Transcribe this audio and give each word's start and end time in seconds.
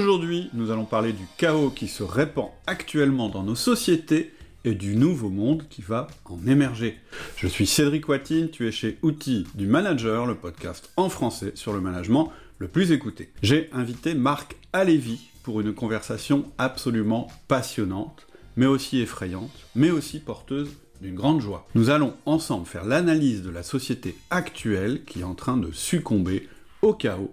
Aujourd'hui, 0.00 0.48
nous 0.54 0.70
allons 0.70 0.86
parler 0.86 1.12
du 1.12 1.26
chaos 1.36 1.68
qui 1.68 1.86
se 1.86 2.02
répand 2.02 2.48
actuellement 2.66 3.28
dans 3.28 3.42
nos 3.42 3.54
sociétés 3.54 4.32
et 4.64 4.72
du 4.74 4.96
nouveau 4.96 5.28
monde 5.28 5.64
qui 5.68 5.82
va 5.82 6.06
en 6.24 6.38
émerger. 6.46 6.98
Je 7.36 7.46
suis 7.46 7.66
Cédric 7.66 8.08
Watine, 8.08 8.48
tu 8.48 8.66
es 8.66 8.72
chez 8.72 8.96
Outils 9.02 9.46
du 9.54 9.66
Manager, 9.66 10.24
le 10.24 10.36
podcast 10.36 10.90
en 10.96 11.10
français 11.10 11.52
sur 11.54 11.74
le 11.74 11.82
management 11.82 12.32
le 12.56 12.68
plus 12.68 12.92
écouté. 12.92 13.30
J'ai 13.42 13.68
invité 13.74 14.14
Marc 14.14 14.56
Alévi 14.72 15.20
pour 15.42 15.60
une 15.60 15.74
conversation 15.74 16.46
absolument 16.56 17.26
passionnante, 17.46 18.26
mais 18.56 18.64
aussi 18.64 19.00
effrayante, 19.00 19.52
mais 19.74 19.90
aussi 19.90 20.18
porteuse 20.18 20.70
d'une 21.02 21.14
grande 21.14 21.42
joie. 21.42 21.68
Nous 21.74 21.90
allons 21.90 22.14
ensemble 22.24 22.64
faire 22.64 22.86
l'analyse 22.86 23.42
de 23.42 23.50
la 23.50 23.62
société 23.62 24.16
actuelle 24.30 25.04
qui 25.04 25.20
est 25.20 25.24
en 25.24 25.34
train 25.34 25.58
de 25.58 25.70
succomber 25.72 26.48
au 26.80 26.94
chaos, 26.94 27.32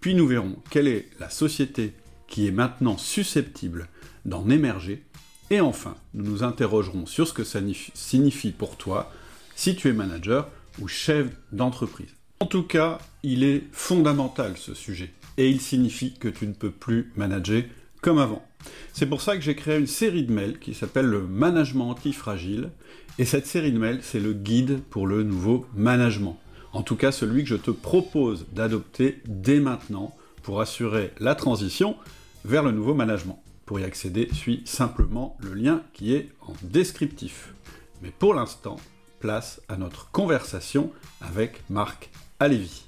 puis 0.00 0.14
nous 0.14 0.28
verrons 0.28 0.54
quelle 0.70 0.86
est 0.86 1.08
la 1.18 1.28
société 1.28 1.92
qui 2.26 2.46
est 2.46 2.52
maintenant 2.52 2.96
susceptible 2.96 3.88
d'en 4.24 4.48
émerger, 4.48 5.02
et 5.50 5.60
enfin, 5.60 5.94
nous 6.14 6.24
nous 6.24 6.42
interrogerons 6.42 7.06
sur 7.06 7.28
ce 7.28 7.32
que 7.32 7.44
ça 7.44 7.60
signifie 7.94 8.52
pour 8.52 8.76
toi 8.76 9.12
si 9.54 9.76
tu 9.76 9.88
es 9.88 9.92
manager 9.92 10.48
ou 10.80 10.88
chef 10.88 11.28
d'entreprise. 11.52 12.14
En 12.40 12.46
tout 12.46 12.62
cas, 12.62 12.98
il 13.22 13.44
est 13.44 13.64
fondamental 13.72 14.56
ce 14.56 14.74
sujet, 14.74 15.12
et 15.36 15.48
il 15.48 15.60
signifie 15.60 16.14
que 16.14 16.28
tu 16.28 16.46
ne 16.46 16.52
peux 16.52 16.70
plus 16.70 17.12
manager 17.16 17.62
comme 18.00 18.18
avant. 18.18 18.44
C'est 18.92 19.06
pour 19.06 19.22
ça 19.22 19.36
que 19.36 19.42
j'ai 19.42 19.54
créé 19.54 19.78
une 19.78 19.86
série 19.86 20.24
de 20.24 20.32
mails 20.32 20.58
qui 20.58 20.74
s'appelle 20.74 21.06
le 21.06 21.22
management 21.22 21.90
antifragile, 21.90 22.70
et 23.18 23.24
cette 23.24 23.46
série 23.46 23.72
de 23.72 23.78
mails, 23.78 24.00
c'est 24.02 24.20
le 24.20 24.32
guide 24.32 24.80
pour 24.90 25.06
le 25.06 25.22
nouveau 25.22 25.66
management. 25.74 26.38
En 26.72 26.82
tout 26.82 26.96
cas, 26.96 27.12
celui 27.12 27.44
que 27.44 27.48
je 27.48 27.54
te 27.54 27.70
propose 27.70 28.46
d'adopter 28.52 29.20
dès 29.26 29.60
maintenant 29.60 30.16
pour 30.44 30.60
assurer 30.60 31.12
la 31.18 31.34
transition 31.34 31.96
vers 32.44 32.62
le 32.62 32.70
nouveau 32.70 32.94
management. 32.94 33.42
Pour 33.66 33.80
y 33.80 33.84
accéder, 33.84 34.28
suis 34.32 34.62
simplement 34.66 35.36
le 35.40 35.54
lien 35.54 35.82
qui 35.94 36.14
est 36.14 36.30
en 36.42 36.52
descriptif. 36.62 37.54
Mais 38.02 38.10
pour 38.10 38.34
l'instant, 38.34 38.76
place 39.18 39.60
à 39.68 39.76
notre 39.76 40.10
conversation 40.12 40.92
avec 41.22 41.68
Marc 41.70 42.10
Alévi. 42.38 42.84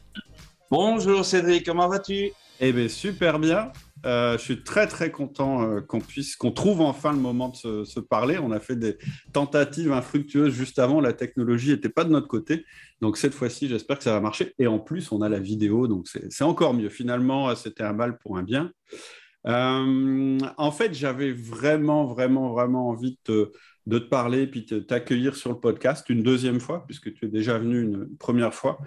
Bonjour 0.70 1.24
Cédric, 1.24 1.64
comment 1.64 1.88
vas-tu? 1.88 2.30
Eh 2.60 2.72
bien 2.72 2.88
super 2.88 3.38
bien. 3.38 3.72
Euh, 4.04 4.36
je 4.36 4.42
suis 4.42 4.62
très 4.62 4.86
très 4.86 5.10
content 5.10 5.62
euh, 5.62 5.80
qu'on 5.80 6.00
puisse, 6.00 6.36
qu'on 6.36 6.52
trouve 6.52 6.80
enfin 6.82 7.12
le 7.12 7.18
moment 7.18 7.48
de 7.48 7.84
se, 7.84 8.00
parler. 8.00 8.38
On 8.38 8.52
a 8.52 8.60
fait 8.60 8.76
des 8.76 8.98
tentatives 9.32 9.92
infructueuses 9.92 10.52
juste 10.52 10.78
avant. 10.78 11.00
La 11.00 11.12
technologie 11.12 11.70
n'était 11.70 11.88
pas 11.88 12.04
de 12.04 12.10
notre 12.10 12.28
côté. 12.28 12.64
Donc 13.00 13.16
cette 13.16 13.34
fois-ci, 13.34 13.68
j'espère 13.68 13.98
que 13.98 14.04
ça 14.04 14.12
va 14.12 14.20
marcher. 14.20 14.54
Et 14.58 14.66
en 14.66 14.78
plus, 14.78 15.12
on 15.12 15.22
a 15.22 15.28
la 15.28 15.40
vidéo, 15.40 15.88
donc 15.88 16.08
c'est 16.08 16.44
encore 16.44 16.74
mieux. 16.74 16.88
Finalement, 16.88 17.54
c'était 17.54 17.84
un 17.84 17.92
mal 17.94 18.18
pour 18.18 18.36
un 18.36 18.42
bien. 18.42 18.70
Euh, 19.46 20.38
en 20.56 20.72
fait, 20.72 20.92
j'avais 20.92 21.32
vraiment, 21.32 22.06
vraiment, 22.06 22.52
vraiment 22.52 22.88
envie 22.88 23.12
de 23.12 23.18
te, 23.24 23.52
parler 23.98 24.46
puis 24.46 24.64
de 24.64 24.80
t'accueillir 24.80 25.36
sur 25.36 25.50
le 25.50 25.60
podcast 25.60 26.08
une 26.10 26.22
deuxième 26.22 26.60
fois, 26.60 26.84
puisque 26.86 27.14
tu 27.14 27.26
es 27.26 27.28
déjà 27.28 27.58
venu 27.58 27.82
une 27.82 28.16
première 28.18 28.52
fois. 28.52 28.78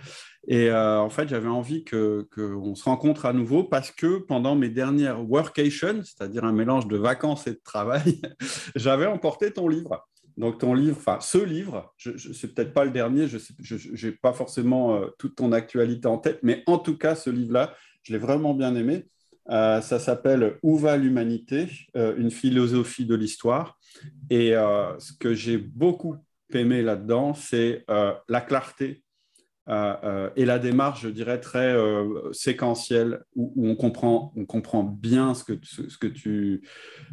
Et 0.47 0.69
euh, 0.69 0.99
en 0.99 1.09
fait, 1.09 1.29
j'avais 1.29 1.47
envie 1.47 1.85
qu'on 1.85 2.75
se 2.75 2.83
rencontre 2.83 3.25
à 3.25 3.33
nouveau 3.33 3.63
parce 3.63 3.91
que 3.91 4.17
pendant 4.17 4.55
mes 4.55 4.69
dernières 4.69 5.23
workations, 5.27 6.03
c'est-à-dire 6.03 6.43
un 6.43 6.53
mélange 6.53 6.87
de 6.87 6.97
vacances 6.97 7.47
et 7.47 7.51
de 7.51 7.61
travail, 7.63 8.21
j'avais 8.75 9.05
emporté 9.05 9.51
ton 9.51 9.67
livre. 9.67 10.07
Donc 10.37 10.59
ton 10.59 10.73
livre, 10.73 10.95
enfin 10.97 11.19
ce 11.19 11.37
livre, 11.37 11.93
je, 11.97 12.11
je 12.15 12.31
c'est 12.31 12.53
peut-être 12.53 12.73
pas 12.73 12.85
le 12.85 12.91
dernier, 12.91 13.27
je 13.27 14.07
n'ai 14.07 14.13
pas 14.13 14.31
forcément 14.31 14.95
euh, 14.95 15.07
toute 15.17 15.35
ton 15.35 15.51
actualité 15.51 16.07
en 16.07 16.17
tête, 16.17 16.39
mais 16.43 16.63
en 16.65 16.77
tout 16.77 16.97
cas 16.97 17.15
ce 17.15 17.29
livre-là, 17.29 17.73
je 18.03 18.13
l'ai 18.13 18.19
vraiment 18.19 18.53
bien 18.53 18.73
aimé. 18.75 19.07
Euh, 19.49 19.81
ça 19.81 19.99
s'appelle 19.99 20.57
Où 20.63 20.77
va 20.77 20.95
l'humanité? 20.95 21.67
Une 21.95 22.31
philosophie 22.31 23.05
de 23.05 23.15
l'histoire. 23.15 23.78
Et 24.29 24.51
ce 24.51 25.13
que 25.19 25.33
j'ai 25.33 25.57
beaucoup 25.57 26.15
aimé 26.53 26.81
là-dedans, 26.81 27.33
c'est 27.33 27.85
la 27.87 28.41
clarté 28.41 29.03
euh, 29.69 29.95
euh, 30.03 30.29
et 30.35 30.45
la 30.45 30.57
démarche, 30.57 31.03
je 31.03 31.09
dirais, 31.09 31.39
très 31.39 31.73
euh, 31.73 32.33
séquentielle, 32.33 33.23
où, 33.35 33.53
on, 33.69 33.75
comprend, 33.75 34.33
on 34.35 34.45
comprend 34.45 34.83
bien 34.83 35.35
ce 35.35 35.43
que, 35.43 35.53
ce, 35.61 35.97
que 35.97 36.07
tu, 36.07 36.61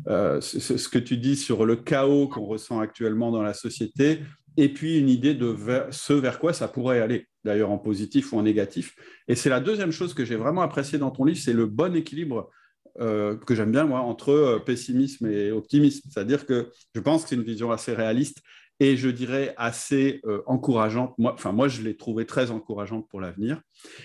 ce, 0.06 0.88
que 0.88 0.98
tu 0.98 1.18
dis 1.18 1.36
sur 1.36 1.66
le 1.66 1.76
chaos 1.76 2.28
qu'on 2.28 2.46
ressent 2.46 2.80
actuellement 2.80 3.30
dans 3.30 3.42
la 3.42 3.52
société, 3.52 4.20
et 4.56 4.70
puis 4.70 4.98
une 4.98 5.10
idée 5.10 5.34
de 5.34 5.54
ce 5.90 6.14
vers 6.14 6.38
quoi 6.38 6.54
ça 6.54 6.66
pourrait 6.66 7.00
aller, 7.00 7.28
d'ailleurs 7.44 7.70
en 7.70 7.78
positif 7.78 8.32
ou 8.32 8.38
en 8.38 8.42
négatif. 8.42 8.94
Et 9.28 9.34
c'est 9.34 9.50
la 9.50 9.60
deuxième 9.60 9.92
chose 9.92 10.14
que 10.14 10.24
j'ai 10.24 10.36
vraiment 10.36 10.62
appréciée 10.62 10.98
dans 10.98 11.10
ton 11.10 11.24
livre, 11.24 11.38
c'est 11.38 11.52
le 11.52 11.66
bon 11.66 11.94
équilibre 11.94 12.50
que 12.98 13.54
j'aime 13.54 13.72
bien, 13.72 13.84
moi, 13.84 14.00
entre 14.00 14.62
pessimisme 14.64 15.26
et 15.26 15.50
optimisme. 15.50 16.08
C'est-à-dire 16.10 16.46
que 16.46 16.70
je 16.94 17.00
pense 17.00 17.22
que 17.22 17.30
c'est 17.30 17.34
une 17.36 17.42
vision 17.42 17.70
assez 17.70 17.92
réaliste 17.92 18.42
et 18.80 18.96
je 18.96 19.08
dirais 19.08 19.54
assez 19.56 20.20
euh, 20.26 20.42
encourageante. 20.46 21.14
Moi, 21.18 21.32
enfin, 21.32 21.52
moi, 21.52 21.68
je 21.68 21.82
l'ai 21.82 21.96
trouvé 21.96 22.26
très 22.26 22.50
encourageante 22.50 23.08
pour 23.08 23.20
l'avenir. 23.20 23.60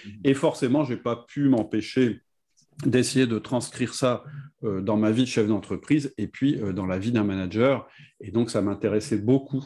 Mhm. 0.05 0.11
Et 0.23 0.33
forcément, 0.33 0.83
je 0.83 0.93
n'ai 0.93 0.99
pas 0.99 1.25
pu 1.27 1.49
m'empêcher 1.49 2.21
d'essayer 2.85 3.27
de 3.27 3.37
transcrire 3.37 3.93
ça 3.93 4.23
euh, 4.63 4.81
dans 4.81 4.97
ma 4.97 5.11
vie 5.11 5.23
de 5.23 5.27
chef 5.27 5.47
d'entreprise 5.47 6.13
et 6.17 6.27
puis 6.27 6.59
euh, 6.61 6.71
dans 6.71 6.85
la 6.85 6.97
vie 6.97 7.11
d'un 7.11 7.23
manager. 7.23 7.87
Et 8.21 8.31
donc, 8.31 8.49
ça 8.49 8.61
m'intéressait 8.61 9.17
beaucoup 9.17 9.63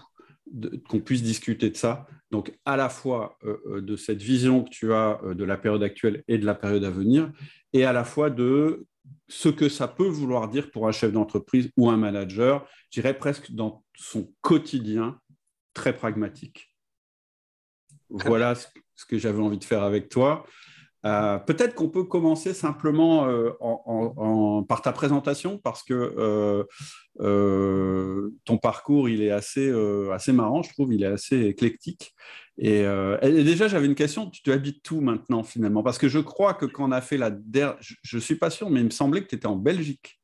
qu'on 0.90 1.00
puisse 1.00 1.24
discuter 1.24 1.69
de 1.69 1.75
ça. 1.75 2.07
Donc, 2.31 2.57
à 2.66 2.78
la 2.78 2.88
fois 2.88 3.38
de 3.66 3.96
cette 3.96 4.22
vision 4.22 4.63
que 4.63 4.69
tu 4.69 4.94
as 4.94 5.19
de 5.34 5.44
la 5.44 5.57
période 5.57 5.81
actuelle 5.81 6.24
et 6.28 6.38
de 6.38 6.46
la 6.46 6.53
période 6.53 6.84
à 6.84 6.92
venir, 6.92 7.31
et 7.74 7.84
à 7.84 7.92
la 7.92 8.03
fois 8.03 8.30
de 8.30 8.86
ce 9.27 9.49
que 9.49 9.69
ça 9.69 9.88
peut 9.88 10.07
vouloir 10.07 10.49
dire 10.49 10.71
pour 10.71 10.88
un 10.88 10.91
chef 10.91 11.11
d'entreprise 11.11 11.69
ou 11.77 11.89
un 11.89 11.97
manager, 11.97 12.67
je 12.91 13.01
dirais 13.01 13.17
presque 13.17 13.51
dans 13.51 13.83
son 13.95 14.31
quotidien 14.41 15.19
très 15.73 15.93
pragmatique. 15.93 16.75
Voilà 18.09 18.55
ce 18.55 19.05
que 19.05 19.17
j'avais 19.17 19.41
envie 19.41 19.57
de 19.57 19.63
faire 19.63 19.83
avec 19.83 20.09
toi. 20.09 20.45
Euh, 21.05 21.38
peut-être 21.38 21.75
qu'on 21.75 21.89
peut 21.89 22.03
commencer 22.03 22.53
simplement 22.55 23.27
euh, 23.27 23.51
par 24.67 24.81
ta 24.81 24.91
présentation 24.91 25.59
parce 25.59 25.83
que 25.83 26.66
euh, 27.19 28.31
ton 28.43 28.57
parcours 28.57 29.07
il 29.07 29.21
est 29.21 29.29
assez, 29.29 29.71
assez 30.11 30.33
marrant, 30.33 30.63
je 30.63 30.73
trouve, 30.73 30.94
il 30.94 31.03
est 31.03 31.07
assez 31.07 31.41
éclectique. 31.41 32.15
Et, 32.57 32.83
déjà, 33.21 33.67
j'avais 33.67 33.85
une 33.85 33.95
question, 33.95 34.29
tu 34.29 34.51
habites 34.51 34.89
où 34.89 35.01
maintenant 35.01 35.44
finalement? 35.44 35.83
Parce 35.83 35.97
que 35.97 36.07
je 36.07 36.19
crois 36.19 36.53
que 36.53 36.65
quand 36.65 36.88
on 36.89 36.91
a 36.91 37.01
fait 37.01 37.17
la 37.17 37.29
dernière, 37.29 37.77
je 37.81 38.15
ne 38.15 38.21
suis 38.21 38.35
pas 38.35 38.49
sûr, 38.49 38.69
mais 38.69 38.79
il 38.79 38.85
me 38.85 38.91
semblait 38.91 39.21
que 39.21 39.27
tu 39.27 39.35
étais 39.35 39.47
en 39.47 39.57
Belgique. 39.57 40.19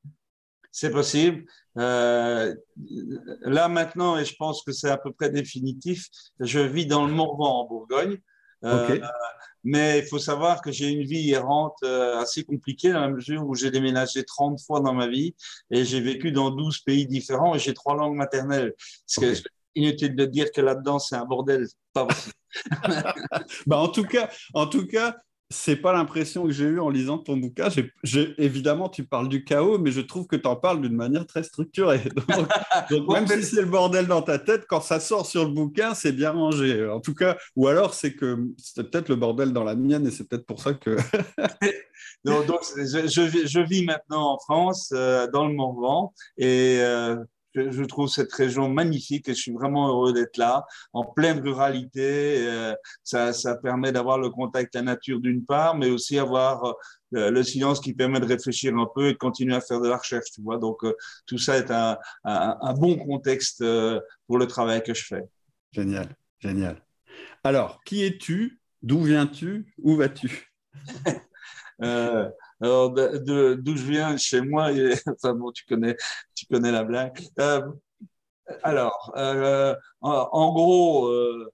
C'est 0.71 0.91
possible. 0.91 1.43
là 1.75 2.55
maintenant, 3.67 4.17
et 4.17 4.25
je 4.25 4.35
pense 4.35 4.63
que 4.63 4.71
c'est 4.71 4.89
à 4.89 4.97
peu 4.97 5.11
près 5.11 5.29
définitif, 5.29 6.07
je 6.39 6.59
vis 6.59 6.87
dans 6.87 7.05
le 7.05 7.11
Morvan 7.13 7.63
en 7.63 7.67
Bourgogne. 7.67 8.17
Euh, 8.63 8.99
mais 9.63 9.99
il 9.99 10.05
faut 10.05 10.19
savoir 10.19 10.61
que 10.61 10.71
j'ai 10.71 10.89
une 10.89 11.03
vie 11.03 11.31
errante 11.31 11.77
euh, 11.83 12.17
assez 12.17 12.43
compliquée 12.43 12.91
dans 12.91 13.01
la 13.01 13.09
mesure 13.09 13.45
où 13.45 13.55
j'ai 13.55 13.71
déménagé 13.71 14.23
30 14.23 14.59
fois 14.61 14.79
dans 14.79 14.93
ma 14.93 15.07
vie 15.07 15.35
et 15.69 15.85
j'ai 15.85 16.01
vécu 16.01 16.31
dans 16.31 16.51
12 16.51 16.79
pays 16.79 17.07
différents 17.07 17.55
et 17.55 17.59
j'ai 17.59 17.73
trois 17.73 17.95
langues 17.95 18.15
maternelles. 18.15 18.73
C'est 19.05 19.43
inutile 19.75 20.15
de 20.15 20.25
dire 20.25 20.51
que 20.51 20.61
là-dedans, 20.61 20.99
c'est 20.99 21.15
un 21.15 21.25
bordel. 21.25 21.67
Pas 21.93 22.07
bah 23.65 23.77
en 23.77 23.87
tout 23.87 24.03
cas, 24.03 24.29
en 24.53 24.67
tout 24.67 24.85
cas, 24.85 25.17
c'est 25.51 25.75
pas 25.75 25.91
l'impression 25.91 26.45
que 26.45 26.51
j'ai 26.51 26.63
eue 26.63 26.79
en 26.79 26.89
lisant 26.89 27.17
ton 27.17 27.35
bouquin. 27.35 27.67
évidemment, 28.37 28.89
tu 28.89 29.03
parles 29.03 29.27
du 29.27 29.43
chaos, 29.43 29.77
mais 29.77 29.91
je 29.91 29.99
trouve 29.99 30.25
que 30.25 30.37
tu 30.37 30.47
en 30.47 30.55
parles 30.55 30.81
d'une 30.81 30.95
manière 30.95 31.27
très 31.27 31.43
structurée. 31.43 32.01
Donc, 32.89 33.09
même 33.09 33.27
si 33.27 33.43
c'est 33.43 33.61
le 33.61 33.67
bordel 33.67 34.07
dans 34.07 34.21
ta 34.21 34.39
tête, 34.39 34.65
quand 34.67 34.81
ça 34.81 34.99
sort 34.99 35.25
sur 35.25 35.43
le 35.43 35.51
bouquin, 35.51 35.93
c'est 35.93 36.13
bien 36.13 36.31
rangé. 36.31 36.87
En 36.87 37.01
tout 37.01 37.13
cas, 37.13 37.37
ou 37.55 37.67
alors 37.67 37.93
c'est 37.93 38.13
que 38.13 38.37
c'est 38.57 38.89
peut-être 38.89 39.09
le 39.09 39.17
bordel 39.17 39.51
dans 39.51 39.65
la 39.65 39.75
mienne 39.75 40.07
et 40.07 40.11
c'est 40.11 40.27
peut-être 40.27 40.45
pour 40.45 40.61
ça 40.61 40.73
que. 40.73 40.95
donc, 42.23 42.45
je, 42.75 43.59
vis 43.61 43.85
maintenant 43.85 44.33
en 44.33 44.39
France, 44.39 44.91
euh, 44.93 45.27
dans 45.31 45.47
le 45.47 45.53
Morvan, 45.53 46.13
et 46.37 46.77
euh, 46.79 47.17
je, 47.53 47.83
trouve 47.83 48.07
cette 48.07 48.31
région 48.33 48.69
magnifique 48.69 49.27
et 49.27 49.33
je 49.33 49.39
suis 49.39 49.51
vraiment 49.51 49.87
heureux 49.87 50.13
d'être 50.13 50.37
là, 50.37 50.65
en 50.93 51.03
pleine 51.05 51.39
ruralité. 51.39 52.47
Euh, 52.47 52.73
ça, 53.03 53.33
ça, 53.33 53.55
permet 53.55 53.91
d'avoir 53.91 54.17
le 54.17 54.29
contact 54.29 54.75
avec 54.75 54.85
la 54.85 54.93
nature 54.93 55.19
d'une 55.19 55.45
part, 55.45 55.75
mais 55.75 55.89
aussi 55.89 56.17
avoir 56.17 56.75
euh, 57.15 57.29
le 57.31 57.43
silence 57.43 57.79
qui 57.79 57.93
permet 57.93 58.19
de 58.19 58.25
réfléchir 58.25 58.75
un 58.75 58.87
peu 58.93 59.07
et 59.07 59.13
de 59.13 59.17
continuer 59.17 59.55
à 59.55 59.61
faire 59.61 59.81
de 59.81 59.89
la 59.89 59.97
recherche, 59.97 60.31
tu 60.33 60.41
vois. 60.41 60.57
Donc, 60.57 60.83
euh, 60.83 60.93
tout 61.25 61.37
ça 61.37 61.57
est 61.57 61.71
un, 61.71 61.97
un, 62.23 62.57
un 62.61 62.73
bon 62.73 62.97
contexte 62.97 63.63
pour 64.27 64.37
le 64.37 64.47
travail 64.47 64.81
que 64.83 64.93
je 64.93 65.05
fais. 65.05 65.23
Génial, 65.71 66.07
génial. 66.39 66.81
Alors, 67.43 67.81
qui 67.83 68.03
es-tu? 68.03 68.59
D'où 68.81 69.03
viens-tu? 69.03 69.73
Où 69.77 69.95
vas-tu? 69.95 70.51
Alors, 72.61 72.91
d'où 72.91 73.75
je 73.75 73.83
viens, 73.83 74.17
chez 74.17 74.41
moi, 74.41 74.71
et, 74.71 74.93
bon, 75.23 75.51
tu 75.51 75.65
connais, 75.65 75.97
tu 76.35 76.45
connais 76.45 76.71
la 76.71 76.83
blague. 76.83 77.19
Euh, 77.39 77.61
alors, 78.63 79.11
euh, 79.17 79.75
en, 80.01 80.53
gros, 80.53 81.07
euh, 81.07 81.51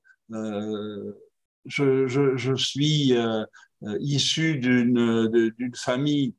je, 1.66 2.08
je, 2.08 2.36
je, 2.36 2.56
suis 2.56 3.14
issu 4.00 4.58
d'une 4.58 5.72
famille 5.76 6.36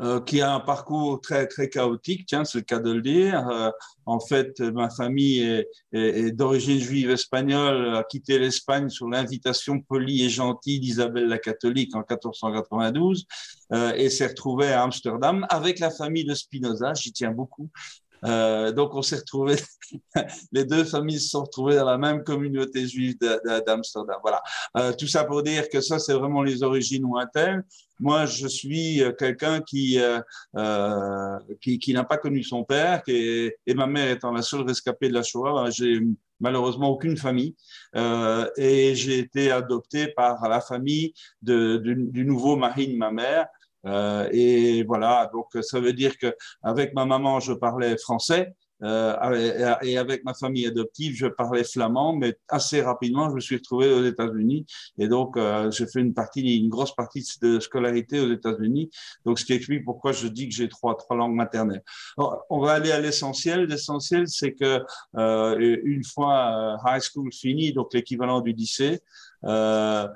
euh, 0.00 0.20
qui 0.20 0.40
a 0.40 0.52
un 0.52 0.60
parcours 0.60 1.20
très 1.20 1.46
très 1.46 1.68
chaotique, 1.68 2.26
tiens, 2.26 2.44
c'est 2.44 2.58
le 2.58 2.64
cas 2.64 2.80
de 2.80 2.90
le 2.90 3.00
dire. 3.00 3.48
Euh, 3.48 3.70
en 4.06 4.18
fait, 4.18 4.58
ma 4.60 4.90
famille 4.90 5.40
est, 5.40 5.68
est, 5.92 6.32
d'origine 6.32 6.80
juive 6.80 7.10
espagnole, 7.10 7.94
a 7.94 8.02
quitté 8.02 8.38
l'Espagne 8.38 8.88
sur 8.88 9.08
l'invitation 9.08 9.80
polie 9.80 10.24
et 10.24 10.28
gentille 10.28 10.80
d'Isabelle 10.80 11.28
la 11.28 11.38
catholique 11.38 11.94
en 11.94 12.00
1492 12.00 13.24
euh, 13.72 13.92
et 13.94 14.10
s'est 14.10 14.26
retrouvée 14.26 14.72
à 14.72 14.82
Amsterdam 14.82 15.46
avec 15.48 15.78
la 15.78 15.90
famille 15.90 16.24
de 16.24 16.34
Spinoza, 16.34 16.92
j'y 16.94 17.12
tiens 17.12 17.30
beaucoup, 17.30 17.70
euh, 18.24 18.72
donc, 18.72 18.94
on 18.94 19.02
s'est 19.02 19.16
retrouvés, 19.16 19.56
les 20.52 20.64
deux 20.64 20.84
familles 20.84 21.20
se 21.20 21.30
sont 21.30 21.42
retrouvées 21.42 21.76
dans 21.76 21.84
la 21.84 21.98
même 21.98 22.24
communauté 22.24 22.86
juive 22.86 23.16
d'Amsterdam. 23.66 24.16
Voilà. 24.22 24.42
Euh, 24.76 24.92
tout 24.92 25.06
ça 25.06 25.24
pour 25.24 25.42
dire 25.42 25.68
que 25.68 25.80
ça, 25.80 25.98
c'est 25.98 26.14
vraiment 26.14 26.42
les 26.42 26.62
origines 26.62 27.02
lointaines. 27.02 27.64
Moi, 28.00 28.26
je 28.26 28.48
suis 28.48 29.02
euh, 29.02 29.12
quelqu'un 29.12 29.60
qui, 29.60 30.00
euh, 30.00 31.38
qui, 31.60 31.78
qui 31.78 31.92
n'a 31.92 32.04
pas 32.04 32.16
connu 32.16 32.42
son 32.42 32.64
père, 32.64 33.02
qui 33.02 33.50
et 33.66 33.74
ma 33.74 33.86
mère 33.86 34.10
étant 34.10 34.32
la 34.32 34.42
seule 34.42 34.62
rescapée 34.62 35.08
de 35.08 35.14
la 35.14 35.22
Shoah, 35.22 35.70
j'ai 35.70 36.00
malheureusement 36.40 36.90
aucune 36.90 37.16
famille 37.16 37.54
euh, 37.96 38.48
et 38.56 38.94
j'ai 38.94 39.18
été 39.18 39.50
adopté 39.50 40.08
par 40.08 40.46
la 40.48 40.60
famille 40.60 41.14
de, 41.42 41.78
du, 41.78 41.94
du 41.96 42.24
nouveau 42.24 42.56
mari 42.56 42.88
de 42.88 42.96
ma 42.96 43.10
mère 43.10 43.46
euh, 43.46 43.53
et 43.86 44.84
voilà, 44.84 45.30
donc 45.32 45.46
ça 45.62 45.80
veut 45.80 45.92
dire 45.92 46.16
que 46.18 46.34
avec 46.62 46.94
ma 46.94 47.04
maman, 47.04 47.40
je 47.40 47.52
parlais 47.52 47.96
français. 47.98 48.54
Euh, 48.82 49.78
et 49.82 49.96
avec 49.96 50.24
ma 50.24 50.34
famille 50.34 50.66
adoptive, 50.66 51.14
je 51.16 51.26
parlais 51.26 51.64
flamand, 51.64 52.14
mais 52.14 52.36
assez 52.48 52.82
rapidement, 52.82 53.30
je 53.30 53.34
me 53.34 53.40
suis 53.40 53.56
retrouvé 53.56 53.92
aux 53.92 54.04
États-Unis. 54.04 54.66
Et 54.98 55.08
donc, 55.08 55.36
euh, 55.36 55.70
j'ai 55.70 55.86
fait 55.86 56.00
une 56.00 56.12
partie, 56.12 56.58
une 56.58 56.68
grosse 56.68 56.94
partie 56.94 57.24
de 57.40 57.60
scolarité 57.60 58.20
aux 58.20 58.30
États-Unis. 58.30 58.90
Donc, 59.24 59.38
ce 59.38 59.44
qui 59.44 59.52
explique 59.54 59.84
pourquoi 59.84 60.12
je 60.12 60.28
dis 60.28 60.48
que 60.48 60.54
j'ai 60.54 60.68
trois, 60.68 60.96
trois 60.96 61.16
langues 61.16 61.34
maternelles. 61.34 61.82
on 62.16 62.60
va 62.60 62.72
aller 62.72 62.92
à 62.92 63.00
l'essentiel. 63.00 63.64
L'essentiel, 63.64 64.28
c'est 64.28 64.52
que 64.52 64.82
euh, 65.16 65.78
une 65.84 66.04
fois 66.04 66.76
euh, 66.76 66.76
high 66.86 67.02
school 67.02 67.32
fini, 67.32 67.72
donc 67.72 67.94
l'équivalent 67.94 68.40
du 68.40 68.52
lycée, 68.52 69.00
euh, 69.44 70.06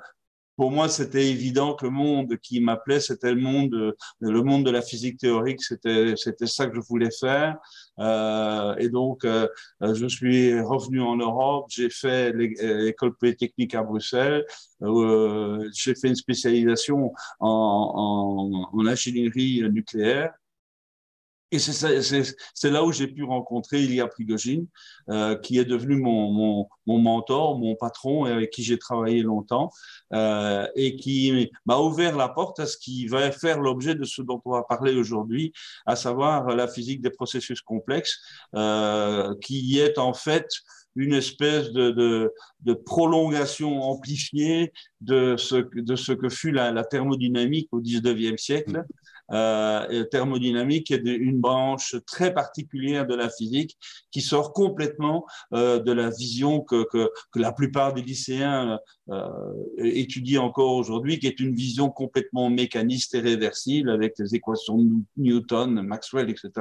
pour 0.59 0.71
moi, 0.71 0.89
c'était 0.89 1.29
évident 1.29 1.73
que 1.73 1.85
le 1.85 1.91
monde 1.91 2.35
qui 2.35 2.59
m'appelait, 2.59 2.99
c'était 2.99 3.33
le 3.33 3.39
monde, 3.39 3.95
le 4.19 4.41
monde 4.43 4.65
de 4.65 4.71
la 4.71 4.81
physique 4.81 5.17
théorique. 5.17 5.63
C'était, 5.63 6.15
c'était 6.17 6.47
ça 6.47 6.67
que 6.67 6.75
je 6.75 6.81
voulais 6.81 7.11
faire. 7.17 7.55
Euh, 7.99 8.75
et 8.75 8.89
donc, 8.89 9.23
euh, 9.23 9.47
je 9.79 10.05
suis 10.05 10.59
revenu 10.59 11.01
en 11.01 11.15
Europe. 11.15 11.67
J'ai 11.69 11.89
fait 11.89 12.33
l'école 12.33 13.15
polytechnique 13.15 13.73
à 13.73 13.83
Bruxelles. 13.83 14.43
Euh, 14.81 15.65
j'ai 15.73 15.95
fait 15.95 16.09
une 16.09 16.15
spécialisation 16.15 17.13
en, 17.39 18.69
en, 18.73 18.77
en 18.77 18.85
ingénierie 18.85 19.63
nucléaire. 19.71 20.33
Et 21.51 21.57
c'est 21.57 22.69
là 22.69 22.83
où 22.83 22.91
j'ai 22.91 23.07
pu 23.07 23.23
rencontrer 23.23 23.83
Ilya 23.83 24.07
Prigogine, 24.07 24.67
euh, 25.09 25.35
qui 25.35 25.57
est 25.57 25.65
devenu 25.65 25.95
mon, 25.95 26.31
mon, 26.31 26.67
mon, 26.85 26.99
mentor, 26.99 27.57
mon 27.57 27.75
patron, 27.75 28.27
et 28.27 28.31
avec 28.31 28.51
qui 28.51 28.63
j'ai 28.63 28.77
travaillé 28.77 29.23
longtemps, 29.23 29.71
euh, 30.13 30.67
et 30.75 30.95
qui 30.95 31.49
m'a 31.65 31.77
ouvert 31.77 32.15
la 32.15 32.29
porte 32.29 32.59
à 32.59 32.67
ce 32.67 32.77
qui 32.77 33.07
va 33.07 33.31
faire 33.31 33.59
l'objet 33.61 33.95
de 33.95 34.03
ce 34.03 34.21
dont 34.21 34.41
on 34.45 34.51
va 34.51 34.63
parler 34.63 34.95
aujourd'hui, 34.95 35.51
à 35.87 35.95
savoir 35.95 36.55
la 36.55 36.67
physique 36.67 37.01
des 37.01 37.09
processus 37.09 37.61
complexes, 37.61 38.19
euh, 38.55 39.33
qui 39.41 39.79
est 39.79 39.97
en 39.97 40.13
fait 40.13 40.47
une 40.95 41.13
espèce 41.13 41.71
de, 41.71 41.91
de, 41.91 42.33
de, 42.61 42.73
prolongation 42.73 43.81
amplifiée 43.81 44.73
de 45.01 45.35
ce, 45.37 45.55
de 45.55 45.95
ce 45.95 46.11
que 46.11 46.29
fut 46.29 46.51
la, 46.51 46.71
la 46.71 46.83
thermodynamique 46.83 47.69
au 47.71 47.81
19e 47.81 48.37
siècle. 48.37 48.83
Euh, 49.31 50.03
thermodynamique 50.05 50.91
est 50.91 51.03
une 51.05 51.39
branche 51.39 51.95
très 52.05 52.33
particulière 52.33 53.05
de 53.05 53.15
la 53.15 53.29
physique 53.29 53.77
qui 54.11 54.21
sort 54.21 54.53
complètement 54.53 55.25
euh, 55.53 55.79
de 55.79 55.91
la 55.91 56.09
vision 56.09 56.61
que, 56.61 56.83
que, 56.83 57.09
que, 57.31 57.39
la 57.39 57.51
plupart 57.51 57.93
des 57.93 58.01
lycéens 58.01 58.79
euh, 59.09 59.29
étudient 59.77 60.43
encore 60.43 60.73
aujourd'hui, 60.73 61.19
qui 61.19 61.27
est 61.27 61.39
une 61.39 61.53
vision 61.53 61.89
complètement 61.89 62.49
mécaniste 62.49 63.15
et 63.15 63.19
réversible 63.19 63.89
avec 63.89 64.17
les 64.17 64.35
équations 64.35 64.77
de 64.77 64.89
Newton, 65.17 65.81
Maxwell, 65.81 66.29
etc. 66.29 66.51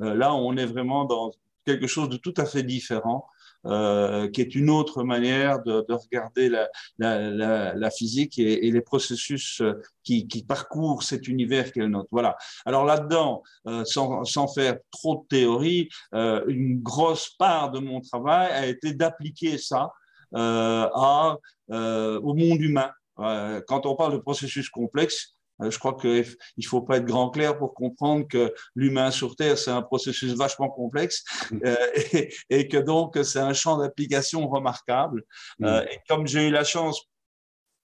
Euh, 0.00 0.14
là, 0.14 0.34
on 0.34 0.56
est 0.56 0.66
vraiment 0.66 1.04
dans 1.04 1.32
quelque 1.64 1.86
chose 1.86 2.08
de 2.08 2.16
tout 2.16 2.34
à 2.36 2.44
fait 2.44 2.62
différent 2.62 3.26
euh, 3.66 4.28
qui 4.28 4.40
est 4.40 4.54
une 4.54 4.70
autre 4.70 5.04
manière 5.04 5.62
de, 5.62 5.84
de 5.88 5.94
regarder 5.94 6.48
la, 6.48 6.68
la, 6.98 7.30
la, 7.30 7.74
la 7.74 7.90
physique 7.90 8.38
et, 8.38 8.66
et, 8.66 8.70
les 8.70 8.80
processus 8.80 9.60
euh, 9.60 9.80
qui, 10.02 10.26
qui 10.26 10.44
parcourent 10.44 11.02
cet 11.02 11.28
univers 11.28 11.72
qu'elle 11.72 11.88
note. 11.88 12.08
Voilà. 12.10 12.36
Alors 12.64 12.84
là-dedans, 12.84 13.42
euh, 13.66 13.84
sans, 13.84 14.24
sans, 14.24 14.48
faire 14.48 14.76
trop 14.90 15.16
de 15.16 15.28
théorie, 15.28 15.88
euh, 16.14 16.44
une 16.48 16.80
grosse 16.82 17.30
part 17.38 17.70
de 17.70 17.78
mon 17.78 18.00
travail 18.00 18.50
a 18.52 18.66
été 18.66 18.92
d'appliquer 18.92 19.58
ça 19.58 19.92
euh, 20.34 20.88
à, 20.94 21.38
au 21.68 22.34
monde 22.34 22.60
humain. 22.60 22.90
quand 23.16 23.86
on 23.86 23.94
parle 23.94 24.12
de 24.12 24.18
processus 24.18 24.68
complexes, 24.68 25.33
je 25.60 25.78
crois 25.78 25.94
qu'il 25.94 26.24
ne 26.58 26.64
faut 26.64 26.82
pas 26.82 26.96
être 26.98 27.04
grand 27.04 27.30
clair 27.30 27.56
pour 27.56 27.74
comprendre 27.74 28.26
que 28.28 28.52
l'humain 28.74 29.10
sur 29.10 29.36
Terre, 29.36 29.56
c'est 29.56 29.70
un 29.70 29.82
processus 29.82 30.32
vachement 30.34 30.68
complexe 30.68 31.24
mm. 31.50 31.58
euh, 31.64 31.76
et, 32.12 32.34
et, 32.50 32.68
que 32.68 32.78
donc 32.78 33.18
c'est 33.22 33.38
un 33.38 33.52
champ 33.52 33.78
d'application 33.78 34.48
remarquable. 34.48 35.22
Mm. 35.58 35.64
Euh, 35.64 35.84
et 35.84 35.98
comme 36.08 36.26
j'ai 36.26 36.48
eu 36.48 36.50
la 36.50 36.64
chance, 36.64 37.08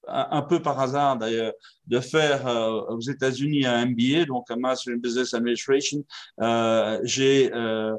un, 0.09 0.43
peu 0.43 0.61
par 0.61 0.79
hasard 0.81 1.19
d'ailleurs, 1.19 1.53
de 1.87 2.01
faire 2.01 2.47
euh, 2.47 2.83
aux 2.89 3.01
États-Unis 3.01 3.67
un 3.67 3.87
MBA, 3.87 4.27
donc 4.27 4.51
un 4.51 4.57
Master 4.57 4.95
in 4.95 4.99
Business 4.99 5.35
Administration, 5.35 6.05
euh, 6.41 7.01
j'ai 7.05 7.53
euh, 7.53 7.95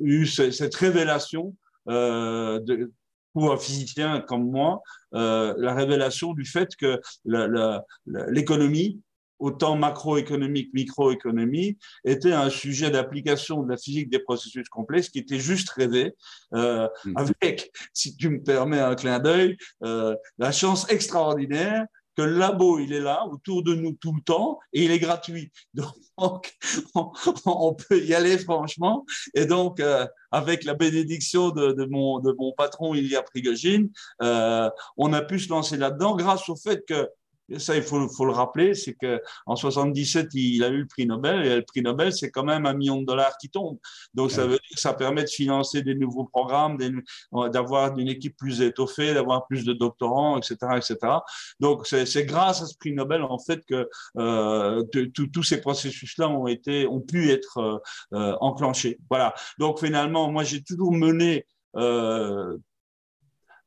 eu 0.00 0.26
cette 0.26 0.74
révélation 0.74 1.54
de, 1.86 2.92
pour 3.38 3.52
un 3.52 3.56
physicien 3.56 4.20
comme 4.20 4.50
moi, 4.50 4.82
euh, 5.14 5.54
la 5.58 5.72
révélation 5.72 6.32
du 6.34 6.44
fait 6.44 6.74
que 6.74 7.00
l'économie, 8.04 9.00
autant 9.38 9.76
macroéconomique, 9.76 10.74
microéconomie, 10.74 11.78
était 12.04 12.32
un 12.32 12.50
sujet 12.50 12.90
d'application 12.90 13.62
de 13.62 13.70
la 13.70 13.76
physique 13.76 14.10
des 14.10 14.18
processus 14.18 14.68
complexes 14.68 15.10
qui 15.10 15.20
était 15.20 15.38
juste 15.38 15.70
rêvé, 15.70 16.16
euh, 16.54 16.88
mmh. 17.04 17.12
avec, 17.14 17.70
si 17.92 18.16
tu 18.16 18.28
me 18.28 18.42
permets 18.42 18.80
un 18.80 18.96
clin 18.96 19.20
d'œil, 19.20 19.56
euh, 19.84 20.16
la 20.38 20.50
chance 20.50 20.90
extraordinaire 20.90 21.86
que 22.18 22.22
le 22.22 22.36
labo, 22.36 22.80
il 22.80 22.92
est 22.92 23.00
là, 23.00 23.24
autour 23.30 23.62
de 23.62 23.76
nous 23.76 23.92
tout 23.92 24.12
le 24.12 24.20
temps, 24.20 24.58
et 24.72 24.82
il 24.82 24.90
est 24.90 24.98
gratuit. 24.98 25.52
Donc, 26.18 26.52
on, 27.44 27.74
peut 27.74 28.04
y 28.04 28.12
aller 28.12 28.36
franchement. 28.38 29.06
Et 29.34 29.46
donc, 29.46 29.78
euh, 29.78 30.04
avec 30.32 30.64
la 30.64 30.74
bénédiction 30.74 31.50
de, 31.50 31.70
de, 31.70 31.84
mon, 31.84 32.18
de 32.18 32.34
mon 32.36 32.52
patron, 32.58 32.92
Ilya 32.92 33.22
Prigogine, 33.22 33.88
euh, 34.20 34.68
on 34.96 35.12
a 35.12 35.22
pu 35.22 35.38
se 35.38 35.48
lancer 35.48 35.76
là-dedans 35.76 36.16
grâce 36.16 36.48
au 36.48 36.56
fait 36.56 36.84
que 36.88 37.08
ça, 37.56 37.76
il 37.76 37.82
faut, 37.82 38.08
faut 38.08 38.26
le 38.26 38.32
rappeler, 38.32 38.74
c'est 38.74 38.94
que 38.94 39.22
en 39.46 39.56
77, 39.56 40.28
il 40.34 40.62
a 40.62 40.68
eu 40.68 40.80
le 40.80 40.86
prix 40.86 41.06
Nobel, 41.06 41.46
et 41.46 41.56
le 41.56 41.62
prix 41.62 41.80
Nobel, 41.80 42.12
c'est 42.12 42.30
quand 42.30 42.44
même 42.44 42.66
un 42.66 42.74
million 42.74 43.00
de 43.00 43.06
dollars 43.06 43.36
qui 43.38 43.48
tombe. 43.48 43.78
Donc, 44.14 44.30
ça 44.30 44.44
veut 44.44 44.50
dire 44.50 44.70
que 44.74 44.80
ça 44.80 44.92
permet 44.92 45.24
de 45.24 45.28
financer 45.28 45.82
des 45.82 45.94
nouveaux 45.94 46.24
programmes, 46.24 46.78
d'avoir 47.32 47.96
une 47.96 48.08
équipe 48.08 48.36
plus 48.36 48.60
étoffée, 48.60 49.14
d'avoir 49.14 49.46
plus 49.46 49.64
de 49.64 49.72
doctorants, 49.72 50.36
etc., 50.36 50.56
etc. 50.76 50.96
Donc, 51.60 51.86
c'est 51.86 52.24
grâce 52.24 52.62
à 52.62 52.66
ce 52.66 52.76
prix 52.76 52.92
Nobel, 52.92 53.22
en 53.22 53.38
fait, 53.38 53.64
que 53.64 53.88
euh, 54.18 54.82
tous 55.32 55.42
ces 55.42 55.60
processus-là 55.60 56.28
ont 56.28 56.46
été, 56.46 56.86
ont 56.86 57.00
pu 57.00 57.30
être 57.30 57.58
euh, 57.58 57.78
euh, 58.12 58.36
enclenchés. 58.40 58.98
Voilà. 59.08 59.34
Donc, 59.58 59.80
finalement, 59.80 60.30
moi, 60.30 60.44
j'ai 60.44 60.62
toujours 60.62 60.92
mené 60.92 61.46
euh, 61.76 62.56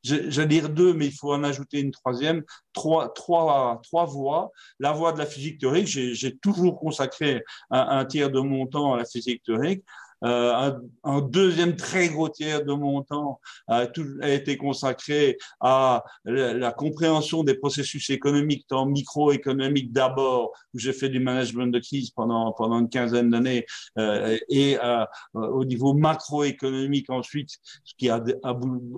j'allais 0.03 0.47
dire 0.47 0.69
deux, 0.69 0.93
mais 0.93 1.07
il 1.07 1.13
faut 1.13 1.33
en 1.33 1.43
ajouter 1.43 1.79
une 1.79 1.91
troisième, 1.91 2.43
trois, 2.73 3.13
trois, 3.13 3.79
trois 3.83 4.05
voies. 4.05 4.51
La 4.79 4.91
voie 4.91 5.13
de 5.13 5.19
la 5.19 5.25
physique 5.25 5.59
théorique, 5.59 5.87
j'ai 5.87 6.37
toujours 6.37 6.79
consacré 6.79 7.43
un, 7.69 7.99
un, 7.99 8.05
tiers 8.05 8.29
de 8.29 8.39
mon 8.39 8.67
temps 8.67 8.93
à 8.93 8.97
la 8.97 9.05
physique 9.05 9.43
théorique. 9.43 9.83
Euh, 10.23 10.53
un, 10.53 10.81
un, 11.03 11.21
deuxième 11.21 11.75
très 11.75 12.09
gros 12.09 12.29
tiers 12.29 12.63
de 12.63 12.73
mon 12.73 13.01
temps 13.01 13.39
a, 13.67 13.87
tout, 13.87 14.05
a 14.21 14.29
été 14.29 14.55
consacré 14.55 15.37
à 15.59 16.03
la, 16.25 16.53
la, 16.53 16.71
compréhension 16.71 17.43
des 17.43 17.55
processus 17.55 18.09
économiques, 18.11 18.65
tant 18.67 18.85
microéconomiques 18.85 19.91
d'abord, 19.91 20.51
où 20.73 20.79
j'ai 20.79 20.93
fait 20.93 21.09
du 21.09 21.19
management 21.19 21.67
de 21.67 21.79
crise 21.79 22.11
pendant, 22.11 22.51
pendant 22.51 22.79
une 22.79 22.89
quinzaine 22.89 23.31
d'années, 23.31 23.65
euh, 23.97 24.37
et 24.47 24.77
euh, 24.83 25.05
au 25.33 25.65
niveau 25.65 25.93
macroéconomique 25.93 27.09
ensuite, 27.09 27.57
ce 27.83 27.93
qui 27.97 28.09
a 28.09 28.23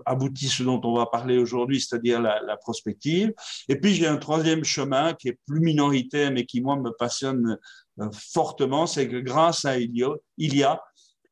abouti 0.05 0.47
ce 0.47 0.63
dont 0.63 0.81
on 0.83 0.95
va 0.95 1.05
parler 1.05 1.37
aujourd'hui, 1.37 1.79
c'est-à-dire 1.79 2.21
la, 2.21 2.41
la, 2.41 2.57
prospective. 2.57 3.33
Et 3.69 3.79
puis 3.79 3.93
j'ai 3.93 4.07
un 4.07 4.17
troisième 4.17 4.63
chemin 4.63 5.13
qui 5.13 5.29
est 5.29 5.39
plus 5.47 5.61
minoritaire, 5.61 6.31
mais 6.31 6.45
qui 6.45 6.61
moi 6.61 6.75
me 6.75 6.91
passionne 6.91 7.57
euh, 7.99 8.09
fortement, 8.11 8.87
c'est 8.87 9.07
que 9.07 9.17
grâce 9.17 9.65
à 9.65 9.77
il 9.77 9.95
y 10.37 10.63
a 10.63 10.81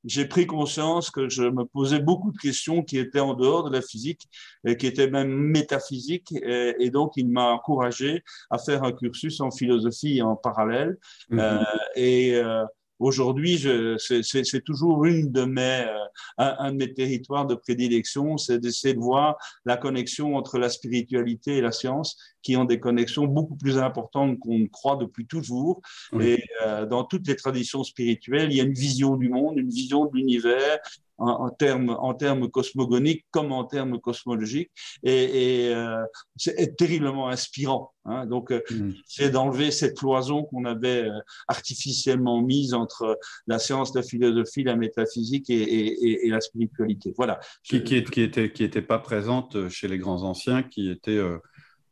j'ai 0.03 0.25
pris 0.25 0.47
conscience 0.47 1.11
que 1.11 1.29
je 1.29 1.43
me 1.43 1.63
posais 1.65 1.99
beaucoup 1.99 2.31
de 2.31 2.37
questions 2.37 2.83
qui 2.83 2.97
étaient 2.97 3.19
en 3.19 3.33
dehors 3.33 3.63
de 3.63 3.73
la 3.73 3.81
physique 3.81 4.27
et 4.65 4.77
qui 4.77 4.87
étaient 4.87 5.09
même 5.09 5.31
métaphysiques. 5.31 6.33
Et, 6.43 6.89
donc, 6.89 7.13
il 7.17 7.29
m'a 7.29 7.51
encouragé 7.51 8.23
à 8.49 8.57
faire 8.57 8.83
un 8.83 8.91
cursus 8.91 9.39
en 9.41 9.51
philosophie 9.51 10.21
en 10.21 10.35
parallèle. 10.35 10.97
Mm-hmm. 11.29 11.39
Euh, 11.39 11.63
et 11.95 12.35
euh, 12.35 12.65
Aujourd'hui, 13.01 13.59
c'est 13.97 14.63
toujours 14.63 15.05
une 15.05 15.31
de 15.31 15.43
mes, 15.43 15.85
euh, 15.87 15.97
un, 16.37 16.71
de 16.71 16.77
mes 16.77 16.93
territoires 16.93 17.47
de 17.47 17.55
prédilection, 17.55 18.37
c'est 18.37 18.59
d'essayer 18.59 18.93
de 18.93 18.99
voir 18.99 19.37
la 19.65 19.75
connexion 19.75 20.35
entre 20.35 20.59
la 20.59 20.69
spiritualité 20.69 21.57
et 21.57 21.61
la 21.61 21.71
science, 21.71 22.15
qui 22.43 22.55
ont 22.55 22.65
des 22.65 22.79
connexions 22.79 23.25
beaucoup 23.25 23.55
plus 23.55 23.79
importantes 23.79 24.37
qu'on 24.37 24.59
ne 24.59 24.67
croit 24.67 24.97
depuis 24.97 25.25
toujours. 25.25 25.81
Et 26.19 26.43
euh, 26.63 26.85
dans 26.85 27.03
toutes 27.03 27.27
les 27.27 27.35
traditions 27.35 27.83
spirituelles, 27.83 28.51
il 28.51 28.57
y 28.57 28.61
a 28.61 28.63
une 28.63 28.73
vision 28.73 29.17
du 29.17 29.29
monde, 29.29 29.57
une 29.57 29.69
vision 29.69 30.05
de 30.05 30.15
l'univers, 30.15 30.77
en, 31.21 31.49
termes, 31.49 31.95
en 31.99 32.13
termes 32.13 32.49
cosmogoniques 32.49 33.25
comme 33.31 33.51
en 33.51 33.63
termes 33.63 33.99
cosmologiques, 33.99 34.71
et, 35.03 35.67
et 35.67 35.75
euh, 35.75 36.03
c'est 36.35 36.75
terriblement 36.75 37.29
inspirant. 37.29 37.93
Hein. 38.05 38.25
Donc, 38.25 38.51
euh, 38.51 38.61
mm. 38.71 38.93
c'est 39.05 39.29
d'enlever 39.29 39.71
cette 39.71 39.97
cloison 39.97 40.43
qu'on 40.43 40.65
avait 40.65 41.03
euh, 41.03 41.19
artificiellement 41.47 42.41
mise 42.41 42.73
entre 42.73 43.19
la 43.45 43.59
science, 43.59 43.93
la 43.93 44.01
philosophie, 44.01 44.63
la 44.63 44.75
métaphysique 44.75 45.49
et, 45.49 46.25
et, 46.25 46.29
la 46.29 46.41
spiritualité. 46.41 47.13
Voilà. 47.15 47.39
Qui, 47.63 47.83
qui, 47.83 48.03
qui, 48.03 48.21
était, 48.21 48.51
qui 48.51 48.63
était 48.63 48.81
pas 48.81 48.99
présente 48.99 49.69
chez 49.69 49.87
les 49.87 49.99
grands 49.99 50.23
anciens, 50.23 50.63
qui 50.63 50.89
était, 50.89 51.11
euh, 51.11 51.37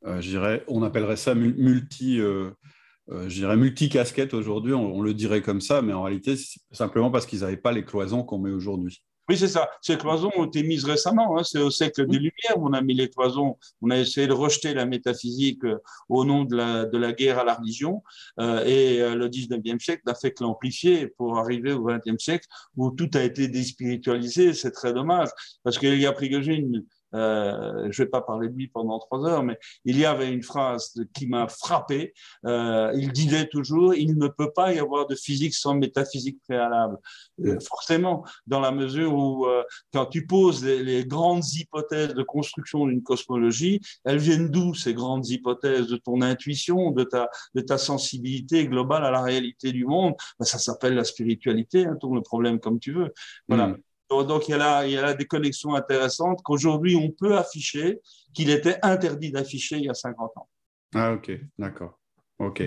je 0.05 0.27
dirais, 0.27 0.63
on 0.67 0.81
appellerait 0.81 1.17
ça 1.17 1.35
multi. 1.35 2.17
je 2.17 3.27
dirais 3.27 3.57
multi-casquette 3.57 4.33
aujourd'hui, 4.33 4.73
on, 4.73 4.95
on, 4.95 5.01
le 5.01 5.13
dirait 5.13 5.41
comme 5.41 5.61
ça, 5.61 5.83
mais 5.83 5.93
en 5.93 6.03
réalité, 6.03 6.35
c'est 6.35 6.59
simplement 6.71 7.11
parce 7.11 7.27
qu'ils 7.27 7.41
n'avaient 7.41 7.57
pas 7.57 7.71
les 7.71 7.85
cloisons 7.85 8.23
qu'on 8.23 8.39
met 8.39 8.51
aujourd'hui. 8.51 9.03
Oui, 9.29 9.37
c'est 9.37 9.47
ça. 9.47 9.69
Ces 9.81 9.95
cloisons 9.95 10.31
ont 10.37 10.45
été 10.45 10.63
mises 10.63 10.85
récemment. 10.85 11.37
Hein. 11.37 11.43
C'est 11.43 11.59
au 11.59 11.69
siècle 11.69 12.07
des 12.07 12.17
Lumières 12.17 12.57
où 12.57 12.67
on 12.67 12.73
a 12.73 12.81
mis 12.81 12.95
les 12.95 13.09
cloisons. 13.09 13.57
On 13.79 13.91
a 13.91 13.97
essayé 13.99 14.25
de 14.25 14.33
rejeter 14.33 14.73
la 14.73 14.87
métaphysique 14.87 15.63
euh, 15.65 15.77
au 16.09 16.25
nom 16.25 16.45
de 16.45 16.55
la, 16.55 16.85
de 16.85 16.97
la 16.97 17.13
guerre 17.13 17.37
à 17.37 17.43
la 17.43 17.53
religion. 17.53 18.01
Euh, 18.39 18.65
et 18.65 18.99
euh, 18.99 19.13
le 19.13 19.29
19e 19.29 19.79
siècle 19.79 20.01
n'a 20.07 20.15
fait 20.15 20.31
que 20.31 20.43
l'amplifier 20.43 21.09
pour 21.09 21.37
arriver 21.37 21.73
au 21.73 21.87
20e 21.87 22.17
siècle 22.17 22.47
où 22.75 22.89
tout 22.89 23.09
a 23.13 23.21
été 23.21 23.47
déspiritualisé. 23.47 24.55
C'est 24.55 24.71
très 24.71 24.93
dommage 24.93 25.29
parce 25.63 25.77
qu'il 25.77 25.99
y 25.99 26.07
a 26.07 26.11
Prigogine 26.11 26.83
euh, 27.13 27.87
je 27.91 28.01
ne 28.01 28.05
vais 28.05 28.09
pas 28.09 28.21
parler 28.21 28.49
de 28.49 28.53
lui 28.53 28.67
pendant 28.67 28.99
trois 28.99 29.25
heures, 29.25 29.43
mais 29.43 29.57
il 29.85 29.97
y 29.97 30.05
avait 30.05 30.31
une 30.31 30.43
phrase 30.43 30.93
qui 31.13 31.27
m'a 31.27 31.47
frappé. 31.47 32.13
Euh, 32.45 32.91
il 32.95 33.11
disait 33.11 33.47
toujours 33.47 33.93
il 33.95 34.17
ne 34.17 34.27
peut 34.27 34.51
pas 34.51 34.73
y 34.73 34.79
avoir 34.79 35.07
de 35.07 35.15
physique 35.15 35.53
sans 35.53 35.75
métaphysique 35.75 36.39
préalable. 36.47 36.97
Euh, 37.45 37.59
forcément, 37.59 38.25
dans 38.47 38.59
la 38.59 38.71
mesure 38.71 39.13
où, 39.13 39.45
euh, 39.45 39.63
quand 39.93 40.05
tu 40.05 40.25
poses 40.25 40.63
les, 40.63 41.05
grandes 41.05 41.45
hypothèses 41.53 42.13
de 42.13 42.23
construction 42.23 42.85
d'une 42.85 43.01
cosmologie, 43.01 43.79
elles 44.03 44.17
viennent 44.17 44.49
d'où 44.49 44.73
ces 44.73 44.93
grandes 44.93 45.27
hypothèses 45.27 45.87
De 45.87 45.97
ton 45.97 46.21
intuition, 46.21 46.91
de 46.91 47.03
ta, 47.03 47.29
de 47.55 47.61
ta 47.61 47.77
sensibilité 47.77 48.67
globale 48.67 49.05
à 49.05 49.11
la 49.11 49.21
réalité 49.21 49.71
du 49.71 49.85
monde? 49.85 50.13
Ben, 50.39 50.45
Ça 50.45 50.59
s'appelle 50.59 50.95
la 50.95 51.03
spiritualité, 51.03 51.85
hein, 51.85 51.95
tourne 51.99 52.15
le 52.15 52.21
problème 52.21 52.59
comme 52.59 52.79
tu 52.79 52.93
veux. 52.93 53.13
Voilà. 53.47 53.67
Mm. 53.67 53.77
Donc, 54.09 54.47
il 54.47 54.51
y, 54.51 54.53
a 54.53 54.57
là, 54.57 54.85
il 54.87 54.93
y 54.93 54.97
a 54.97 55.01
là 55.01 55.13
des 55.13 55.25
connexions 55.25 55.75
intéressantes 55.75 56.41
qu'aujourd'hui, 56.43 56.95
on 56.95 57.11
peut 57.11 57.37
afficher, 57.37 57.99
qu'il 58.33 58.49
était 58.49 58.77
interdit 58.81 59.31
d'afficher 59.31 59.77
il 59.77 59.85
y 59.85 59.89
a 59.89 59.93
50 59.93 60.31
ans. 60.37 60.49
Ah, 60.95 61.13
ok, 61.13 61.31
d'accord. 61.57 61.99
Ok. 62.39 62.61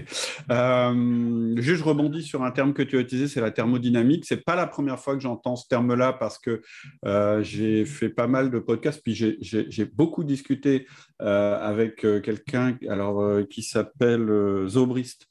Euh, 0.51 1.55
juste, 1.57 1.79
je 1.79 1.85
rebondis 1.85 2.23
sur 2.23 2.43
un 2.43 2.51
terme 2.51 2.75
que 2.75 2.83
tu 2.83 2.99
as 2.99 3.01
utilisé, 3.01 3.27
c'est 3.27 3.41
la 3.41 3.51
thermodynamique. 3.51 4.27
C'est 4.27 4.45
pas 4.45 4.55
la 4.55 4.67
première 4.67 4.99
fois 4.99 5.15
que 5.15 5.21
j'entends 5.21 5.57
ce 5.57 5.67
terme-là 5.67 6.13
parce 6.13 6.39
que 6.39 6.61
euh, 7.07 7.43
j'ai 7.43 7.87
fait 7.87 8.11
pas 8.11 8.27
mal 8.27 8.51
de 8.51 8.59
podcasts, 8.59 9.03
puis 9.03 9.15
j'ai 9.15 9.85
beaucoup 9.87 10.25
discuté 10.25 10.87
euh, 11.23 11.59
avec 11.59 12.05
euh, 12.05 12.21
quelqu'un 12.21 12.77
alors 12.87 13.47
qui 13.49 13.63
s'appelle 13.63 14.29
Zobrist, 14.69 15.27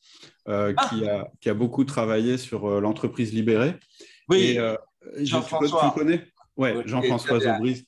ah. 0.47 0.69
qui, 0.89 1.07
a, 1.07 1.27
qui 1.39 1.49
a 1.49 1.53
beaucoup 1.53 1.85
travaillé 1.85 2.37
sur 2.37 2.81
l'entreprise 2.81 3.31
libérée. 3.33 3.75
Oui. 4.27 4.57
Et, 4.57 4.75
Jean-François. 5.17 5.91
Tu 5.93 5.99
connais? 5.99 6.23
Ouais, 6.57 6.75
Jean-François 6.85 7.39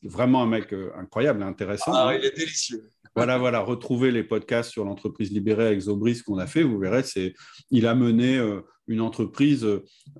vraiment 0.03 0.41
un 0.41 0.47
mec 0.47 0.73
euh, 0.73 0.91
incroyable, 0.97 1.43
intéressant. 1.43 1.93
Ah, 1.93 2.15
il 2.15 2.25
est 2.25 2.35
délicieux. 2.35 2.89
Voilà, 3.15 3.37
voilà, 3.37 3.59
retrouvez 3.59 4.09
les 4.09 4.23
podcasts 4.23 4.71
sur 4.71 4.85
l'entreprise 4.85 5.31
libérée 5.31 5.67
avec 5.67 5.81
Zobrist 5.81 6.23
qu'on 6.23 6.39
a 6.39 6.47
fait, 6.47 6.63
vous 6.63 6.79
verrez, 6.79 7.03
c'est, 7.03 7.35
il 7.69 7.85
a 7.85 7.93
mené 7.93 8.39
euh, 8.39 8.61
une 8.87 9.01
entreprise 9.01 9.67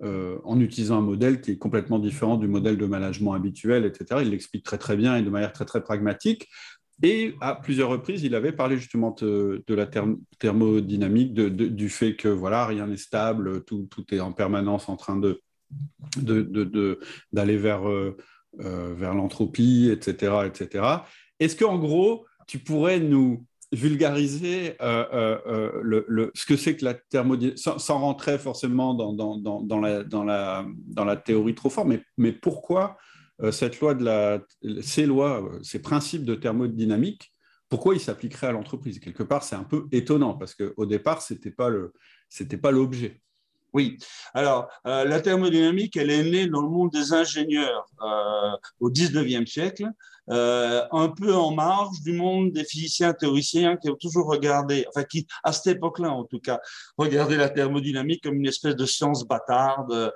euh, 0.04 0.38
en 0.44 0.60
utilisant 0.60 1.00
un 1.00 1.02
modèle 1.02 1.42
qui 1.42 1.50
est 1.50 1.58
complètement 1.58 1.98
différent 1.98 2.38
du 2.38 2.48
modèle 2.48 2.78
de 2.78 2.86
management 2.86 3.34
habituel, 3.34 3.86
etc. 3.86 4.22
Il 4.24 4.30
l'explique 4.30 4.64
très 4.64 4.78
très 4.78 4.96
bien 4.96 5.16
et 5.16 5.24
de 5.24 5.30
manière 5.32 5.54
très 5.54 5.66
très 5.66 5.82
pragmatique. 5.82 6.48
Et 7.02 7.34
à 7.42 7.56
plusieurs 7.56 7.90
reprises, 7.90 8.22
il 8.22 8.36
avait 8.36 8.52
parlé 8.52 8.78
justement 8.78 9.16
de, 9.20 9.64
la 9.70 9.88
thermodynamique, 10.38 11.34
de, 11.34 11.50
du 11.50 11.90
fait 11.90 12.16
que 12.16 12.28
voilà, 12.28 12.68
rien 12.68 12.86
n'est 12.86 12.98
stable, 12.98 13.64
tout, 13.64 13.88
tout 13.90 14.06
est 14.14 14.20
en 14.20 14.34
permanence 14.34 14.88
en 14.88 14.98
train 14.98 15.18
de, 15.18 15.42
d'aller 17.32 17.58
vers, 17.58 17.88
euh, 17.88 18.16
euh, 18.60 18.94
vers 18.96 19.14
l'entropie, 19.14 19.90
etc. 19.92 20.34
etc. 20.46 20.86
Est-ce 21.40 21.56
qu'en 21.56 21.78
gros, 21.78 22.26
tu 22.48 22.60
pourrais 22.60 23.00
nous 23.00 23.46
vulgariser 23.72 24.76
euh, 24.82 25.72
le, 25.82 26.32
ce 26.36 26.46
que 26.46 26.56
c'est 26.56 26.76
que 26.76 26.86
la 26.86 26.94
thermodynamique, 26.94 27.58
sans, 27.58 28.00
rentrer 28.00 28.38
forcément 28.38 28.94
dans, 28.94 29.14
dans, 29.14 29.38
dans, 29.38 29.80
la, 29.80 30.04
dans, 30.04 30.24
la, 30.24 30.66
dans 30.86 31.06
la 31.06 31.16
théorie 31.16 31.56
trop 31.56 31.70
fort, 31.70 31.86
mais, 31.86 32.04
mais 32.18 32.32
pourquoi 32.32 32.98
cette 33.52 33.80
loi 33.80 33.96
de 33.96 34.06
la, 34.06 34.42
ces 34.82 35.08
lois, 35.08 35.50
ces 35.64 35.82
principes 35.82 36.24
de 36.24 36.36
thermodynamique, 36.36 37.34
pourquoi 37.68 37.96
ils 37.96 38.00
s'appliqueraient 38.00 38.48
à 38.48 38.52
l'entreprise? 38.52 39.00
Quelque 39.00 39.24
part, 39.24 39.42
c'est 39.42 39.56
un 39.56 39.64
peu 39.64 39.88
étonnant 39.92 40.36
parce 40.36 40.54
qu'au 40.54 40.86
départ, 40.86 41.24
ce 41.24 41.34
n'était 41.34 41.50
pas 42.58 42.72
l'objet. 42.72 43.24
Oui. 43.74 43.98
Alors, 44.36 44.70
euh, 44.86 45.04
la 45.04 45.20
thermodynamique, 45.20 45.98
elle 45.98 46.12
est 46.12 46.24
née 46.24 46.48
dans 46.48 46.62
le 46.62 46.70
monde 46.70 46.92
des 46.92 47.12
ingénieurs 47.12 47.88
euh, 48.04 48.52
au 48.80 48.92
19e 48.92 49.48
siècle, 49.48 49.90
euh, 50.30 50.86
un 50.92 51.10
peu 51.10 51.34
en 51.34 51.52
marge 51.52 52.00
du 52.02 52.14
monde 52.14 52.52
des 52.52 52.64
physiciens 52.64 53.14
théoriciens 53.14 53.76
qui 53.76 53.90
ont 53.90 53.96
toujours 53.96 54.28
regardé, 54.28 54.86
enfin 54.90 55.04
qui, 55.04 55.28
à 55.44 55.52
cette 55.52 55.76
époque-là 55.78 56.12
en 56.12 56.24
tout 56.24 56.40
cas, 56.40 56.62
regardaient 56.98 57.36
la 57.36 57.50
thermodynamique 57.50 58.24
comme 58.24 58.36
une 58.36 58.48
espèce 58.48 58.76
de 58.76 58.86
science 58.86 59.28
bâtarde 59.28 60.14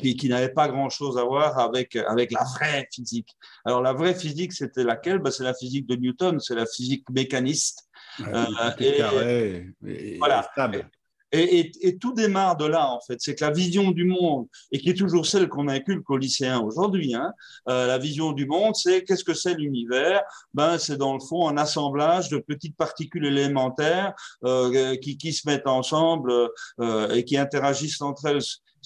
qui, 0.00 0.16
qui 0.16 0.28
n'avait 0.28 0.52
pas 0.52 0.68
grand-chose 0.68 1.16
à 1.18 1.24
voir 1.24 1.58
avec, 1.58 1.94
avec 1.94 2.32
la 2.32 2.44
vraie 2.44 2.88
physique. 2.92 3.36
Alors, 3.64 3.82
la 3.82 3.92
vraie 3.92 4.14
physique, 4.14 4.52
c'était 4.52 4.84
laquelle? 4.84 5.18
Ben, 5.18 5.30
C'est 5.30 5.44
la 5.44 5.54
physique 5.54 5.86
de 5.86 5.96
Newton, 5.96 6.40
c'est 6.40 6.56
la 6.56 6.66
physique 6.66 7.08
mécaniste. 7.10 7.86
Euh, 8.20 8.46
et, 8.78 8.96
carré, 8.96 9.66
et, 9.86 10.18
voilà. 10.18 10.42
Stable. 10.52 10.88
Et, 11.32 11.98
tout 12.00 12.12
démarre 12.12 12.56
de 12.56 12.66
là, 12.66 12.90
en 12.90 13.00
fait. 13.00 13.16
C'est 13.20 13.34
que 13.34 13.44
la 13.44 13.50
vision 13.50 13.90
du 13.90 14.04
monde, 14.04 14.46
et 14.70 14.78
qui 14.78 14.90
est 14.90 14.94
toujours 14.94 15.26
celle 15.26 15.48
qu'on 15.48 15.68
inculque 15.68 16.08
aux 16.08 16.16
lycéens 16.16 16.60
aujourd'hui, 16.60 17.14
hein, 17.14 17.32
euh, 17.68 17.86
la 17.86 17.98
vision 17.98 18.32
du 18.32 18.46
monde, 18.46 18.74
c'est 18.76 19.02
qu'est-ce 19.02 19.24
que 19.24 19.34
c'est 19.34 19.54
l'univers? 19.54 20.22
Ben, 20.54 20.78
C'est 20.78 20.96
dans 20.96 21.14
le 21.14 21.20
fond 21.20 21.48
un 21.48 21.56
assemblage 21.56 22.28
de 22.28 22.38
petites 22.38 22.76
particules 22.76 23.26
élémentaires 23.26 24.14
euh, 24.44 24.96
qui, 24.96 25.16
qui, 25.18 25.32
se 25.32 25.48
mettent 25.48 25.66
ensemble 25.66 26.32
euh, 26.80 27.10
et 27.10 27.24
qui 27.24 27.36
interagissent 27.36 28.00
entre 28.00 28.26
elles 28.26 28.42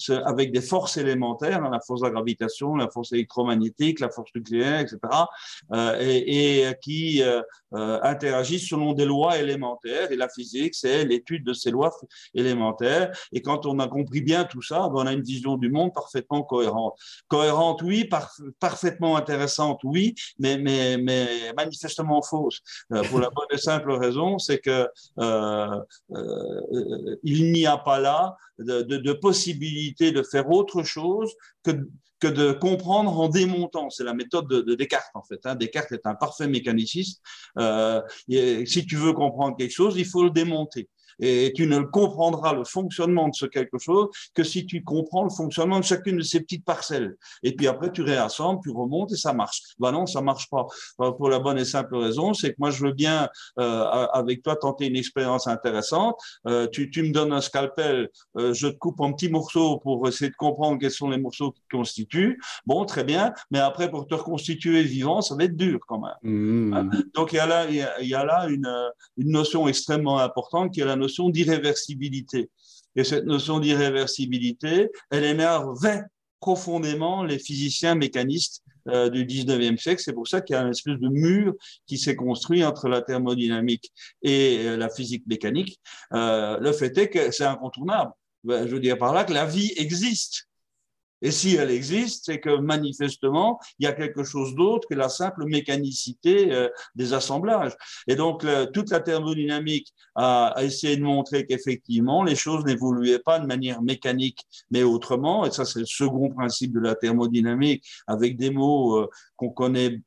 avec 0.09 0.51
des 0.51 0.61
forces 0.61 0.97
élémentaires, 0.97 1.63
hein, 1.63 1.69
la 1.71 1.79
force 1.79 2.01
de 2.01 2.05
la 2.07 2.11
gravitation, 2.11 2.75
la 2.75 2.89
force 2.89 3.11
électromagnétique, 3.13 3.99
la 3.99 4.09
force 4.09 4.31
nucléaire, 4.35 4.79
etc., 4.79 4.97
euh, 5.73 5.97
et, 5.99 6.65
qui 6.81 7.21
euh, 7.23 7.41
euh, 7.73 7.99
interagissent 8.03 8.69
selon 8.69 8.93
des 8.93 9.05
lois 9.05 9.37
élémentaires. 9.37 10.11
Et 10.11 10.15
la 10.15 10.29
physique, 10.29 10.75
c'est 10.75 11.05
l'étude 11.05 11.45
de 11.45 11.53
ces 11.53 11.71
lois 11.71 11.95
élémentaires. 12.33 13.11
Et 13.31 13.41
quand 13.41 13.65
on 13.65 13.79
a 13.79 13.87
compris 13.87 14.21
bien 14.21 14.43
tout 14.45 14.61
ça, 14.61 14.89
ben, 14.89 14.95
on 14.95 15.07
a 15.07 15.13
une 15.13 15.21
vision 15.21 15.57
du 15.57 15.69
monde 15.69 15.93
parfaitement 15.93 16.43
cohérente. 16.43 16.97
Cohérente, 17.27 17.81
oui, 17.81 18.09
parfaitement 18.59 19.17
intéressante, 19.17 19.81
oui, 19.83 20.15
mais, 20.39 20.97
manifestement 21.57 22.21
fausse. 22.21 22.61
Pour 23.09 23.19
la 23.19 23.29
bonne 23.29 23.47
et 23.51 23.57
simple 23.57 23.91
raison, 23.91 24.37
c'est 24.39 24.59
que 24.59 24.87
il 27.23 27.51
n'y 27.51 27.65
a 27.65 27.77
pas 27.77 27.99
là 27.99 28.35
de, 28.59 28.81
de, 28.81 28.97
de 28.97 29.13
possibilité 29.13 29.90
de 29.99 30.23
faire 30.23 30.49
autre 30.49 30.83
chose 30.83 31.33
que, 31.63 31.71
que 32.19 32.27
de 32.27 32.51
comprendre 32.53 33.19
en 33.19 33.29
démontant. 33.29 33.89
C'est 33.89 34.03
la 34.03 34.13
méthode 34.13 34.47
de, 34.47 34.75
Descartes, 34.75 35.11
en 35.15 35.23
fait. 35.23 35.39
Hein. 35.45 35.55
Descartes 35.55 35.91
est 35.91 36.05
un 36.05 36.15
parfait 36.15 36.47
mécaniciste. 36.47 37.21
Euh, 37.57 38.01
si 38.27 38.85
tu 38.85 38.95
veux 38.95 39.13
comprendre 39.13 39.57
quelque 39.57 39.73
chose, 39.73 39.95
il 39.97 40.05
faut 40.05 40.23
le 40.23 40.31
démonter. 40.31 40.89
Et 41.21 41.53
tu 41.55 41.67
ne 41.67 41.79
comprendras 41.81 42.53
le 42.53 42.63
fonctionnement 42.63 43.29
de 43.29 43.35
ce 43.35 43.45
quelque 43.45 43.77
chose 43.77 44.09
que 44.33 44.43
si 44.43 44.65
tu 44.65 44.83
comprends 44.83 45.23
le 45.23 45.29
fonctionnement 45.29 45.79
de 45.79 45.85
chacune 45.85 46.17
de 46.17 46.23
ces 46.23 46.41
petites 46.41 46.65
parcelles. 46.65 47.15
Et 47.43 47.55
puis 47.55 47.67
après, 47.67 47.91
tu 47.91 48.01
réassembles, 48.01 48.59
tu 48.63 48.71
remontes 48.71 49.11
et 49.11 49.17
ça 49.17 49.33
marche. 49.33 49.61
Ben 49.79 49.91
non, 49.91 50.05
ça 50.05 50.21
marche 50.21 50.49
pas. 50.49 50.65
Pour 50.97 51.29
la 51.29 51.39
bonne 51.39 51.57
et 51.57 51.65
simple 51.65 51.95
raison, 51.95 52.33
c'est 52.33 52.49
que 52.49 52.55
moi, 52.59 52.71
je 52.71 52.85
veux 52.85 52.93
bien, 52.93 53.29
euh, 53.59 53.83
avec 54.13 54.43
toi, 54.43 54.55
tenter 54.55 54.87
une 54.87 54.95
expérience 54.95 55.47
intéressante. 55.47 56.15
Euh, 56.47 56.67
tu, 56.67 56.89
tu, 56.89 57.03
me 57.03 57.11
donnes 57.11 57.33
un 57.33 57.41
scalpel, 57.41 58.09
euh, 58.37 58.53
je 58.53 58.67
te 58.67 58.77
coupe 58.77 58.99
en 58.99 59.13
petits 59.13 59.29
morceaux 59.29 59.77
pour 59.77 60.07
essayer 60.07 60.31
de 60.31 60.35
comprendre 60.35 60.79
quels 60.79 60.91
sont 60.91 61.09
les 61.09 61.17
morceaux 61.17 61.51
qui 61.51 61.61
te 61.61 61.75
constituent. 61.75 62.41
Bon, 62.65 62.85
très 62.85 63.03
bien. 63.03 63.33
Mais 63.51 63.59
après, 63.59 63.89
pour 63.89 64.07
te 64.07 64.15
reconstituer 64.15 64.83
vivant, 64.83 65.21
ça 65.21 65.35
va 65.35 65.43
être 65.43 65.55
dur 65.55 65.79
quand 65.87 65.99
même. 65.99 66.13
Mmh. 66.23 66.73
Hein? 66.73 66.89
Donc, 67.13 67.33
il 67.33 67.35
y 67.35 67.39
a 67.39 67.45
là, 67.45 67.69
il 67.69 68.07
y 68.07 68.15
a 68.15 68.25
là 68.25 68.47
une, 68.49 68.71
une 69.17 69.31
notion 69.31 69.67
extrêmement 69.67 70.19
importante 70.19 70.71
qui 70.71 70.81
est 70.81 70.85
la 70.85 70.95
notion 70.95 71.10
d'irréversibilité. 71.29 72.49
Et 72.95 73.03
cette 73.03 73.25
notion 73.25 73.59
d'irréversibilité, 73.59 74.89
elle 75.09 75.23
énerve 75.23 75.77
profondément 76.39 77.23
les 77.23 77.39
physiciens 77.39 77.95
mécanistes 77.95 78.63
euh, 78.87 79.09
du 79.09 79.25
19e 79.25 79.77
siècle. 79.77 80.01
C'est 80.03 80.11
pour 80.11 80.27
ça 80.27 80.41
qu'il 80.41 80.55
y 80.55 80.59
a 80.59 80.63
une 80.63 80.71
espèce 80.71 80.97
de 80.97 81.07
mur 81.07 81.53
qui 81.85 81.97
s'est 81.97 82.15
construit 82.15 82.63
entre 82.63 82.89
la 82.89 83.01
thermodynamique 83.01 83.91
et 84.23 84.57
euh, 84.65 84.75
la 84.75 84.89
physique 84.89 85.23
mécanique. 85.27 85.79
Euh, 86.13 86.57
le 86.59 86.71
fait 86.73 86.97
est 86.97 87.09
que 87.09 87.31
c'est 87.31 87.45
incontournable. 87.45 88.11
Ben, 88.43 88.67
je 88.67 88.73
veux 88.73 88.79
dire 88.79 88.97
par 88.97 89.13
là 89.13 89.23
que 89.23 89.33
la 89.33 89.45
vie 89.45 89.71
existe. 89.77 90.47
Et 91.21 91.31
si 91.31 91.55
elle 91.55 91.71
existe, 91.71 92.25
c'est 92.25 92.39
que 92.39 92.57
manifestement, 92.57 93.59
il 93.79 93.85
y 93.85 93.87
a 93.87 93.93
quelque 93.93 94.23
chose 94.23 94.55
d'autre 94.55 94.87
que 94.89 94.95
la 94.95 95.09
simple 95.09 95.45
mécanicité 95.45 96.51
euh, 96.51 96.69
des 96.95 97.13
assemblages. 97.13 97.73
Et 98.07 98.15
donc, 98.15 98.45
toute 98.73 98.89
la 98.89 98.99
thermodynamique 98.99 99.93
a, 100.15 100.55
essayé 100.61 100.97
de 100.97 101.03
montrer 101.03 101.45
qu'effectivement, 101.45 102.23
les 102.23 102.35
choses 102.35 102.65
n'évoluaient 102.65 103.19
pas 103.19 103.39
de 103.39 103.45
manière 103.45 103.81
mécanique, 103.81 104.45
mais 104.69 104.83
autrement. 104.83 105.45
Et 105.45 105.51
ça, 105.51 105.65
c'est 105.65 105.79
le 105.79 105.85
second 105.85 106.29
principe 106.29 106.73
de 106.73 106.79
la 106.79 106.95
thermodynamique, 106.95 107.85
avec 108.07 108.37
des 108.37 108.49
mots 108.49 108.97
euh, 108.97 109.09
qu'on 109.41 109.49
connaît 109.49 109.99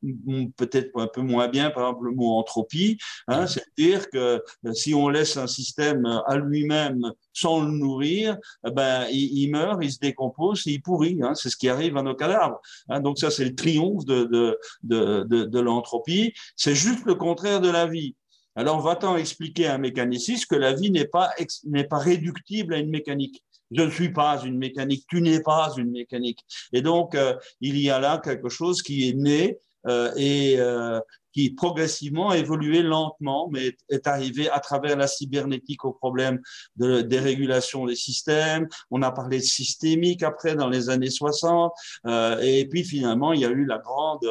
peut-être 0.56 0.90
un 1.00 1.08
peu 1.08 1.22
moins 1.22 1.48
bien, 1.48 1.70
par 1.70 1.88
exemple 1.88 2.06
le 2.06 2.12
mot 2.12 2.34
entropie, 2.34 2.98
hein, 3.26 3.46
c'est-à-dire 3.46 4.08
que 4.10 4.42
euh, 4.66 4.72
si 4.72 4.94
on 4.94 5.08
laisse 5.08 5.36
un 5.36 5.48
système 5.48 6.06
à 6.26 6.36
lui-même 6.36 7.02
sans 7.32 7.64
le 7.64 7.72
nourrir, 7.72 8.38
eh 8.66 8.70
ben, 8.70 9.06
il, 9.10 9.50
meurt, 9.50 9.82
il 9.82 9.92
se 9.92 9.98
décompose, 9.98 10.62
il 10.66 10.80
pourrit. 10.80 11.18
Hein, 11.22 11.34
c'est 11.34 11.50
ce 11.50 11.56
qui 11.56 11.68
arrive 11.68 11.96
à 11.96 12.02
nos 12.02 12.14
cadavres. 12.14 12.60
Hein, 12.88 13.00
donc 13.00 13.18
ça, 13.18 13.30
c'est 13.30 13.44
le 13.44 13.54
triomphe 13.54 14.04
de, 14.04 14.24
de, 14.24 14.58
de, 14.84 15.24
de, 15.24 15.44
de 15.44 15.60
l'entropie. 15.60 16.32
C'est 16.54 16.76
juste 16.76 17.04
le 17.06 17.16
contraire 17.16 17.60
de 17.60 17.70
la 17.70 17.86
vie. 17.86 18.14
Alors, 18.56 18.80
va-t-on 18.80 19.16
expliquer 19.16 19.66
à 19.66 19.74
un 19.74 19.78
mécaniciste 19.78 20.46
que 20.46 20.54
la 20.54 20.72
vie 20.72 20.92
n'est 20.92 21.08
pas, 21.08 21.30
n'est 21.64 21.88
pas 21.88 21.98
réductible 21.98 22.74
à 22.74 22.78
une 22.78 22.90
mécanique? 22.90 23.42
Je 23.74 23.82
ne 23.82 23.90
suis 23.90 24.12
pas 24.12 24.42
une 24.44 24.58
mécanique, 24.58 25.04
tu 25.08 25.20
n'es 25.20 25.40
pas 25.40 25.72
une 25.76 25.90
mécanique. 25.90 26.40
Et 26.72 26.82
donc, 26.82 27.14
euh, 27.14 27.34
il 27.60 27.78
y 27.78 27.90
a 27.90 27.98
là 27.98 28.20
quelque 28.22 28.48
chose 28.48 28.82
qui 28.82 29.08
est 29.08 29.14
né 29.14 29.58
et 30.16 30.56
euh, 30.58 31.00
qui 31.34 31.50
progressivement 31.50 32.30
a 32.30 32.38
évolué 32.38 32.82
lentement, 32.82 33.48
mais 33.50 33.76
est 33.90 34.06
arrivé 34.06 34.48
à 34.48 34.60
travers 34.60 34.96
la 34.96 35.08
cybernétique 35.08 35.84
au 35.84 35.92
problème 35.92 36.40
de 36.76 37.02
dérégulation 37.02 37.84
des 37.86 37.96
systèmes. 37.96 38.68
On 38.90 39.02
a 39.02 39.10
parlé 39.10 39.38
de 39.38 39.42
systémique 39.42 40.22
après 40.22 40.54
dans 40.54 40.68
les 40.68 40.88
années 40.88 41.10
60, 41.10 41.72
euh, 42.06 42.38
et 42.40 42.66
puis 42.68 42.84
finalement 42.84 43.32
il 43.32 43.40
y 43.40 43.44
a 43.44 43.50
eu 43.50 43.66
la 43.66 43.78
grande, 43.78 44.24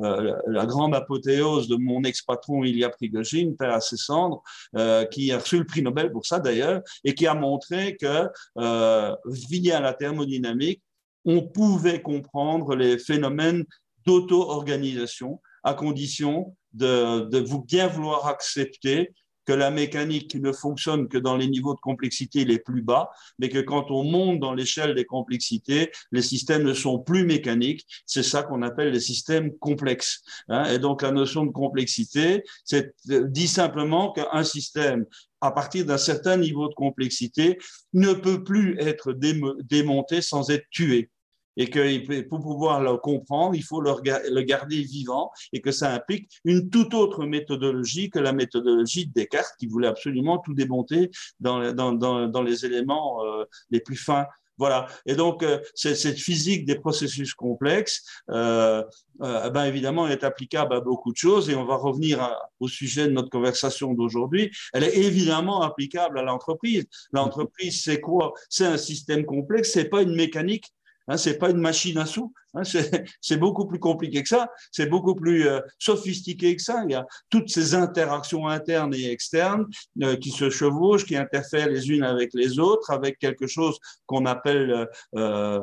euh, 0.00 0.32
la 0.46 0.64
grande 0.64 0.94
apothéose 0.94 1.68
de 1.68 1.76
mon 1.76 2.02
ex-patron 2.02 2.64
Ilya 2.64 2.88
Prigogine, 2.88 3.54
père 3.54 3.74
à 3.74 3.80
ses 3.80 3.98
cendres, 3.98 4.42
euh, 4.76 5.04
qui 5.04 5.30
a 5.32 5.38
reçu 5.38 5.58
le 5.58 5.64
prix 5.64 5.82
Nobel 5.82 6.10
pour 6.10 6.24
ça 6.24 6.40
d'ailleurs, 6.40 6.80
et 7.04 7.14
qui 7.14 7.26
a 7.26 7.34
montré 7.34 7.96
que 7.96 8.26
euh, 8.56 9.14
via 9.26 9.80
la 9.80 9.92
thermodynamique, 9.92 10.82
on 11.26 11.42
pouvait 11.42 12.00
comprendre 12.00 12.74
les 12.74 12.98
phénomènes 12.98 13.66
d'auto-organisation 14.08 15.40
à 15.64 15.74
condition 15.74 16.56
de, 16.72 17.38
vous 17.40 17.62
bien 17.62 17.88
vouloir 17.88 18.26
accepter 18.26 19.12
que 19.44 19.52
la 19.52 19.70
mécanique 19.70 20.34
ne 20.34 20.52
fonctionne 20.52 21.08
que 21.08 21.18
dans 21.18 21.36
les 21.36 21.48
niveaux 21.48 21.74
de 21.74 21.80
complexité 21.80 22.44
les 22.44 22.58
plus 22.58 22.82
bas, 22.82 23.10
mais 23.38 23.48
que 23.48 23.58
quand 23.58 23.90
on 23.90 24.02
monte 24.04 24.40
dans 24.40 24.52
l'échelle 24.52 24.94
des 24.94 25.06
complexités, 25.06 25.90
les 26.12 26.22
systèmes 26.22 26.64
ne 26.64 26.74
sont 26.74 26.98
plus 26.98 27.24
mécaniques. 27.24 27.86
C'est 28.04 28.22
ça 28.22 28.42
qu'on 28.42 28.60
appelle 28.62 28.92
les 28.92 29.00
systèmes 29.00 29.56
complexes. 29.58 30.22
Hein. 30.48 30.64
Et 30.72 30.78
donc 30.78 31.00
la 31.02 31.12
notion 31.12 31.46
de 31.46 31.50
complexité, 31.50 32.44
c'est 32.64 32.94
dit 33.06 33.48
simplement 33.48 34.12
qu'un 34.12 34.44
système 34.44 35.06
à 35.40 35.50
partir 35.50 35.86
d'un 35.86 35.98
certain 35.98 36.36
niveau 36.36 36.68
de 36.68 36.74
complexité, 36.74 37.58
ne 37.92 38.12
peut 38.12 38.42
plus 38.42 38.76
être 38.80 39.12
démonté 39.12 40.20
sans 40.20 40.50
être 40.50 40.66
tué 40.70 41.10
et 41.58 41.68
que 41.68 42.20
pour 42.22 42.40
pouvoir 42.40 42.80
le 42.80 42.96
comprendre, 42.96 43.54
il 43.54 43.62
faut 43.62 43.82
le, 43.82 44.42
garder 44.42 44.80
vivant 44.80 45.30
et 45.52 45.60
que 45.60 45.72
ça 45.72 45.92
implique 45.92 46.30
une 46.44 46.70
toute 46.70 46.94
autre 46.94 47.26
méthodologie 47.26 48.08
que 48.08 48.18
la 48.18 48.32
méthodologie 48.32 49.06
de 49.06 49.12
Descartes 49.12 49.54
qui 49.58 49.66
voulait 49.66 49.88
absolument 49.88 50.38
tout 50.38 50.54
démonter 50.54 51.10
dans, 51.40 51.72
dans, 51.74 51.92
dans, 51.92 52.42
les 52.42 52.64
éléments 52.64 53.24
euh, 53.24 53.44
les 53.70 53.80
plus 53.80 53.96
fins. 53.96 54.26
Voilà. 54.58 54.88
Et 55.06 55.14
donc, 55.14 55.42
euh, 55.42 55.60
cette 55.74 56.18
physique 56.18 56.66
des 56.66 56.74
processus 56.74 57.32
complexes, 57.32 58.02
euh, 58.30 58.82
euh, 59.22 59.50
ben 59.50 59.64
évidemment, 59.64 60.08
est 60.08 60.24
applicable 60.24 60.74
à 60.74 60.80
beaucoup 60.80 61.12
de 61.12 61.16
choses. 61.16 61.48
Et 61.48 61.54
on 61.54 61.64
va 61.64 61.76
revenir 61.76 62.36
au 62.58 62.68
sujet 62.68 63.06
de 63.06 63.12
notre 63.12 63.30
conversation 63.30 63.94
d'aujourd'hui. 63.94 64.50
Elle 64.72 64.84
est 64.84 64.96
évidemment 64.96 65.62
applicable 65.62 66.18
à 66.18 66.22
l'entreprise. 66.22 66.86
L'entreprise, 67.12 67.82
c'est 67.82 68.00
quoi? 68.00 68.32
C'est 68.50 68.66
un 68.66 68.76
système 68.76 69.24
complexe. 69.24 69.70
C'est 69.72 69.88
pas 69.88 70.02
une 70.02 70.14
mécanique 70.14 70.66
Hein, 71.08 71.16
c'est 71.16 71.38
pas 71.38 71.50
une 71.50 71.58
machine 71.58 71.96
à 71.98 72.06
sous. 72.06 72.32
Hein, 72.54 72.62
c'est 73.20 73.36
beaucoup 73.36 73.66
plus 73.66 73.78
compliqué 73.78 74.22
que 74.22 74.28
ça. 74.28 74.48
C'est 74.70 74.86
beaucoup 74.86 75.14
plus 75.14 75.48
euh, 75.48 75.60
sophistiqué 75.78 76.54
que 76.54 76.62
ça. 76.62 76.82
Il 76.84 76.92
y 76.92 76.94
a 76.94 77.06
toutes 77.30 77.48
ces 77.48 77.74
interactions 77.74 78.46
internes 78.46 78.94
et 78.94 79.10
externes 79.10 79.66
euh, 80.02 80.16
qui 80.16 80.30
se 80.30 80.50
chevauchent, 80.50 81.06
qui 81.06 81.16
interfèrent 81.16 81.68
les 81.68 81.88
unes 81.90 82.04
avec 82.04 82.30
les 82.34 82.58
autres, 82.58 82.90
avec 82.90 83.18
quelque 83.18 83.46
chose 83.46 83.78
qu'on 84.06 84.26
appelle 84.26 84.86
euh, 85.16 85.60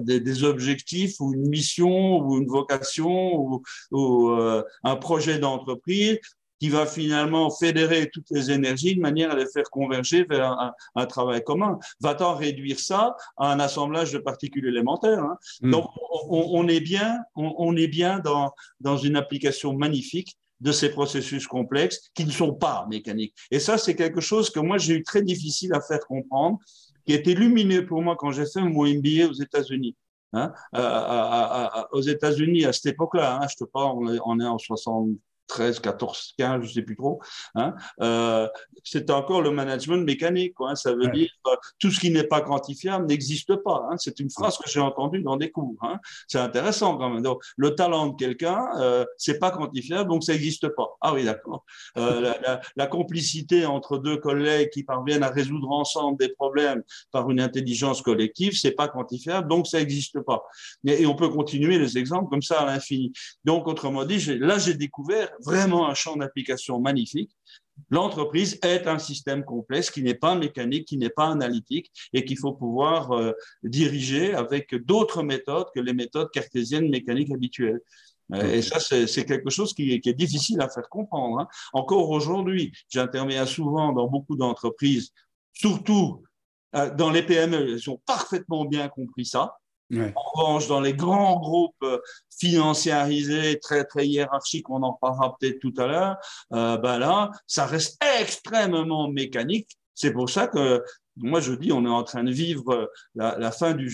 des, 0.00 0.44
objectifs 0.44 1.20
ou 1.20 1.34
une 1.34 1.48
mission 1.48 2.18
ou 2.18 2.38
une 2.38 2.46
vocation 2.46 3.62
ou 3.92 4.30
un 4.84 4.96
projet 4.96 5.38
d'entreprise 5.38 6.18
qui 6.60 6.68
va 6.68 6.86
finalement 6.86 7.50
fédérer 7.50 8.10
toutes 8.10 8.30
les 8.30 8.50
énergies 8.50 8.96
de 8.96 9.00
manière 9.00 9.30
à 9.30 9.36
les 9.36 9.46
faire 9.46 9.68
converger 9.70 10.24
vers 10.24 10.74
un, 10.94 11.06
travail 11.06 11.42
commun. 11.42 11.78
Va-t-on 12.00 12.34
réduire 12.34 12.78
ça 12.78 13.16
à 13.36 13.52
un 13.52 13.60
assemblage 13.60 14.12
de 14.12 14.18
particules 14.18 14.66
élémentaires 14.66 15.22
hein? 15.22 15.38
Hmm. 15.62 15.70
Donc, 15.70 15.90
on, 16.28 16.68
est 16.68 16.80
bien, 16.80 17.18
on, 17.34 17.76
est 17.76 17.88
bien 17.88 18.18
dans, 18.18 18.52
dans 18.80 18.96
une 18.96 19.16
application 19.16 19.72
magnifique 19.72 20.36
de 20.60 20.72
ces 20.72 20.90
processus 20.90 21.46
complexes 21.46 22.10
qui 22.14 22.24
ne 22.24 22.30
sont 22.30 22.52
pas 22.52 22.86
mécaniques. 22.90 23.34
Et 23.50 23.60
ça, 23.60 23.78
c'est 23.78 23.94
quelque 23.94 24.20
chose 24.20 24.50
que 24.50 24.60
moi, 24.60 24.78
j'ai 24.78 24.94
eu 24.94 25.02
très 25.02 25.22
difficile 25.22 25.72
à 25.72 25.80
faire 25.80 26.00
comprendre, 26.00 26.58
qui 27.06 27.14
est 27.14 27.26
lumineux 27.26 27.86
pour 27.86 28.02
moi 28.02 28.16
quand 28.18 28.32
j'ai 28.32 28.44
fait 28.44 28.60
mon 28.60 28.84
MBA 28.84 29.28
aux 29.30 29.40
États-Unis. 29.40 29.96
Hein, 30.34 30.52
aux 31.92 32.02
États-Unis 32.02 32.66
à 32.66 32.72
cette 32.74 32.86
époque-là, 32.86 33.40
hein, 33.40 33.46
je 33.48 33.56
te 33.56 33.64
parle, 33.64 33.96
on 33.96 34.12
est, 34.12 34.18
on 34.26 34.40
est 34.40 34.46
en 34.46 34.58
60, 34.58 35.08
13, 35.48 35.80
14, 35.80 36.34
15, 36.38 36.64
je 36.64 36.72
sais 36.72 36.82
plus 36.82 36.96
trop. 36.96 37.20
Hein, 37.54 37.74
euh, 38.00 38.46
c'est 38.84 39.10
encore 39.10 39.42
le 39.42 39.50
management 39.50 40.04
mécanique. 40.04 40.54
Quoi, 40.54 40.70
hein, 40.70 40.74
ça 40.74 40.94
veut 40.94 41.08
dire 41.08 41.30
euh, 41.46 41.56
tout 41.78 41.90
ce 41.90 41.98
qui 41.98 42.10
n'est 42.10 42.24
pas 42.24 42.40
quantifiable 42.40 43.06
n'existe 43.06 43.56
pas. 43.56 43.86
Hein, 43.90 43.96
c'est 43.98 44.20
une 44.20 44.30
phrase 44.30 44.56
que 44.58 44.70
j'ai 44.70 44.80
entendue 44.80 45.22
dans 45.22 45.36
des 45.36 45.50
cours. 45.50 45.76
Hein. 45.82 45.98
C'est 46.28 46.38
intéressant 46.38 46.96
quand 46.96 47.10
même. 47.10 47.22
Donc, 47.22 47.42
le 47.56 47.74
talent 47.74 48.08
de 48.08 48.16
quelqu'un, 48.16 48.68
euh, 48.78 49.04
c'est 49.16 49.38
pas 49.38 49.50
quantifiable, 49.50 50.08
donc 50.08 50.22
ça 50.24 50.32
n'existe 50.32 50.68
pas. 50.68 50.96
Ah 51.00 51.14
oui, 51.14 51.24
d'accord. 51.24 51.64
Euh, 51.96 52.20
la, 52.20 52.38
la, 52.40 52.60
la, 52.76 52.86
complicité 52.86 53.66
entre 53.66 53.98
deux 53.98 54.16
collègues 54.18 54.70
qui 54.70 54.84
parviennent 54.84 55.22
à 55.22 55.30
résoudre 55.30 55.70
ensemble 55.70 56.18
des 56.18 56.28
problèmes 56.28 56.82
par 57.10 57.30
une 57.30 57.40
intelligence 57.40 58.02
collective, 58.02 58.52
c'est 58.52 58.72
pas 58.72 58.88
quantifiable, 58.88 59.48
donc 59.48 59.66
ça 59.66 59.78
n'existe 59.78 60.20
pas. 60.20 60.44
Et, 60.86 61.02
et 61.02 61.06
on 61.06 61.14
peut 61.14 61.28
continuer 61.28 61.78
les 61.78 61.98
exemples 61.98 62.28
comme 62.28 62.42
ça 62.42 62.60
à 62.60 62.66
l'infini. 62.66 63.12
Donc, 63.44 63.66
autrement 63.66 64.04
dit, 64.04 64.18
là, 64.38 64.58
j'ai 64.58 64.74
découvert 64.74 65.30
vraiment 65.44 65.88
un 65.88 65.94
champ 65.94 66.16
d'application 66.16 66.80
magnifique. 66.80 67.30
L'entreprise 67.90 68.58
est 68.62 68.86
un 68.86 68.98
système 68.98 69.44
complexe 69.44 69.90
qui 69.90 70.02
n'est 70.02 70.14
pas 70.14 70.34
mécanique, 70.34 70.86
qui 70.86 70.98
n'est 70.98 71.10
pas 71.10 71.28
analytique 71.28 71.92
et 72.12 72.24
qu'il 72.24 72.38
faut 72.38 72.52
pouvoir 72.52 73.12
euh, 73.12 73.32
diriger 73.62 74.34
avec 74.34 74.74
d'autres 74.74 75.22
méthodes 75.22 75.68
que 75.74 75.80
les 75.80 75.92
méthodes 75.92 76.30
cartésiennes 76.30 76.90
mécaniques 76.90 77.30
habituelles. 77.30 77.80
Euh, 78.34 78.52
et 78.52 78.62
ça, 78.62 78.78
c'est 78.80 79.24
quelque 79.24 79.50
chose 79.50 79.72
qui 79.72 79.92
est, 79.92 80.00
qui 80.00 80.10
est, 80.10 80.14
difficile 80.14 80.60
à 80.60 80.68
faire 80.68 80.88
comprendre. 80.88 81.40
Hein. 81.40 81.48
Encore 81.72 82.10
aujourd'hui, 82.10 82.72
j'interviens 82.90 83.46
souvent 83.46 83.92
dans 83.92 84.06
beaucoup 84.06 84.36
d'entreprises, 84.36 85.12
surtout 85.52 86.22
euh, 86.74 86.94
dans 86.94 87.10
les 87.10 87.22
PME, 87.22 87.74
elles 87.74 87.90
ont 87.90 88.00
parfaitement 88.04 88.64
bien 88.64 88.88
compris 88.88 89.24
ça. 89.24 89.56
En 89.90 90.20
revanche, 90.34 90.68
dans 90.68 90.80
les 90.80 90.92
grands 90.92 91.40
groupes 91.40 91.84
financiarisés, 92.38 93.58
très, 93.58 93.84
très 93.84 94.06
hiérarchiques, 94.06 94.68
on 94.68 94.82
en 94.82 94.92
parlera 94.92 95.36
peut-être 95.38 95.60
tout 95.60 95.74
à 95.78 95.86
l'heure, 95.86 96.16
ben 96.50 96.98
là, 96.98 97.30
ça 97.46 97.64
reste 97.64 98.02
extrêmement 98.20 99.08
mécanique. 99.08 99.78
C'est 99.94 100.12
pour 100.12 100.30
ça 100.30 100.46
que 100.46 100.82
moi, 101.22 101.40
je 101.40 101.52
dis, 101.52 101.72
on 101.72 101.84
est 101.84 101.88
en 101.88 102.04
train 102.04 102.24
de 102.24 102.30
vivre 102.30 102.90
la, 103.14 103.50
fin 103.50 103.74
du, 103.74 103.88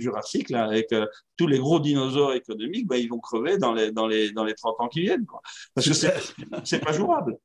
Jurassique, 0.00 0.50
là, 0.50 0.64
avec 0.64 0.92
euh, 0.92 1.06
tous 1.36 1.46
les 1.46 1.58
gros 1.58 1.80
dinosaures 1.80 2.32
économiques, 2.32 2.86
ben, 2.86 2.96
ils 2.96 3.08
vont 3.08 3.18
crever 3.18 3.58
dans 3.58 3.72
les, 3.72 3.92
dans, 3.92 4.06
les, 4.06 4.32
dans 4.32 4.44
les 4.44 4.54
30 4.54 4.76
ans 4.78 4.88
qui 4.88 5.02
viennent. 5.02 5.26
Quoi. 5.26 5.40
Parce 5.74 5.88
que 5.88 5.94
c'est 5.94 6.78
pas 6.84 6.92
jouable. 6.92 7.36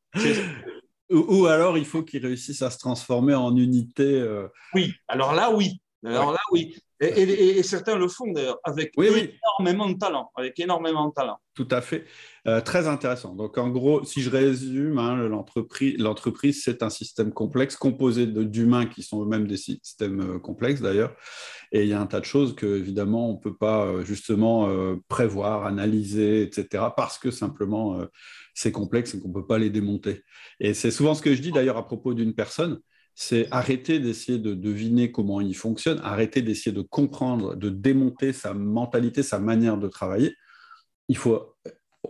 Ou, 1.11 1.45
alors, 1.45 1.77
il 1.77 1.85
faut 1.85 2.03
qu'ils 2.03 2.25
réussissent 2.25 2.61
à 2.61 2.71
se 2.71 2.79
transformer 2.79 3.35
en 3.35 3.55
unité. 3.55 4.19
Euh, 4.19 4.47
oui, 4.73 4.93
alors 5.07 5.33
là, 5.33 5.51
oui. 5.51 5.79
Alors 6.03 6.31
là, 6.31 6.39
oui. 6.51 6.75
Et, 7.01 7.61
certains 7.63 7.97
le 7.97 8.07
font 8.07 8.31
d'ailleurs 8.31 8.59
avec 8.63 8.93
énormément 8.97 9.89
de 9.89 9.97
talent, 9.97 10.31
avec 10.35 10.57
énormément 10.59 11.09
de 11.09 11.13
talent. 11.13 11.37
Tout 11.53 11.67
à 11.71 11.81
fait, 11.81 12.05
euh, 12.47 12.61
très 12.61 12.87
intéressant. 12.87 13.35
Donc 13.35 13.57
en 13.57 13.69
gros, 13.69 14.03
si 14.05 14.21
je 14.21 14.29
résume, 14.29 14.97
hein, 14.97 15.15
l'entreprise, 15.27 15.97
l'entreprise 15.97 16.63
c'est 16.63 16.83
un 16.83 16.89
système 16.89 17.33
complexe 17.33 17.75
composé 17.75 18.27
d'humains 18.27 18.85
qui 18.85 19.03
sont 19.03 19.23
eux-mêmes 19.23 19.47
des 19.47 19.57
systèmes 19.57 20.21
euh, 20.21 20.39
complexes 20.39 20.81
d'ailleurs. 20.81 21.13
Et 21.73 21.83
il 21.83 21.89
y 21.89 21.93
a 21.93 21.99
un 21.99 22.07
tas 22.07 22.21
de 22.21 22.25
choses 22.25 22.55
que 22.55 22.77
évidemment 22.77 23.29
on 23.29 23.35
peut 23.35 23.55
pas 23.55 23.85
euh, 23.85 24.05
justement 24.05 24.69
prévoir, 25.09 25.65
analyser, 25.65 26.43
etc. 26.43 26.85
Parce 26.95 27.17
que 27.17 27.31
simplement 27.31 27.99
c'est 28.53 28.71
complexe 28.71 29.15
et 29.15 29.19
qu'on 29.19 29.31
peut 29.31 29.45
pas 29.45 29.57
les 29.57 29.69
démonter. 29.69 30.23
Et 30.61 30.73
c'est 30.73 30.91
souvent 30.91 31.13
ce 31.13 31.21
que 31.21 31.35
je 31.35 31.41
dis 31.41 31.51
d'ailleurs 31.51 31.77
à 31.77 31.85
propos 31.85 32.13
d'une 32.13 32.33
personne 32.33 32.79
c'est 33.15 33.47
arrêter 33.51 33.99
d'essayer 33.99 34.37
de 34.37 34.53
deviner 34.53 35.11
comment 35.11 35.39
il 35.39 35.55
fonctionne, 35.55 35.99
arrêter 36.03 36.41
d'essayer 36.41 36.75
de 36.75 36.81
comprendre, 36.81 37.55
de 37.55 37.69
démonter 37.69 38.33
sa 38.33 38.53
mentalité, 38.53 39.23
sa 39.23 39.39
manière 39.39 39.77
de 39.77 39.87
travailler. 39.87 40.35
Il 41.07 41.15
faut, 41.15 41.55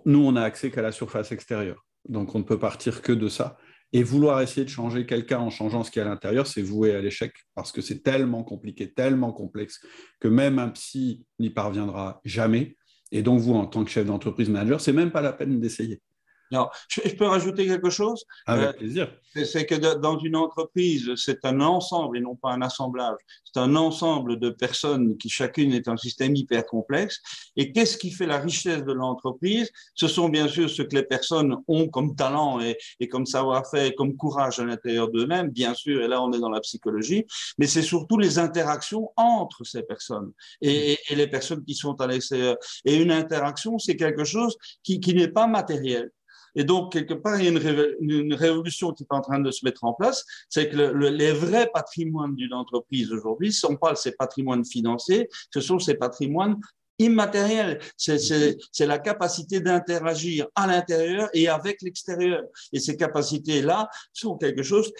nous, 0.06 0.20
on 0.20 0.32
n'a 0.32 0.44
accès 0.44 0.72
qu'à 0.72 0.82
la 0.82 0.91
surface 0.91 1.32
extérieure, 1.32 1.86
donc 2.10 2.34
on 2.34 2.39
ne 2.39 2.44
peut 2.44 2.60
partir 2.60 3.04
que 3.04 3.12
de 3.12 3.30
ça. 3.30 3.58
Et 3.94 4.04
vouloir 4.04 4.41
essayer 4.41 4.65
de 4.65 4.70
changer 4.70 5.06
quelqu'un 5.06 5.39
en 5.39 5.52
changeant 5.52 5.84
ce 5.84 5.91
qui 5.91 6.00
est 6.00 6.02
à 6.02 6.06
l'intérieur, 6.06 6.48
c'est 6.48 6.63
voué 6.63 6.94
à 6.94 7.02
l'échec 7.02 7.32
parce 7.54 7.72
que 7.72 7.82
c'est 7.82 8.02
tellement 8.02 8.44
compliqué, 8.44 8.91
tellement 8.91 9.32
complexe 9.32 9.80
que 10.20 10.28
même 10.28 10.60
un 10.60 10.70
psy 10.70 11.24
n'y 11.39 11.52
parviendra 11.52 12.20
jamais. 12.26 12.76
Et 13.12 13.22
donc 13.22 13.39
vous, 13.39 13.54
en 13.54 13.68
tant 13.68 13.86
que 13.86 13.91
chef 13.91 14.08
d'entreprise 14.08 14.50
manager, 14.50 14.82
c'est 14.82 14.91
même 14.91 15.12
pas 15.12 15.22
la 15.22 15.32
peine 15.32 15.60
d'essayer. 15.60 16.02
Non, 16.51 16.67
je, 16.89 17.01
peux 17.15 17.25
rajouter 17.25 17.65
quelque 17.65 17.89
chose? 17.89 18.23
Avec 18.45 18.67
euh, 18.67 18.73
plaisir. 18.73 19.12
C'est 19.43 19.65
que 19.65 19.75
dans 19.95 20.17
une 20.19 20.36
entreprise, 20.36 21.12
c'est 21.15 21.43
un 21.43 21.60
ensemble 21.60 22.17
et 22.17 22.21
non 22.21 22.36
pas 22.36 22.51
un 22.51 22.62
assemblage. 22.62 23.17
C'est 23.43 23.60
un 23.60 23.75
ensemble 23.75 24.39
de 24.39 24.49
personnes 24.49 25.17
qui 25.17 25.27
chacune 25.27 25.73
est 25.73 25.88
un 25.88 25.97
système 25.97 26.36
hyper 26.36 26.65
complexe. 26.65 27.19
Et 27.58 27.71
qu'est-ce 27.71 27.97
qui 27.97 28.12
fait 28.12 28.27
la 28.27 28.38
richesse 28.38 28.84
de 28.84 28.93
l'entreprise? 28.93 29.69
Ce 29.95 30.08
sont 30.08 30.29
bien 30.29 30.47
sûr 30.47 30.69
ce 30.69 30.84
que 30.84 30.95
les 30.95 31.03
personnes 31.03 31.58
ont 31.67 31.88
comme 31.89 32.15
talent 32.15 32.62
et, 32.62 32.77
et 32.99 33.08
comme 33.10 33.25
savoir-faire, 33.25 33.91
comme 33.95 34.15
courage 34.15 34.60
à 34.60 34.65
l'intérieur 34.65 35.10
d'eux-mêmes, 35.10 35.49
bien 35.49 35.73
sûr. 35.73 36.03
Et 36.03 36.08
là, 36.08 36.21
on 36.21 36.31
est 36.31 36.39
dans 36.39 36.49
la 36.49 36.62
psychologie. 36.62 37.25
Mais 37.58 37.67
c'est 37.67 37.81
surtout 37.81 38.17
les 38.17 38.39
interactions 38.39 39.12
entre 39.17 39.63
ces 39.63 39.84
personnes 39.84 40.31
et, 40.62 40.97
et 41.10 41.15
les 41.15 41.27
personnes 41.27 41.63
qui 41.65 41.75
sont 41.75 41.99
à 41.99 42.08
l'extérieur. 42.08 42.55
Et 42.86 42.95
une 42.95 43.12
interaction, 43.12 43.79
c'est 43.79 43.95
quelque 43.95 44.23
chose 44.23 44.55
qui, 44.84 44.99
qui 44.99 45.13
n'est 45.13 45.27
pas 45.27 45.47
matériel. 45.47 46.12
Et 46.56 46.63
donc, 46.63 46.94
quelque 46.94 47.13
part, 47.13 47.39
il 47.39 47.46
y 47.46 47.48
a 47.48 47.86
une, 48.00 48.34
révolution 48.34 48.91
qui 48.94 49.04
est 49.04 49.13
en 49.13 49.22
train 49.22 49.39
de 49.39 49.52
se 49.52 49.65
mettre 49.65 49.84
en 49.84 49.94
place, 49.94 50.26
c'est 50.50 50.70
que 50.70 50.78
les 50.78 51.32
vrais 51.32 51.70
patrimoines 51.74 52.36
d'une 52.36 52.54
entreprise 52.54 53.12
aujourd'hui 53.12 53.50
ne 53.50 53.54
sont 53.54 53.76
pas 53.76 53.96
ces 53.96 54.13
patrimoines 54.13 54.65
financiers, 54.65 55.30
ce 55.54 55.60
sont 55.60 55.80
ces 55.80 55.96
patrimoines 55.96 56.58
immatériels. 57.00 57.80
C'est 57.98 58.86
la 58.86 59.00
capacité 59.00 59.60
d'interagir 59.60 60.48
à 60.56 60.68
l'intérieur 60.68 61.30
et 61.34 61.48
avec 61.50 61.82
l'extérieur. 61.82 62.44
Et 62.72 62.80
ces 62.80 62.96
capacités-là 62.96 63.89
sont 64.13 64.38
quelque 64.38 64.63
chose 64.63 64.91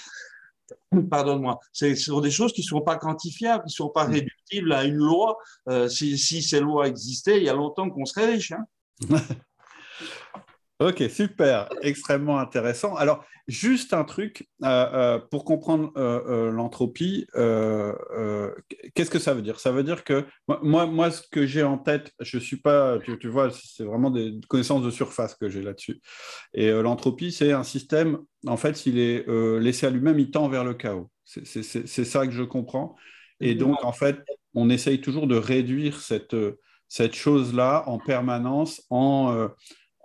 pardonne-moi, 1.10 1.60
ce 1.72 1.94
sont 1.96 2.22
des 2.22 2.32
choses 2.32 2.54
qui 2.54 2.62
ne 2.62 2.65
sont 2.65 2.82
pas 2.82 2.96
quantifiables, 2.98 3.63
qui 3.63 3.74
ne 3.74 3.86
sont 3.86 3.89
pas 3.89 4.06
réductibles 4.06 4.74
à 4.74 4.84
une 4.84 4.96
loi. 4.96 5.38
Euh, 5.70 5.88
si, 5.88 6.18
ces 6.18 6.60
lois 6.60 6.88
existaient, 6.88 7.38
il 7.38 7.44
y 7.44 7.50
a 7.50 7.54
longtemps 7.54 7.89
qu'on 7.89 8.06
serait 8.06 8.34
riche. 8.34 8.52
Hein. 8.52 8.65
Ok, 10.81 11.03
super, 11.09 11.69
extrêmement 11.83 12.38
intéressant. 12.38 12.95
Alors, 12.95 13.23
juste 13.47 13.93
un 13.93 14.03
truc 14.03 14.49
euh, 14.61 14.67
euh, 14.67 15.19
pour 15.31 15.45
comprendre 15.45 15.93
euh, 15.95 16.51
l'entropie, 16.51 17.25
qu'est-ce 18.93 19.09
que 19.09 19.19
ça 19.19 19.33
veut 19.33 19.41
dire? 19.41 19.61
Ça 19.61 19.71
veut 19.71 19.83
dire 19.83 20.03
que 20.03 20.25
moi, 20.49 20.85
moi, 20.85 21.11
ce 21.11 21.21
que 21.31 21.45
j'ai 21.45 21.63
en 21.63 21.77
tête, 21.77 22.11
je 22.19 22.38
suis 22.38 22.57
pas, 22.57 22.99
tu, 22.99 23.29
vois, 23.29 23.51
c'est 23.51 23.85
vraiment 23.85 24.09
des 24.11 24.38
connaissances 24.49 24.83
de 24.83 24.89
surface 24.89 25.35
que 25.35 25.47
j'ai 25.47 25.61
là-dessus. 25.61 26.01
Et 26.53 26.69
l'entropie, 26.71 27.31
c'est 27.31 27.53
un 27.53 27.63
système, 27.63 28.19
en 28.45 28.57
fait, 28.57 28.75
s'il 28.75 28.99
est 28.99 29.25
laissé 29.59 29.85
à 29.85 29.89
lui-même, 29.89 30.19
il 30.19 30.29
tend 30.29 30.49
vers 30.49 30.65
le 30.65 30.73
chaos. 30.73 31.09
C'est 31.23 32.03
ça 32.03 32.27
que 32.27 32.33
je 32.33 32.43
comprends. 32.43 32.97
Et 33.39 33.55
donc, 33.55 33.81
en 33.85 33.93
fait, 33.93 34.17
on 34.53 34.69
essaye 34.69 34.99
toujours 34.99 35.27
de 35.27 35.38
réduire 35.38 36.01
cette, 36.01 36.35
cette 36.89 37.15
chose-là 37.15 37.85
en 37.88 37.97
permanence 37.97 38.83
en 38.89 39.49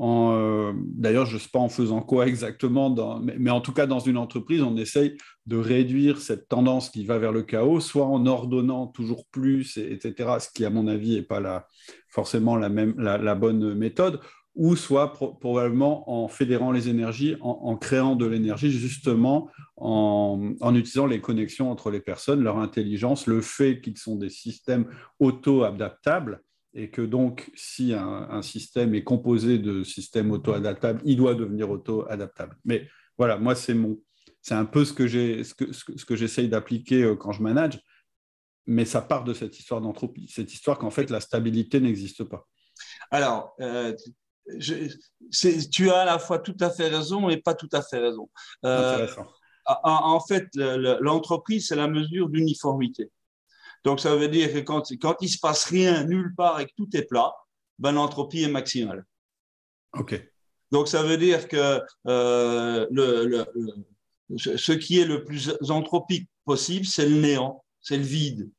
euh, 0.01 0.73
d'ailleurs, 0.77 1.27
je 1.27 1.35
ne 1.35 1.39
sais 1.39 1.51
pas 1.53 1.59
en 1.59 1.69
faisant 1.69 2.01
quoi 2.01 2.27
exactement, 2.27 3.21
mais, 3.21 3.51
en 3.51 3.61
tout 3.61 3.73
cas, 3.73 3.87
dans 3.87 3.99
une 3.99 4.17
entreprise, 4.17 4.63
on 4.63 4.77
essaye 4.77 5.17
de 5.47 5.59
réduire 5.59 6.19
cette 6.19 6.49
tendance 6.49 6.89
qui 6.89 7.05
va 7.05 7.19
vers 7.19 7.33
le 7.33 7.43
chaos, 7.43 7.81
soit 7.81 8.07
en 8.07 8.25
ordonnant 8.25 8.87
toujours 8.87 9.27
plus, 9.31 9.77
etc., 9.77 10.39
ce 10.41 10.49
qui, 10.55 10.65
à 10.65 10.71
mon 10.71 10.87
avis, 10.87 11.17
n'est 11.17 11.23
pas 11.23 11.69
forcément 12.09 12.57
la, 12.57 12.71
même, 12.71 12.95
bonne 13.39 13.75
méthode, 13.75 14.21
ou 14.55 14.75
soit 14.75 15.13
probablement 15.13 16.11
en 16.11 16.29
fédérant 16.29 16.73
les 16.73 16.89
énergies, 16.89 17.37
en, 17.43 17.77
créant 17.77 18.17
de 18.17 18.27
l'énergie, 18.27 18.71
justement 18.71 19.51
en, 19.77 20.55
en, 20.61 20.75
utilisant 20.75 21.07
les 21.07 21.21
connexions 21.21 21.71
entre 21.71 21.91
les 21.91 22.01
personnes, 22.01 22.43
leur 22.43 22.59
intelligence, 22.59 23.27
le 23.27 23.43
fait 23.43 23.81
qu'ils 23.81 23.99
sont 23.99 24.17
des 24.17 24.31
systèmes 24.31 24.87
auto-adaptables 25.19 26.43
et 26.75 26.91
que 26.91 27.03
donc, 27.03 27.51
si 27.57 27.93
un, 27.93 28.43
système 28.43 28.95
est 28.95 29.03
composé 29.03 29.59
de 29.59 29.83
systèmes 29.83 30.31
auto-adaptables, 30.31 31.01
il 31.05 31.17
doit 31.17 31.35
devenir 31.35 31.71
auto-adaptable. 31.71 32.57
Mais 32.65 32.89
voilà, 33.19 33.39
moi, 33.39 33.55
c'est 33.55 33.75
mon, 33.75 33.99
c'est 34.41 34.55
un 34.55 34.65
peu 34.65 34.85
ce 34.85 34.93
que 34.93 35.07
j'ai, 35.07 35.45
ce 35.45 35.55
que, 35.55 35.73
ce 35.73 36.05
que 36.05 36.17
j'essaye 36.17 36.49
d'appliquer 36.49 37.03
euh, 37.03 37.17
quand 37.17 37.33
je 37.33 37.43
manage, 37.43 37.81
mais 38.67 38.85
ça 38.85 39.03
part 39.03 39.25
de 39.25 39.35
cette 39.35 39.59
histoire 39.59 39.81
d'entropie, 39.81 40.29
cette 40.29 40.53
histoire 40.53 40.79
qu'en 40.79 40.91
fait 40.91 41.11
la 41.11 41.21
stabilité 41.21 41.81
n'existe 41.81 42.25
pas. 42.25 42.47
Alors, 43.11 43.55
euh, 43.61 43.95
tu 44.61 45.91
as 45.91 45.99
à 45.99 46.05
la 46.05 46.19
fois 46.19 46.39
tout 46.39 46.57
à 46.61 46.71
fait 46.71 46.89
raison 46.89 47.29
et 47.29 47.39
pas 47.39 47.55
tout 47.55 47.69
à 47.73 47.83
fait 47.83 47.99
raison. 47.99 48.31
Euh, 48.65 49.07
en, 49.67 50.15
en, 50.15 50.21
fait, 50.21 50.47
l'entreprise, 50.55 51.69
c'est 51.69 51.77
la 51.77 51.89
mesure 51.89 52.29
d'uniformité. 52.29 53.11
Donc, 53.85 54.01
ça 54.01 54.15
veut 54.15 54.29
dire 54.29 54.53
que 54.53 54.59
quand, 54.59 54.83
quand 55.01 55.17
il 55.21 55.29
se 55.29 55.39
passe 55.39 55.65
rien 55.65 56.05
nulle 56.05 56.35
part 56.37 56.61
et 56.61 56.67
que 56.67 56.73
tout 56.77 56.89
est 56.95 57.03
plat, 57.03 57.33
ben, 57.79 57.93
l'entropie 57.93 58.43
est 58.43 58.49
maximale. 58.49 59.05
OK. 59.95 60.23
Donc, 60.71 60.89
ça 60.89 61.03
veut 61.03 61.17
dire 61.17 61.49
que 61.49 61.81
euh, 62.07 62.87
le, 62.91 63.45
ce 64.37 64.73
qui 64.73 65.01
est 65.01 65.05
le 65.05 65.25
plus 65.25 65.53
entropique 65.71 66.29
possible, 66.45 66.87
c'est 66.87 67.09
le 67.09 67.17
néant, 67.17 67.65
c'est 67.81 67.97
le 67.97 68.05
vide. 68.05 68.51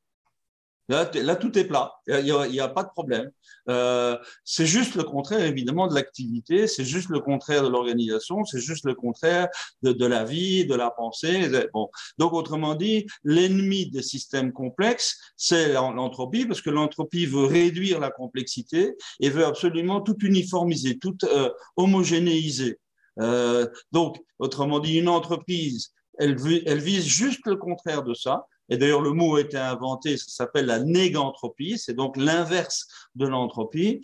Là, 0.88 1.36
tout 1.36 1.56
est 1.58 1.64
plat, 1.64 1.92
il 2.06 2.24
n'y 2.50 2.60
a, 2.60 2.68
pas 2.68 2.82
de 2.82 2.88
problème. 2.88 3.30
Euh, 3.68 4.18
c'est 4.44 4.66
juste 4.66 4.96
le 4.96 5.04
contraire, 5.04 5.44
évidemment, 5.44 5.86
de 5.86 5.94
l'activité, 5.94 6.66
c'est 6.66 6.84
juste 6.84 7.08
le 7.08 7.20
contraire 7.20 7.62
de 7.62 7.68
l'organisation, 7.68 8.44
c'est 8.44 8.60
juste 8.60 8.84
le 8.84 8.94
contraire 8.94 9.48
de, 9.82 10.06
la 10.06 10.24
vie, 10.24 10.66
de 10.66 10.74
la 10.74 10.90
pensée. 10.90 11.48
Bon. 11.72 11.88
Donc, 12.18 12.32
autrement 12.32 12.74
dit, 12.74 13.06
l'ennemi 13.22 13.90
des 13.90 14.02
systèmes 14.02 14.52
complexes, 14.52 15.18
c'est 15.36 15.72
l'entropie, 15.72 16.46
parce 16.46 16.60
que 16.60 16.70
l'entropie 16.70 17.26
veut 17.26 17.46
réduire 17.46 18.00
la 18.00 18.10
complexité 18.10 18.96
et 19.20 19.30
veut 19.30 19.46
absolument 19.46 20.00
tout 20.00 20.16
uniformiser, 20.22 20.98
tout 20.98 21.16
euh, 21.24 21.48
homogénéiser. 21.76 22.80
Euh, 23.20 23.66
donc, 23.92 24.18
autrement 24.38 24.80
dit, 24.80 24.98
une 24.98 25.08
entreprise, 25.08 25.92
elle, 26.18 26.36
elle 26.66 26.80
vise 26.80 27.06
juste 27.06 27.46
le 27.46 27.56
contraire 27.56 28.02
de 28.02 28.14
ça. 28.14 28.46
Et 28.72 28.78
d'ailleurs, 28.78 29.02
le 29.02 29.12
mot 29.12 29.36
a 29.36 29.42
été 29.42 29.58
inventé, 29.58 30.16
ça 30.16 30.30
s'appelle 30.30 30.64
la 30.64 30.78
négantropie, 30.78 31.76
c'est 31.76 31.92
donc 31.92 32.16
l'inverse 32.16 32.86
de 33.14 33.26
l'entropie. 33.26 34.00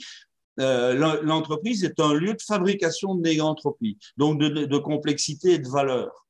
Euh, 0.60 1.22
l'entreprise 1.22 1.84
est 1.84 1.98
un 1.98 2.12
lieu 2.12 2.34
de 2.34 2.42
fabrication 2.42 3.14
de 3.14 3.22
négantropie, 3.22 3.96
donc 4.18 4.38
de, 4.38 4.76
complexité 4.76 5.54
et 5.54 5.58
de 5.58 5.68
valeur. 5.68 6.26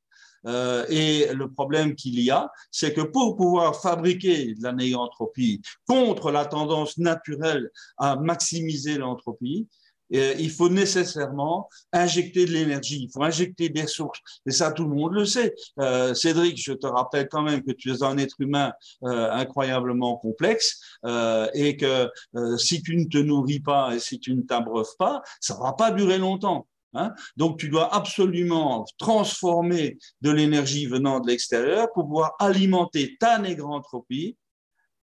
Euh, 0.47 0.87
et 0.89 1.35
le 1.35 1.51
problème 1.51 1.97
qu'il 1.97 2.21
y 2.21 2.31
a, 2.31 2.49
c'est 2.71 2.95
que 2.95 3.01
pour 3.01 3.35
pouvoir 3.35 3.75
fabriquer 3.83 4.55
de 4.55 4.63
la 4.63 4.73
négantropie 4.73 5.61
contre 5.89 6.31
la 6.31 6.47
tendance 6.47 6.97
naturelle 6.97 7.71
à 7.97 8.15
maximiser 8.15 8.99
l'entropie, 8.99 9.67
il 10.11 10.51
faut 10.51 10.69
nécessairement 10.69 11.69
injecter 11.93 12.47
de 12.47 12.53
l'énergie, 12.53 13.05
il 13.05 13.11
faut 13.13 13.23
injecter 13.23 13.69
des 13.69 13.83
ressources. 13.83 14.21
Et 14.47 14.51
ça, 14.51 14.73
tout 14.73 14.85
le 14.85 14.95
monde 14.95 15.13
le 15.13 15.25
sait. 15.25 15.55
Euh, 15.79 16.15
Cédric, 16.15 16.61
je 16.63 16.73
te 16.73 16.87
rappelle 16.87 17.29
quand 17.29 17.43
même 17.43 17.63
que 17.63 17.73
tu 17.73 17.93
es 17.93 18.03
un 18.03 18.19
être 18.19 18.41
humain 18.41 18.73
euh, 19.05 19.31
incroyablement 19.31 20.17
complexe 20.17 20.81
euh, 21.05 21.49
et 21.55 21.77
que 21.77 22.11
euh, 22.37 22.57
si 22.57 22.83
tu 22.83 22.97
ne 22.97 23.05
te 23.05 23.19
nourris 23.19 23.61
pas 23.61 23.95
et 23.95 23.99
si 23.99 24.19
tu 24.19 24.35
ne 24.35 24.43
t'abreuves 24.43 24.97
pas, 24.99 25.23
ça 25.41 25.57
va 25.61 25.73
pas 25.73 25.91
durer 25.91 26.19
longtemps. 26.19 26.67
Hein 26.95 27.15
Donc, 27.37 27.59
tu 27.59 27.69
dois 27.69 27.95
absolument 27.95 28.87
transformer 28.97 29.99
de 30.23 30.31
l'énergie 30.31 30.87
venant 30.87 31.21
de 31.21 31.29
l'extérieur 31.29 31.93
pour 31.93 32.05
pouvoir 32.05 32.35
alimenter 32.39 33.17
ta 33.21 33.39
négranthropie 33.39 34.37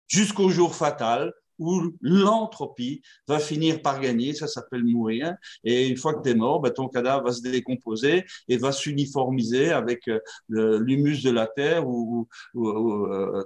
jusqu'au 0.07 0.49
jour 0.49 0.75
fatal 0.75 1.33
où 1.59 1.91
l'entropie 2.01 3.01
va 3.27 3.39
finir 3.39 3.81
par 3.81 3.99
gagner, 3.99 4.33
ça 4.33 4.47
s'appelle 4.47 4.83
mourir, 4.83 5.35
et 5.63 5.87
une 5.87 5.97
fois 5.97 6.13
que 6.13 6.21
tu 6.21 6.29
es 6.29 6.35
mort, 6.35 6.61
ben, 6.61 6.71
ton 6.71 6.87
cadavre 6.87 7.25
va 7.25 7.31
se 7.31 7.41
décomposer 7.41 8.25
et 8.47 8.57
va 8.57 8.71
s'uniformiser 8.71 9.71
avec 9.71 10.07
euh, 10.07 10.19
l'humus 10.49 11.23
de 11.23 11.31
la 11.31 11.47
terre 11.47 11.87
où, 11.87 12.27
euh, 12.55 13.43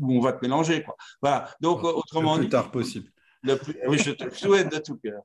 où, 0.00 0.16
on 0.16 0.20
va 0.20 0.32
te 0.32 0.44
mélanger. 0.44 0.82
Quoi. 0.82 0.96
Voilà. 1.20 1.50
Donc, 1.60 1.84
autrement 1.84 2.34
le 2.34 2.42
plus 2.42 2.48
tard 2.48 2.70
possible. 2.70 3.10
Le 3.42 3.56
plus, 3.56 3.76
oui, 3.88 3.98
je 3.98 4.12
te 4.12 4.24
le 4.24 4.30
souhaite 4.30 4.72
de 4.72 4.78
tout 4.78 4.96
cœur. 4.96 5.22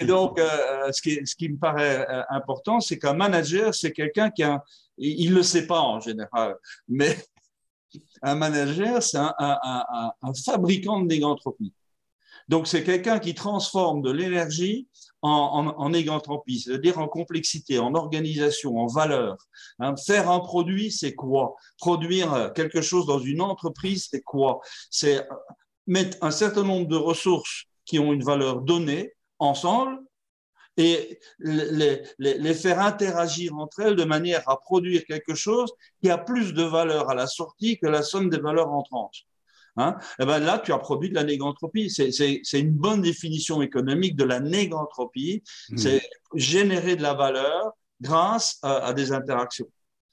Et 0.00 0.04
donc, 0.06 0.38
euh, 0.38 0.90
ce, 0.92 1.02
qui, 1.02 1.26
ce 1.26 1.34
qui 1.36 1.48
me 1.48 1.58
paraît 1.58 2.06
important, 2.30 2.80
c'est 2.80 2.98
qu'un 2.98 3.14
manager, 3.14 3.74
c'est 3.74 3.92
quelqu'un 3.92 4.30
qui 4.30 4.42
a, 4.42 4.62
il 4.96 5.30
ne 5.30 5.36
le 5.36 5.42
sait 5.42 5.66
pas 5.66 5.80
en 5.80 6.00
général, 6.00 6.56
mais 6.88 7.16
un 8.22 8.34
manager, 8.34 9.02
c'est 9.02 9.18
un, 9.18 10.32
fabricant 10.44 11.00
de 11.00 11.06
négantropie. 11.06 11.72
Donc, 12.48 12.66
c'est 12.66 12.82
quelqu'un 12.82 13.18
qui 13.18 13.34
transforme 13.34 14.00
de 14.00 14.10
l'énergie 14.10 14.88
en, 15.20 15.74
en, 15.76 15.92
c'est-à-dire 15.92 16.98
en 16.98 17.08
complexité, 17.08 17.78
en 17.78 17.94
organisation, 17.94 18.78
en 18.78 18.86
valeur. 18.86 19.36
Hein, 19.80 19.94
faire 19.96 20.30
un 20.30 20.40
produit, 20.40 20.90
c'est 20.90 21.14
quoi? 21.14 21.56
Produire 21.76 22.52
quelque 22.54 22.80
chose 22.80 23.06
dans 23.06 23.18
une 23.18 23.42
entreprise, 23.42 24.08
c'est 24.10 24.22
quoi? 24.22 24.60
C'est 24.90 25.26
mettre 25.86 26.16
un 26.22 26.30
certain 26.30 26.62
nombre 26.62 26.86
de 26.86 26.96
ressources 26.96 27.64
qui 27.84 27.98
ont 27.98 28.12
une 28.12 28.24
valeur 28.24 28.62
donnée 28.62 29.12
ensemble 29.38 29.98
et 30.78 31.18
les, 31.40 32.02
les, 32.18 32.54
faire 32.54 32.80
interagir 32.80 33.54
entre 33.56 33.80
elles 33.80 33.96
de 33.96 34.04
manière 34.04 34.48
à 34.48 34.56
produire 34.56 35.04
quelque 35.04 35.34
chose 35.34 35.72
qui 36.00 36.08
a 36.08 36.16
plus 36.16 36.54
de 36.54 36.62
valeur 36.62 37.10
à 37.10 37.14
la 37.14 37.26
sortie 37.26 37.78
que 37.78 37.86
la 37.86 38.02
somme 38.02 38.30
des 38.30 38.38
valeurs 38.38 38.70
entrantes. 38.70 39.26
Hein? 39.76 39.96
Et 40.18 40.22
eh 40.22 40.26
ben 40.26 40.38
là, 40.38 40.58
tu 40.58 40.72
as 40.72 40.78
produit 40.78 41.10
de 41.10 41.14
la 41.14 41.24
négantropie. 41.24 41.90
C'est 41.90 42.60
une 42.60 42.72
bonne 42.72 43.02
définition 43.02 43.60
économique 43.60 44.16
de 44.16 44.24
la 44.24 44.40
négantropie. 44.40 45.42
Mmh. 45.70 45.78
C'est 45.78 46.02
générer 46.34 46.96
de 46.96 47.02
la 47.02 47.14
valeur 47.14 47.72
grâce 48.00 48.58
à 48.62 48.92
des 48.92 49.12
interactions. 49.12 49.68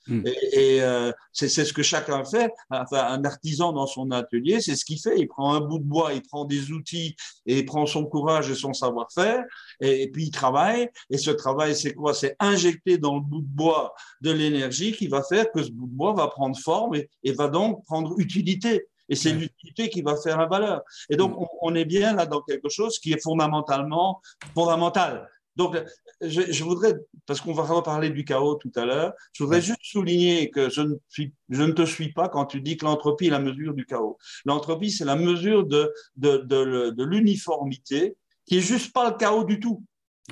Hmm. 0.08 0.22
Et, 0.54 0.82
euh, 0.82 1.12
c'est 1.32 1.50
ce 1.50 1.74
que 1.74 1.84
chacun 1.84 2.24
fait. 2.24 2.52
Enfin, 2.70 3.06
un 3.08 3.26
artisan 3.26 3.74
dans 3.74 3.88
son 3.88 4.12
atelier, 4.12 4.62
c'est 4.62 4.76
ce 4.76 4.86
qu'il 4.86 5.00
fait. 5.00 5.18
Il 5.18 5.28
prend 5.28 5.54
un 5.54 5.62
bout 5.62 5.80
de 5.80 5.84
bois, 5.84 6.14
il 6.14 6.22
prend 6.22 6.46
des 6.46 6.72
outils 6.72 7.16
et 7.46 7.60
il 7.60 7.66
prend 7.66 7.86
son 7.86 8.06
courage 8.06 8.50
et 8.50 8.56
son 8.56 8.74
savoir-faire. 8.74 9.44
Et, 9.82 10.10
puis 10.12 10.26
il 10.26 10.32
travaille. 10.32 10.90
Et 11.10 11.18
ce 11.18 11.32
travail, 11.32 11.76
c'est 11.76 11.94
quoi? 11.94 12.14
C'est 12.14 12.36
injecter 12.40 12.98
dans 12.98 13.16
le 13.16 13.22
bout 13.22 13.42
de 13.42 13.48
bois 13.48 13.94
de 14.22 14.32
l'énergie 14.32 14.94
qui 14.94 15.08
va 15.08 15.24
faire 15.24 15.52
que 15.52 15.64
ce 15.64 15.72
bout 15.72 15.88
de 15.88 15.94
bois 15.94 16.14
va 16.14 16.28
prendre 16.28 16.58
forme 16.58 16.96
et, 16.96 17.32
va 17.34 17.48
donc 17.48 17.84
prendre 17.86 18.14
utilité. 18.20 18.88
Et 19.08 19.16
c'est 19.16 19.34
l'utilité 19.34 19.90
qui 19.90 20.02
va 20.02 20.16
faire 20.16 20.38
la 20.38 20.48
valeur. 20.48 20.82
Et 21.10 21.16
donc, 21.16 21.40
on, 21.40 21.48
on, 21.62 21.76
est 21.76 21.86
bien 21.86 22.14
là 22.16 22.26
dans 22.26 22.42
quelque 22.42 22.70
chose 22.70 22.98
qui 22.98 23.14
est 23.14 23.22
fondamentalement 23.22 24.20
fondamental. 24.56 25.28
Donc, 25.56 25.82
je, 26.22 26.64
voudrais, 26.64 26.96
parce 27.26 27.40
qu'on 27.40 27.54
va 27.54 27.64
reparler 27.64 28.10
du 28.10 28.26
chaos 28.26 28.56
tout 28.56 28.72
à 28.76 28.86
l'heure, 28.86 29.14
je 29.34 29.44
voudrais 29.44 29.62
juste 29.62 29.80
souligner 29.84 30.50
que 30.50 30.70
je 30.70 30.82
ne, 30.82 30.96
suis, 31.08 31.34
je 31.50 31.64
ne 31.64 31.72
te 31.72 31.86
suis 31.86 32.12
pas 32.12 32.28
quand 32.30 32.46
tu 32.46 32.62
dis 32.62 32.78
que 32.78 32.86
l'entropie 32.86 33.28
est 33.28 33.32
la 33.32 33.40
mesure 33.40 33.74
du 33.74 33.86
chaos. 33.86 34.18
L'entropie, 34.46 34.92
c'est 34.92 35.06
la 35.06 35.16
mesure 35.16 35.66
de, 35.66 35.94
de, 36.18 36.38
de, 36.38 37.04
l'uniformité, 37.04 38.18
qui 38.46 38.58
est 38.58 38.62
juste 38.62 38.94
pas 38.94 39.10
le 39.10 39.18
chaos 39.18 39.44
du 39.46 39.60
tout. 39.60 39.84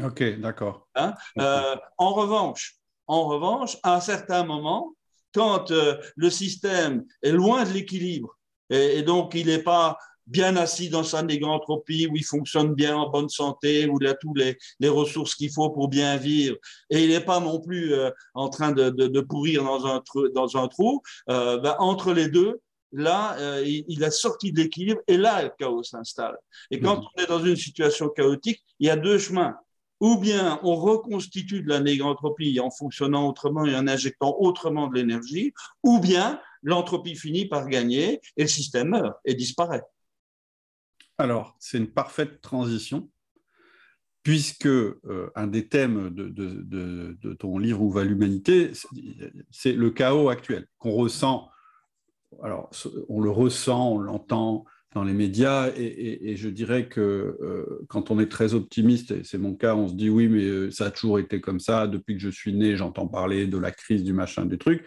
Ok, 0.03 0.23
d'accord. 0.39 0.87
Hein? 0.95 1.13
Euh, 1.39 1.75
en 1.97 2.13
revanche, 2.13 2.75
en 3.07 3.25
revanche, 3.25 3.77
à 3.83 3.95
un 3.95 4.01
certain 4.01 4.43
moment, 4.43 4.93
quand 5.33 5.71
euh, 5.71 5.97
le 6.15 6.29
système 6.29 7.05
est 7.21 7.31
loin 7.31 7.63
de 7.63 7.71
l'équilibre 7.71 8.37
et, 8.69 8.99
et, 8.99 9.03
donc 9.03 9.33
il 9.33 9.47
n'est 9.47 9.63
pas 9.63 9.97
bien 10.27 10.55
assis 10.55 10.89
dans 10.89 11.03
sa 11.03 11.23
négantropie, 11.23 12.07
où 12.07 12.15
il 12.15 12.25
fonctionne 12.25 12.73
bien 12.73 12.95
en 12.95 13.09
bonne 13.09 13.29
santé, 13.29 13.87
où 13.87 13.97
il 14.01 14.07
a 14.07 14.13
tous 14.13 14.33
les, 14.33 14.57
les 14.79 14.89
ressources 14.89 15.35
qu'il 15.35 15.51
faut 15.51 15.69
pour 15.69 15.87
bien 15.87 16.17
vivre, 16.17 16.57
et 16.89 17.03
il 17.03 17.09
n'est 17.09 17.25
pas 17.25 17.39
non 17.39 17.59
plus 17.59 17.93
euh, 17.93 18.09
en 18.33 18.49
train 18.49 18.71
de, 18.71 18.89
de, 18.89 19.07
de, 19.07 19.21
pourrir 19.21 19.63
dans 19.63 19.85
un, 19.85 19.99
trou, 19.99 20.29
dans 20.29 20.57
un 20.57 20.67
trou, 20.67 21.01
euh, 21.29 21.59
ben, 21.59 21.75
entre 21.79 22.13
les 22.13 22.29
deux, 22.29 22.61
là, 22.91 23.35
euh, 23.39 23.63
il, 23.65 23.83
il, 23.87 24.03
a 24.03 24.11
sorti 24.11 24.51
de 24.51 24.61
l'équilibre, 24.61 25.01
et 25.07 25.17
là, 25.17 25.43
le 25.43 25.51
chaos 25.57 25.83
s'installe. 25.83 26.37
Et 26.71 26.79
quand 26.79 26.97
mmh. 26.97 27.05
on 27.17 27.21
est 27.21 27.27
dans 27.27 27.43
une 27.43 27.55
situation 27.55 28.09
chaotique, 28.09 28.63
il 28.79 28.87
y 28.87 28.89
a 28.89 28.95
deux 28.95 29.17
chemins. 29.17 29.55
Ou 29.99 30.17
bien 30.17 30.59
on 30.63 30.75
reconstitue 30.75 31.61
de 31.61 31.69
la 31.69 31.79
négantropie 31.79 32.59
en 32.59 32.69
fonctionnant 32.69 33.27
autrement 33.29 33.65
et 33.65 33.73
en 33.73 33.87
injectant 33.87 34.35
autrement 34.37 34.87
de 34.87 34.95
l'énergie, 34.95 35.53
ou 35.81 35.99
bien 35.99 36.41
l'entropie 36.61 37.15
finit 37.15 37.45
par 37.45 37.67
gagner 37.69 38.19
et 38.35 38.41
le 38.43 38.49
système 38.49 38.89
meurt 38.89 39.15
et 39.23 39.33
disparaît. 39.33 39.83
Alors, 41.17 41.55
c'est 41.59 41.77
une 41.77 41.91
parfaite 41.91 42.41
transition, 42.41 43.09
puisque 44.23 44.65
euh, 44.65 45.29
un 45.35 45.47
des 45.47 45.67
thèmes 45.67 46.09
de, 46.09 47.33
ton 47.33 47.57
livre 47.57 47.81
Où 47.81 47.91
va 47.91 48.03
l'humanité, 48.03 48.71
c'est 49.51 49.73
le 49.73 49.91
chaos 49.91 50.29
actuel 50.29 50.67
qu'on 50.77 50.91
ressent. 50.91 51.49
Alors, 52.41 52.71
on 53.09 53.21
le 53.21 53.29
ressent, 53.29 53.91
on 53.91 53.99
l'entend 53.99 54.65
dans 54.95 55.03
les 55.03 55.13
médias, 55.13 55.71
et, 55.75 56.35
je 56.35 56.49
dirais 56.49 56.87
que 56.87 57.01
euh, 57.01 57.85
quand 57.89 58.11
on 58.11 58.19
est 58.19 58.29
très 58.29 58.53
optimiste, 58.53 59.11
et 59.11 59.23
c'est 59.23 59.39
mon 59.39 59.55
cas, 59.55 59.75
on 59.75 59.87
se 59.87 59.95
dit 59.95 60.09
oui, 60.09 60.27
mais 60.27 60.43
euh, 60.43 60.71
ça 60.71 60.85
a 60.85 60.91
toujours 60.91 61.19
été 61.19 61.41
comme 61.41 61.59
ça, 61.59 61.87
depuis 61.87 62.15
que 62.15 62.21
je 62.21 62.29
suis 62.29 62.53
né, 62.53 62.75
j'entends 62.75 63.07
parler 63.07 63.47
de 63.47 63.57
la 63.57 63.71
crise, 63.71 64.03
du 64.03 64.13
machin, 64.13 64.45
du 64.45 64.57
truc. 64.57 64.85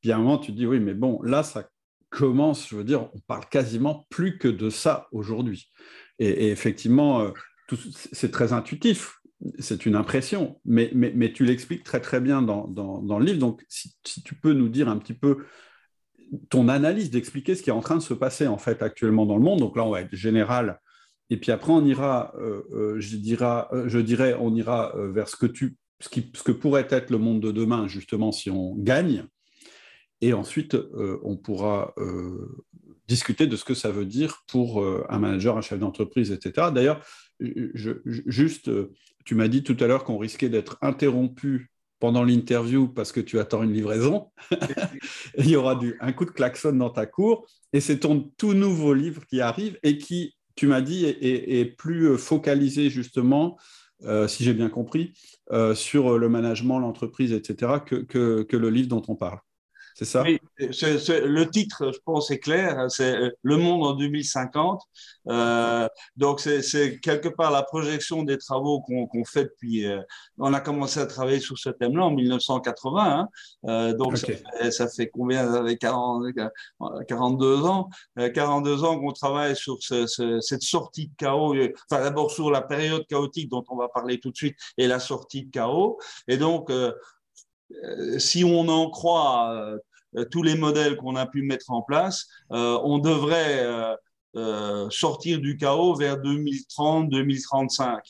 Puis 0.00 0.12
à 0.12 0.16
un 0.16 0.18
moment, 0.18 0.38
tu 0.38 0.52
te 0.52 0.58
dis 0.58 0.66
oui, 0.66 0.78
mais 0.78 0.94
bon, 0.94 1.22
là, 1.22 1.42
ça 1.42 1.68
commence, 2.10 2.68
je 2.68 2.76
veux 2.76 2.84
dire, 2.84 3.08
on 3.14 3.20
parle 3.26 3.46
quasiment 3.46 4.06
plus 4.10 4.38
que 4.38 4.48
de 4.48 4.70
ça 4.70 5.08
aujourd'hui. 5.12 5.70
Et, 6.18 6.48
effectivement, 6.50 7.20
euh, 7.20 7.30
c'est 8.12 8.30
très 8.30 8.52
intuitif, 8.52 9.18
c'est 9.58 9.86
une 9.86 9.96
impression, 9.96 10.60
mais, 10.64 10.90
mais, 10.94 11.12
mais 11.14 11.32
tu 11.32 11.44
l'expliques 11.44 11.84
très 11.84 12.00
très 12.00 12.20
bien 12.20 12.42
dans, 12.42 12.66
dans, 12.68 13.18
le 13.18 13.24
livre. 13.24 13.38
Donc, 13.38 13.64
si, 13.68 13.94
tu 14.24 14.34
peux 14.34 14.52
nous 14.52 14.68
dire 14.68 14.88
un 14.88 14.96
petit 14.96 15.14
peu 15.14 15.44
ton 16.48 16.68
analyse, 16.68 17.10
d'expliquer 17.10 17.54
ce 17.54 17.62
qui 17.62 17.70
est 17.70 17.74
en 17.74 17.80
train 17.80 17.96
de 17.96 18.02
se 18.02 18.14
passer 18.14 18.46
en 18.46 18.58
fait 18.58 18.82
actuellement 18.82 19.26
dans 19.26 19.36
le 19.36 19.42
monde. 19.42 19.60
Donc 19.60 19.76
là, 19.76 19.84
on 19.84 19.90
va 19.90 20.00
être 20.00 20.14
général. 20.14 20.80
Et 21.30 21.36
puis 21.36 21.52
après, 21.52 21.72
on 21.72 21.84
ira, 21.84 22.32
euh, 22.38 22.62
euh, 22.72 22.96
je, 22.98 23.16
dirais, 23.16 23.64
je 23.86 23.98
dirais, 23.98 24.36
on 24.38 24.54
ira 24.54 24.92
vers 24.96 25.28
ce 25.28 25.36
que, 25.36 25.46
tu, 25.46 25.76
ce, 26.00 26.08
qui, 26.08 26.32
ce 26.34 26.42
que 26.42 26.52
pourrait 26.52 26.88
être 26.90 27.10
le 27.10 27.18
monde 27.18 27.40
de 27.40 27.52
demain, 27.52 27.88
justement, 27.88 28.32
si 28.32 28.50
on 28.50 28.74
gagne. 28.76 29.26
Et 30.20 30.32
ensuite, 30.32 30.74
euh, 30.74 31.18
on 31.22 31.36
pourra 31.36 31.94
euh, 31.98 32.64
discuter 33.06 33.46
de 33.46 33.56
ce 33.56 33.64
que 33.64 33.74
ça 33.74 33.90
veut 33.90 34.06
dire 34.06 34.44
pour 34.48 34.82
euh, 34.82 35.04
un 35.08 35.18
manager, 35.18 35.56
un 35.56 35.60
chef 35.60 35.78
d'entreprise, 35.78 36.32
etc. 36.32 36.68
D'ailleurs, 36.74 37.04
juste, 37.38 38.70
tu 39.24 39.34
m'as 39.34 39.48
dit 39.48 39.62
tout 39.62 39.76
à 39.80 39.86
l'heure 39.86 40.04
qu'on 40.04 40.18
risquait 40.18 40.48
d'être 40.48 40.78
interrompu 40.80 41.70
pendant 41.98 42.24
l'interview 42.24 42.88
parce 42.88 43.12
que 43.12 43.20
tu 43.20 43.38
attends 43.38 43.62
une 43.62 43.72
livraison. 43.72 44.30
Il 45.38 45.50
y 45.50 45.56
aura 45.56 45.74
du, 45.74 45.96
un 46.00 46.12
coup 46.12 46.24
de 46.24 46.30
klaxon 46.30 46.72
dans 46.72 46.90
ta 46.90 47.04
cour. 47.04 47.46
Et 47.72 47.80
c'est 47.80 48.00
ton 48.00 48.30
tout 48.38 48.54
nouveau 48.54 48.94
livre 48.94 49.26
qui 49.26 49.42
arrive 49.42 49.78
et 49.82 49.98
qui, 49.98 50.34
tu 50.54 50.66
m'as 50.66 50.80
dit, 50.80 51.04
est, 51.04 51.76
plus 51.76 52.16
focalisé 52.16 52.88
justement, 52.88 53.58
si 54.26 54.44
j'ai 54.44 54.54
bien 54.54 54.70
compris, 54.70 55.12
sur 55.74 56.18
le 56.18 56.28
management, 56.30 56.78
l'entreprise, 56.78 57.32
etc., 57.32 57.72
que, 57.84 58.42
que 58.42 58.56
le 58.56 58.70
livre 58.70 58.88
dont 58.88 59.02
on 59.08 59.16
parle 59.16 59.40
c'est 59.98 60.04
ça? 60.04 60.22
Oui, 60.24 60.38
Le 60.58 61.44
titre, 61.44 61.90
je 61.90 61.98
pense, 62.04 62.30
est 62.30 62.38
clair. 62.38 62.84
C'est 62.90 63.16
euh, 63.16 63.30
Le 63.40 63.56
monde 63.56 63.82
en 63.82 63.94
2050. 63.94 64.82
Euh, 65.30 65.88
donc, 66.16 66.40
c'est 66.40 67.00
quelque 67.00 67.28
part 67.28 67.50
la 67.50 67.62
projection 67.62 68.22
des 68.22 68.36
travaux 68.36 68.82
qu'on 68.82 69.24
fait 69.24 69.44
depuis. 69.44 69.86
Euh, 69.86 70.02
on 70.36 70.52
a 70.52 70.60
commencé 70.60 71.00
à 71.00 71.06
travailler 71.06 71.40
sur 71.40 71.56
ce 71.56 71.70
thème-là 71.70 72.04
en 72.04 72.10
1980. 72.10 73.02
Hein. 73.02 73.28
Euh, 73.70 73.94
donc, 73.94 74.18
ça, 74.18 74.26
fait, 74.26 74.70
ça, 74.70 74.86
fait, 74.86 75.08
combien 75.08 75.64
40, 75.76 76.24
42 77.08 77.64
ans. 77.64 77.88
42 78.34 78.84
ans 78.84 79.00
qu'on 79.00 79.12
travaille 79.12 79.56
sur 79.56 79.78
ce, 79.80 80.06
ce, 80.06 80.40
cette 80.40 80.62
sortie 80.62 81.06
de 81.06 81.14
chaos. 81.16 81.54
Enfin, 81.90 82.02
d'abord 82.02 82.30
sur 82.30 82.50
la 82.50 82.60
période 82.60 83.06
chaotique 83.06 83.48
dont 83.48 83.64
on 83.70 83.76
va 83.76 83.88
parler 83.88 84.20
tout 84.20 84.30
de 84.30 84.36
suite 84.36 84.58
et 84.76 84.88
la 84.88 84.98
sortie 84.98 85.46
de 85.46 85.50
chaos. 85.50 85.98
Et 86.28 86.36
donc, 86.36 86.70
euh, 87.84 88.18
si 88.18 88.44
on 88.44 88.68
en 88.68 88.90
croit 88.90 89.52
euh, 89.52 89.78
tous 90.30 90.42
les 90.42 90.56
modèles 90.56 90.96
qu'on 90.96 91.16
a 91.16 91.26
pu 91.26 91.42
mettre 91.42 91.70
en 91.70 91.82
place, 91.82 92.26
euh, 92.52 92.78
on 92.82 92.98
devrait 92.98 93.96
euh, 94.36 94.90
sortir 94.90 95.40
du 95.40 95.56
chaos 95.56 95.94
vers 95.94 96.18
2030-2035. 96.18 98.00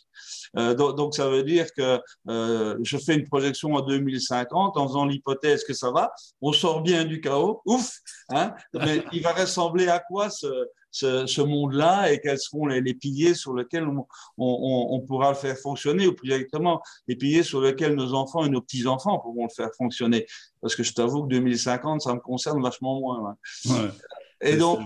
Euh, 0.56 0.74
donc, 0.74 1.14
ça 1.14 1.28
veut 1.28 1.44
dire 1.44 1.66
que 1.72 2.00
euh, 2.28 2.76
je 2.82 2.98
fais 2.98 3.14
une 3.14 3.28
projection 3.28 3.74
en 3.74 3.80
2050 3.82 4.76
en 4.76 4.88
faisant 4.88 5.04
l'hypothèse 5.04 5.62
que 5.62 5.72
ça 5.72 5.92
va, 5.92 6.10
on 6.40 6.52
sort 6.52 6.82
bien 6.82 7.04
du 7.04 7.20
chaos, 7.20 7.62
ouf, 7.64 8.00
hein, 8.30 8.52
mais 8.74 9.04
il 9.12 9.22
va 9.22 9.34
ressembler 9.34 9.86
à 9.86 10.00
quoi 10.00 10.28
ce, 10.28 10.48
ce, 10.96 11.26
ce 11.26 11.42
monde-là 11.42 12.10
et 12.10 12.20
quels 12.20 12.38
seront 12.38 12.66
les, 12.66 12.80
les, 12.80 12.94
piliers 12.94 13.34
sur 13.34 13.54
lesquels 13.54 13.86
on, 13.86 14.06
on, 14.38 14.88
on, 14.92 15.00
pourra 15.00 15.30
le 15.30 15.36
faire 15.36 15.56
fonctionner 15.58 16.06
ou 16.06 16.14
plus 16.14 16.28
directement 16.28 16.80
les 17.06 17.16
piliers 17.16 17.42
sur 17.42 17.60
lesquels 17.60 17.94
nos 17.94 18.14
enfants 18.14 18.46
et 18.46 18.48
nos 18.48 18.62
petits-enfants 18.62 19.18
pourront 19.18 19.44
le 19.44 19.54
faire 19.54 19.68
fonctionner. 19.76 20.26
Parce 20.62 20.74
que 20.74 20.82
je 20.82 20.94
t'avoue 20.94 21.24
que 21.24 21.28
2050, 21.28 22.00
ça 22.00 22.14
me 22.14 22.20
concerne 22.20 22.62
vachement 22.62 22.98
moins. 22.98 23.36
Ouais. 23.66 23.72
Ouais. 23.72 23.90
Et 24.40 24.56
donc, 24.56 24.80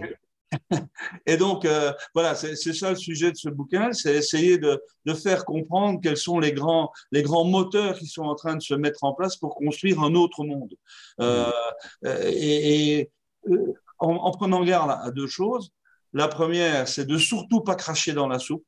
et 1.26 1.36
donc, 1.36 1.64
euh, 1.64 1.92
voilà, 2.12 2.34
c'est 2.34 2.56
ça 2.56 2.90
le 2.90 2.96
sujet 2.96 3.30
de 3.30 3.36
ce 3.36 3.48
bouquin, 3.48 3.92
c'est 3.92 4.16
essayer 4.16 4.58
de, 4.58 4.82
de, 5.04 5.14
faire 5.14 5.44
comprendre 5.44 6.00
quels 6.02 6.16
sont 6.16 6.40
les 6.40 6.52
grands, 6.52 6.90
les 7.12 7.22
grands 7.22 7.44
moteurs 7.44 7.96
qui 7.96 8.08
sont 8.08 8.24
en 8.24 8.34
train 8.34 8.56
de 8.56 8.62
se 8.62 8.74
mettre 8.74 9.04
en 9.04 9.12
place 9.12 9.36
pour 9.36 9.54
construire 9.54 10.00
un 10.00 10.16
autre 10.16 10.42
monde. 10.42 10.74
Euh, 11.20 11.52
et, 12.04 12.98
et 12.98 13.10
euh, 13.48 13.74
en, 14.00 14.14
en, 14.14 14.30
prenant 14.32 14.64
garde 14.64 14.90
à 14.90 15.12
deux 15.12 15.28
choses. 15.28 15.70
La 16.12 16.28
première, 16.28 16.86
c'est 16.86 17.04
de 17.04 17.18
surtout 17.18 17.62
pas 17.62 17.74
cracher 17.74 18.12
dans 18.12 18.28
la 18.28 18.38
soupe. 18.38 18.64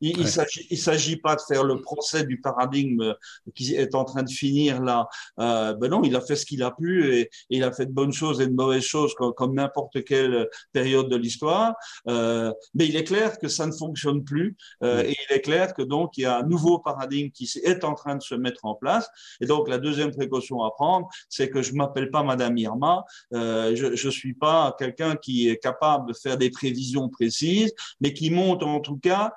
Il 0.00 0.18
ne 0.18 0.24
ouais. 0.24 0.76
s'agit 0.76 1.16
pas 1.16 1.36
de 1.36 1.40
faire 1.40 1.64
le 1.64 1.80
procès 1.80 2.24
du 2.24 2.40
paradigme 2.40 3.14
qui 3.54 3.74
est 3.74 3.94
en 3.94 4.04
train 4.04 4.22
de 4.22 4.30
finir 4.30 4.82
là. 4.82 5.08
Euh, 5.40 5.74
ben 5.74 5.90
non, 5.90 6.02
il 6.04 6.14
a 6.16 6.20
fait 6.20 6.36
ce 6.36 6.44
qu'il 6.44 6.62
a 6.62 6.70
pu 6.70 7.14
et, 7.14 7.20
et, 7.20 7.30
il 7.50 7.64
a 7.64 7.72
fait 7.72 7.86
de 7.86 7.92
bonnes 7.92 8.12
choses 8.12 8.40
et 8.40 8.46
de 8.46 8.52
mauvaises 8.52 8.82
choses 8.82 9.14
comme, 9.14 9.32
comme 9.32 9.54
n'importe 9.54 10.04
quelle 10.04 10.48
période 10.72 11.08
de 11.08 11.16
l'histoire. 11.16 11.74
Euh, 12.08 12.52
mais 12.74 12.86
il 12.86 12.96
est 12.96 13.04
clair 13.04 13.38
que 13.38 13.48
ça 13.48 13.66
ne 13.66 13.72
fonctionne 13.72 14.24
plus 14.24 14.56
euh, 14.82 15.02
ouais. 15.02 15.10
et 15.10 15.16
il 15.30 15.34
est 15.34 15.40
clair 15.40 15.72
que 15.74 15.82
donc 15.82 16.16
il 16.16 16.22
y 16.22 16.26
a 16.26 16.38
un 16.38 16.42
nouveau 16.42 16.78
paradigme 16.78 17.30
qui 17.30 17.50
est 17.64 17.84
en 17.84 17.94
train 17.94 18.16
de 18.16 18.22
se 18.22 18.34
mettre 18.34 18.64
en 18.64 18.74
place. 18.74 19.08
Et 19.40 19.46
donc 19.46 19.68
la 19.68 19.78
deuxième 19.78 20.10
précaution 20.10 20.62
à 20.62 20.70
prendre, 20.70 21.08
c'est 21.28 21.48
que 21.48 21.62
je 21.62 21.74
m'appelle 21.74 22.10
pas 22.10 22.22
Madame 22.22 22.56
Irma. 22.58 23.04
Euh, 23.32 23.74
je 23.74 24.06
ne 24.06 24.10
suis 24.10 24.34
pas 24.34 24.74
quelqu'un 24.78 25.16
qui 25.16 25.48
est 25.48 25.56
capable 25.56 26.08
de 26.08 26.14
faire 26.14 26.36
des 26.36 26.50
prévisions 26.50 27.08
précises, 27.08 27.72
mais 28.00 28.12
qui 28.12 28.30
monte 28.30 28.62
en 28.62 28.80
tout 28.80 28.98
cas 28.98 29.32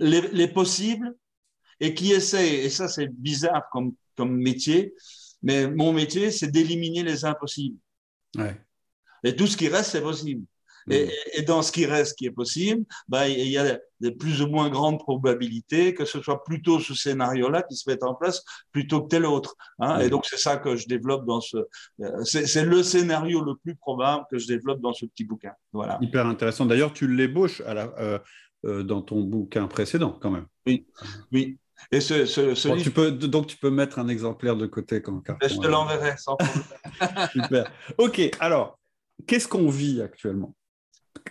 les, 0.00 0.22
les, 0.32 0.48
possibles 0.48 1.14
et 1.78 1.94
qui 1.94 2.12
essaie, 2.12 2.64
et 2.64 2.70
ça 2.70 2.88
c'est 2.88 3.08
bizarre 3.08 3.68
comme, 3.70 3.94
comme 4.16 4.36
métier, 4.36 4.94
mais 5.42 5.68
mon 5.70 5.92
métier 5.92 6.30
c'est 6.30 6.50
d'éliminer 6.50 7.02
les 7.02 7.24
impossibles. 7.24 7.78
Ouais. 8.36 8.60
Et 9.24 9.36
tout 9.36 9.46
ce 9.46 9.56
qui 9.56 9.68
reste, 9.68 9.90
c'est 9.90 10.02
possible. 10.02 10.44
Mmh. 10.86 10.92
Et, 10.92 11.10
et, 11.34 11.42
dans 11.42 11.62
ce 11.62 11.72
qui 11.72 11.84
reste, 11.84 12.16
qui 12.16 12.26
est 12.26 12.30
possible, 12.30 12.84
bah, 13.06 13.28
il 13.28 13.48
y 13.48 13.58
a 13.58 13.78
de 14.00 14.10
plus 14.10 14.40
ou 14.40 14.46
moins 14.46 14.70
grandes 14.70 14.98
probabilités 14.98 15.92
que 15.92 16.06
ce 16.06 16.22
soit 16.22 16.42
plutôt 16.42 16.80
ce 16.80 16.94
scénario-là 16.94 17.62
qui 17.62 17.76
se 17.76 17.88
mette 17.88 18.02
en 18.02 18.14
place 18.14 18.42
plutôt 18.72 19.02
que 19.02 19.08
tel 19.08 19.26
autre. 19.26 19.56
Hein. 19.78 19.98
Mmh. 19.98 20.02
Et 20.02 20.08
donc, 20.08 20.24
c'est 20.26 20.38
ça 20.38 20.56
que 20.56 20.76
je 20.76 20.86
développe 20.86 21.26
dans 21.26 21.40
ce. 21.40 21.58
Euh, 22.00 22.24
c'est 22.24 22.64
le 22.64 22.82
scénario 22.82 23.42
le 23.42 23.56
plus 23.56 23.76
probable 23.76 24.24
que 24.30 24.38
je 24.38 24.46
développe 24.46 24.80
dans 24.80 24.94
ce 24.94 25.04
petit 25.06 25.24
bouquin. 25.24 25.52
Voilà. 25.72 25.98
Hyper 26.00 26.26
intéressant. 26.26 26.66
D'ailleurs, 26.66 26.92
tu 26.92 27.06
l'ébauches 27.06 27.60
à 27.62 27.74
la. 27.74 27.92
Euh, 27.98 28.18
dans 28.64 29.02
ton 29.02 29.22
bouquin 29.22 29.66
précédent, 29.66 30.18
quand 30.20 30.30
même. 30.30 30.46
Oui, 30.66 30.86
oui. 31.32 31.58
Et 31.92 32.00
ce, 32.00 32.26
ce, 32.26 32.54
ce 32.54 32.68
bon, 32.68 32.74
livre... 32.74 32.84
tu 32.84 32.90
peux, 32.90 33.10
donc, 33.10 33.46
tu 33.46 33.56
peux 33.56 33.70
mettre 33.70 33.98
un 33.98 34.08
exemplaire 34.08 34.56
de 34.56 34.66
côté 34.66 35.02
quand 35.02 35.12
même. 35.12 35.22
Je 35.42 35.56
te 35.56 35.66
l'enverrai 35.66 36.16
sans 36.18 36.36
problème. 36.36 36.64
Super. 37.32 37.72
OK, 37.98 38.20
alors, 38.38 38.78
qu'est-ce 39.26 39.48
qu'on 39.48 39.68
vit 39.68 40.00
actuellement? 40.02 40.54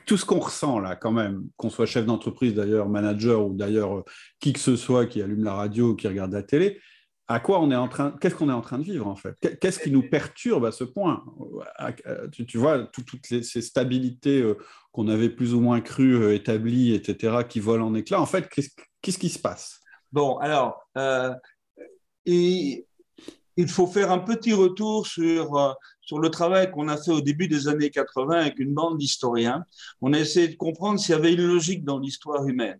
Tout 0.06 0.18
ce 0.18 0.26
qu'on 0.26 0.39
ressent 0.39 0.80
là, 0.80 0.96
quand 0.96 1.12
même, 1.12 1.48
qu'on 1.56 1.70
soit 1.70 1.86
chef 1.86 2.06
d'entreprise 2.06 2.54
d'ailleurs, 2.54 2.89
manager 2.89 3.46
ou 3.46 3.54
d'ailleurs 3.54 4.04
qui 4.39 4.54
que 4.54 4.60
ce 4.60 4.76
soit 4.76 5.06
qui 5.06 5.22
allume 5.22 5.44
la 5.44 5.54
radio 5.54 5.92
ou 5.92 5.96
qui 5.96 6.08
regarde 6.08 6.34
la 6.34 6.44
télé, 6.44 6.80
à 7.32 7.39
quoi 7.39 7.62
on 7.62 7.70
est 7.70 7.76
en 7.76 7.88
train, 7.88 8.12
qu'est-ce 8.20 8.34
qu'on 8.34 8.50
est 8.50 8.54
en 8.54 8.62
train 8.62 8.80
de 8.80 8.84
vivre 8.84 9.06
en 9.08 9.15
fait? 9.15 9.36
Qu'est-ce 9.62 9.80
qui 9.80 9.92
nous 9.92 10.02
perturbe 10.02 10.65
à 10.65 10.72
ce 10.72 10.84
point? 10.84 11.24
Tu, 12.32 12.48
tu, 12.48 12.58
vois, 12.58 12.86
tout, 12.86 13.04
toutes 13.04 13.30
les, 13.30 13.44
ces 13.44 13.62
stabilités 13.62 14.42
euh, 14.42 14.58
qu'on 14.92 15.08
avait 15.08 15.30
plus 15.30 15.54
ou 15.54 15.62
moins 15.62 15.80
crues 15.80 16.15
euh, 16.15 16.34
établies, 16.34 16.96
etc., 16.96 17.44
qui 17.48 17.60
volent 17.60 17.86
en 17.86 17.94
éclats. 17.94 18.20
En 18.20 18.26
fait, 18.26 18.50
qu'est-ce 18.50 18.70
qu 18.72 19.12
qui 19.12 19.30
se 19.30 19.38
passe? 19.38 19.80
Bon, 20.12 20.38
alors, 20.38 20.82
euh, 20.98 21.32
et, 22.26 22.88
il 23.58 23.68
faut 23.68 23.88
faire 23.88 24.10
un 24.10 24.20
petit 24.20 24.54
retour 24.54 25.06
sur, 25.06 25.76
sur 26.02 26.20
le 26.20 26.30
travail 26.30 26.72
qu'on 26.72 26.88
a 26.88 26.96
fait 26.96 27.12
au 27.12 27.20
début 27.20 27.48
des 27.50 27.68
années 27.68 27.89
80 27.89 28.39
avec 28.39 28.58
une 28.58 28.74
bande 28.74 28.98
d'historiens. 28.98 29.65
On 30.02 30.13
a 30.13 30.20
essayé 30.20 30.48
de 30.48 30.56
comprendre 30.56 30.98
s'il 30.98 31.12
y 31.12 31.18
avait 31.18 31.34
une 31.34 31.46
logique 31.46 31.84
dans 31.84 32.00
l'histoire 32.00 32.48
humaine. 32.48 32.80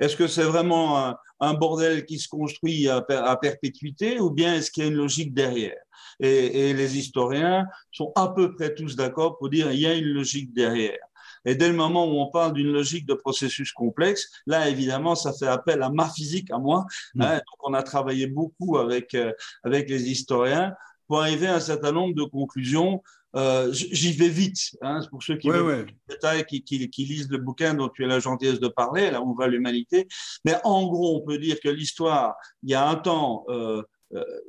Est-ce 0.00 0.16
que 0.16 0.26
c'est 0.26 0.44
vraiment 0.44 0.98
un, 0.98 1.16
un, 1.40 1.54
bordel 1.54 2.04
qui 2.04 2.18
se 2.18 2.28
construit 2.28 2.88
à, 2.88 3.04
à 3.08 3.36
perpétuité 3.36 4.20
ou 4.20 4.30
bien 4.30 4.54
est-ce 4.54 4.70
qu'il 4.70 4.84
y 4.84 4.86
a 4.86 4.90
une 4.90 4.96
logique 4.96 5.34
derrière? 5.34 5.76
Et, 6.20 6.70
et, 6.70 6.74
les 6.74 6.98
historiens 6.98 7.66
sont 7.90 8.12
à 8.14 8.28
peu 8.28 8.54
près 8.54 8.74
tous 8.74 8.96
d'accord 8.96 9.38
pour 9.38 9.50
dire 9.50 9.70
qu'il 9.70 9.80
y 9.80 9.86
a 9.86 9.94
une 9.94 10.12
logique 10.12 10.52
derrière. 10.54 10.98
Et 11.44 11.54
dès 11.54 11.68
le 11.68 11.74
moment 11.74 12.06
où 12.06 12.20
on 12.20 12.30
parle 12.30 12.54
d'une 12.54 12.72
logique 12.72 13.06
de 13.06 13.14
processus 13.14 13.72
complexe, 13.72 14.30
là, 14.46 14.68
évidemment, 14.68 15.14
ça 15.14 15.32
fait 15.32 15.46
appel 15.46 15.82
à 15.82 15.90
ma 15.90 16.08
physique, 16.08 16.50
à 16.50 16.58
moi. 16.58 16.86
Mmh. 17.14 17.22
Hein, 17.22 17.34
donc, 17.34 17.68
on 17.68 17.74
a 17.74 17.82
travaillé 17.82 18.26
beaucoup 18.26 18.78
avec, 18.78 19.14
euh, 19.14 19.32
avec 19.62 19.90
les 19.90 20.10
historiens 20.10 20.74
pour 21.06 21.20
arriver 21.20 21.46
à 21.46 21.56
un 21.56 21.60
certain 21.60 21.92
nombre 21.92 22.14
de 22.14 22.24
conclusions 22.24 23.02
euh, 23.36 23.72
J'y 23.72 24.12
vais 24.12 24.28
vite, 24.28 24.76
hein, 24.82 25.00
pour 25.10 25.22
ceux 25.22 25.36
qui, 25.36 25.50
ouais, 25.50 25.60
ouais. 25.60 25.86
détails, 26.08 26.44
qui, 26.44 26.62
qui, 26.62 26.88
qui, 26.88 27.04
lisent 27.04 27.28
le 27.30 27.38
bouquin 27.38 27.74
dont 27.74 27.88
tu 27.88 28.04
as 28.04 28.08
la 28.08 28.20
gentillesse 28.20 28.60
de 28.60 28.68
parler, 28.68 29.10
là 29.10 29.20
où 29.22 29.34
va 29.34 29.48
l'humanité. 29.48 30.06
Mais 30.44 30.56
en 30.64 30.86
gros, 30.86 31.16
on 31.16 31.26
peut 31.26 31.38
dire 31.38 31.58
que 31.60 31.68
l'histoire, 31.68 32.34
il 32.62 32.70
y 32.70 32.74
a 32.74 32.88
un 32.88 32.96
temps, 32.96 33.44
euh, 33.48 33.82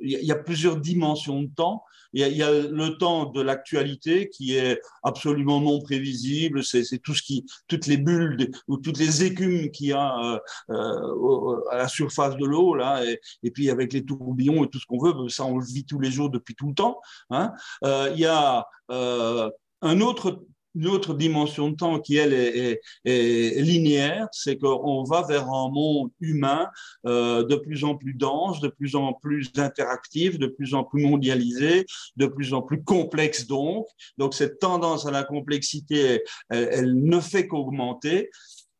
il 0.00 0.24
y 0.24 0.32
a 0.32 0.36
plusieurs 0.36 0.76
dimensions 0.76 1.42
de 1.42 1.50
temps. 1.54 1.84
Il 2.12 2.26
y 2.26 2.42
a, 2.42 2.50
le 2.50 2.96
temps 2.98 3.26
de 3.26 3.42
l'actualité 3.42 4.28
qui 4.28 4.56
est 4.56 4.80
absolument 5.02 5.60
non 5.60 5.80
prévisible. 5.80 6.64
C'est 6.64 6.98
tout 6.98 7.14
ce 7.14 7.22
qui, 7.22 7.44
toutes 7.68 7.86
les 7.86 7.96
bulles 7.96 8.50
ou 8.68 8.78
toutes 8.78 8.98
les 8.98 9.24
écumes 9.24 9.70
qu'il 9.70 9.88
y 9.88 9.92
a 9.92 10.18
euh, 10.24 10.38
euh, 10.70 11.60
à 11.70 11.78
la 11.78 11.88
surface 11.88 12.36
de 12.36 12.46
l'eau 12.46 12.74
là, 12.74 13.02
et, 13.42 13.50
puis 13.50 13.70
avec 13.70 13.92
les 13.92 14.04
tourbillons 14.04 14.64
et 14.64 14.68
tout 14.68 14.78
ce 14.78 14.86
qu'on 14.86 14.98
veut, 14.98 15.28
ça 15.28 15.44
on 15.44 15.58
le 15.58 15.64
vit 15.64 15.84
tous 15.84 16.00
les 16.00 16.10
jours 16.10 16.30
depuis 16.30 16.54
tout 16.54 16.68
le 16.68 16.74
temps. 16.74 17.00
Hein. 17.30 17.52
Euh, 17.84 18.10
il 18.14 18.20
y 18.20 18.26
a 18.26 18.66
euh, 18.90 19.50
un 19.82 20.00
autre 20.00 20.44
une 20.76 20.86
autre 20.88 21.14
dimension 21.14 21.70
de 21.70 21.76
temps 21.76 22.00
qui, 22.00 22.16
elle, 22.16 22.32
est, 22.32 22.80
est, 23.04 23.62
linéaire, 23.62 24.28
c'est 24.32 24.58
qu'on 24.58 25.04
va 25.04 25.22
vers 25.22 25.48
un 25.48 25.70
monde 25.70 26.10
humain 26.20 26.68
euh, 27.06 27.44
de 27.44 27.56
plus 27.56 27.84
en 27.84 27.96
plus 27.96 28.14
dense, 28.14 28.60
de 28.60 28.68
plus 28.68 28.94
en 28.94 29.14
plus 29.14 29.50
interactif, 29.56 30.38
de 30.38 30.46
plus 30.46 30.74
en 30.74 30.84
plus 30.84 31.02
mondialisé, 31.02 31.86
de 32.16 32.26
plus 32.26 32.52
en 32.52 32.62
plus 32.62 32.82
complexe 32.82 33.46
donc. 33.46 33.86
Donc 34.18 34.34
cette 34.34 34.58
tendance 34.58 35.06
à 35.06 35.10
la 35.10 35.24
complexité, 35.24 36.22
elle 36.50 36.94
ne 37.02 37.20
fait 37.20 37.46
qu'augmenter. 37.46 38.30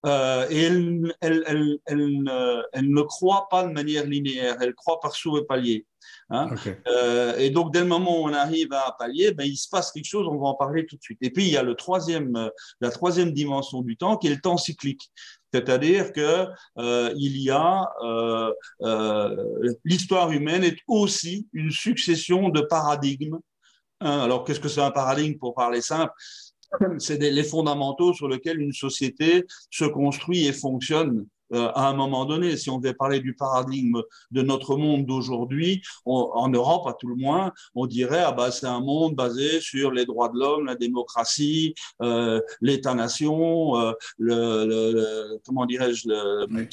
Euh, 0.07 0.47
et 0.51 0.63
elle, 0.63 1.15
elle, 1.21 1.43
elle, 1.47 1.81
elle, 2.73 2.91
ne 2.91 3.03
croit 3.03 3.49
pas 3.51 3.65
de 3.65 3.73
manière 3.73 4.07
linéaire, 4.07 4.57
elle 4.61 4.75
croit 4.75 5.01
par 5.01 5.15
sous 5.15 5.37
et 5.39 5.45
paliers. 5.45 5.85
Hein 6.31 6.49
okay. 6.53 6.77
euh, 6.89 7.37
et 7.39 7.51
donc, 7.51 7.73
dès 7.73 7.81
le 7.81 7.87
moment 7.87 8.23
où 8.23 8.29
on 8.29 8.33
arrive 8.33 8.73
à 8.73 8.95
palier, 8.99 9.33
ben, 9.33 9.45
il 9.47 9.57
se 9.57 9.69
passe 9.69 9.93
quelque 9.93 10.07
chose, 10.07 10.27
on 10.29 10.39
va 10.39 10.49
en 10.49 10.55
parler 10.55 10.87
tout 10.87 10.97
de 10.97 11.03
suite. 11.03 11.19
Et 11.23 11.31
puis, 11.31 11.45
il 11.45 11.51
y 11.51 11.57
a 11.57 11.63
le 11.63 11.75
troisième, 11.75 12.37
euh, 12.37 12.49
la 12.81 12.91
troisième 12.91 13.33
dimension 13.33 13.83
du 13.83 13.97
temps 13.97 14.17
qui 14.17 14.29
est 14.29 14.35
le 14.35 14.41
temps 14.41 14.57
cyclique. 14.57 15.11
C'est-à-dire 15.53 16.13
que 16.13 16.47
euh, 16.79 17.15
il 17.17 17.39
y 17.39 17.51
a 17.51 17.89
l'histoire 19.85 20.31
humaine 20.31 20.65
est 20.65 20.79
aussi 20.87 21.49
une 21.53 21.71
succession 21.71 22.49
de 22.49 22.61
paradigmes. 22.61 23.39
Hein 24.01 24.21
alors, 24.21 24.45
qu'est-ce 24.45 24.61
que 24.61 24.69
c'est 24.69 24.83
un 24.83 24.91
paradigme 24.91 25.39
pour 25.39 25.55
parler 25.55 25.81
simple? 25.81 26.13
C'est 26.99 27.19
les 27.19 27.45
fondamentaux 27.45 28.13
sur 28.15 28.29
lesquels 28.29 28.61
une 28.61 28.73
société 28.73 29.45
se 29.71 29.85
construit 29.85 30.47
et 30.47 30.53
fonctionne 30.53 31.27
à 31.53 31.89
un 31.89 31.95
moment 31.95 32.25
donné. 32.25 32.57
Si 32.57 32.71
on 32.71 32.79
devait 32.79 32.95
parler 32.95 33.21
du 33.21 33.35
paradigme 33.35 34.03
de 34.31 34.43
notre 34.43 34.77
monde 34.77 35.07
d'aujourd'hui, 35.07 35.83
en 36.05 36.49
Europe 36.49 36.87
à 36.87 36.93
tout 36.93 37.09
le 37.09 37.17
moins, 37.17 37.53
on 37.75 37.87
dirait 37.87 38.23
ah 38.23 38.33
bah 38.33 38.51
c'est 38.51 38.67
un 38.67 38.81
monde 38.81 39.15
basé 39.15 39.61
sur 39.61 39.91
les 39.91 40.07
droits 40.07 40.29
de 40.29 40.39
l'homme, 40.39 40.67
la 40.67 40.75
démocratie, 40.75 41.75
euh, 42.03 42.41
l'État-nation, 42.61 43.79
euh, 43.79 43.93
le, 44.19 44.67
le, 44.67 44.93
le, 44.93 45.41
comment 45.45 45.67
dirais-je 45.67 46.09
le, 46.09 46.69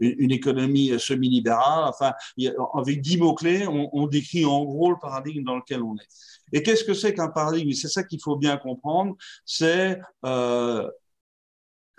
une 0.00 0.30
économie 0.30 0.98
semi-libérale. 0.98 1.88
Enfin, 1.88 2.12
avec 2.74 3.00
dix 3.00 3.18
mots-clés, 3.18 3.66
on, 3.66 3.90
on, 3.92 4.06
décrit 4.06 4.44
en 4.44 4.64
gros 4.64 4.90
le 4.90 4.96
paradigme 5.00 5.44
dans 5.44 5.56
lequel 5.56 5.82
on 5.82 5.94
est. 5.96 6.08
Et 6.52 6.62
qu'est-ce 6.62 6.84
que 6.84 6.94
c'est 6.94 7.14
qu'un 7.14 7.28
paradigme? 7.28 7.72
C'est 7.72 7.88
ça 7.88 8.02
qu'il 8.02 8.20
faut 8.20 8.36
bien 8.36 8.56
comprendre. 8.56 9.16
C'est 9.44 9.98
euh, 10.24 10.88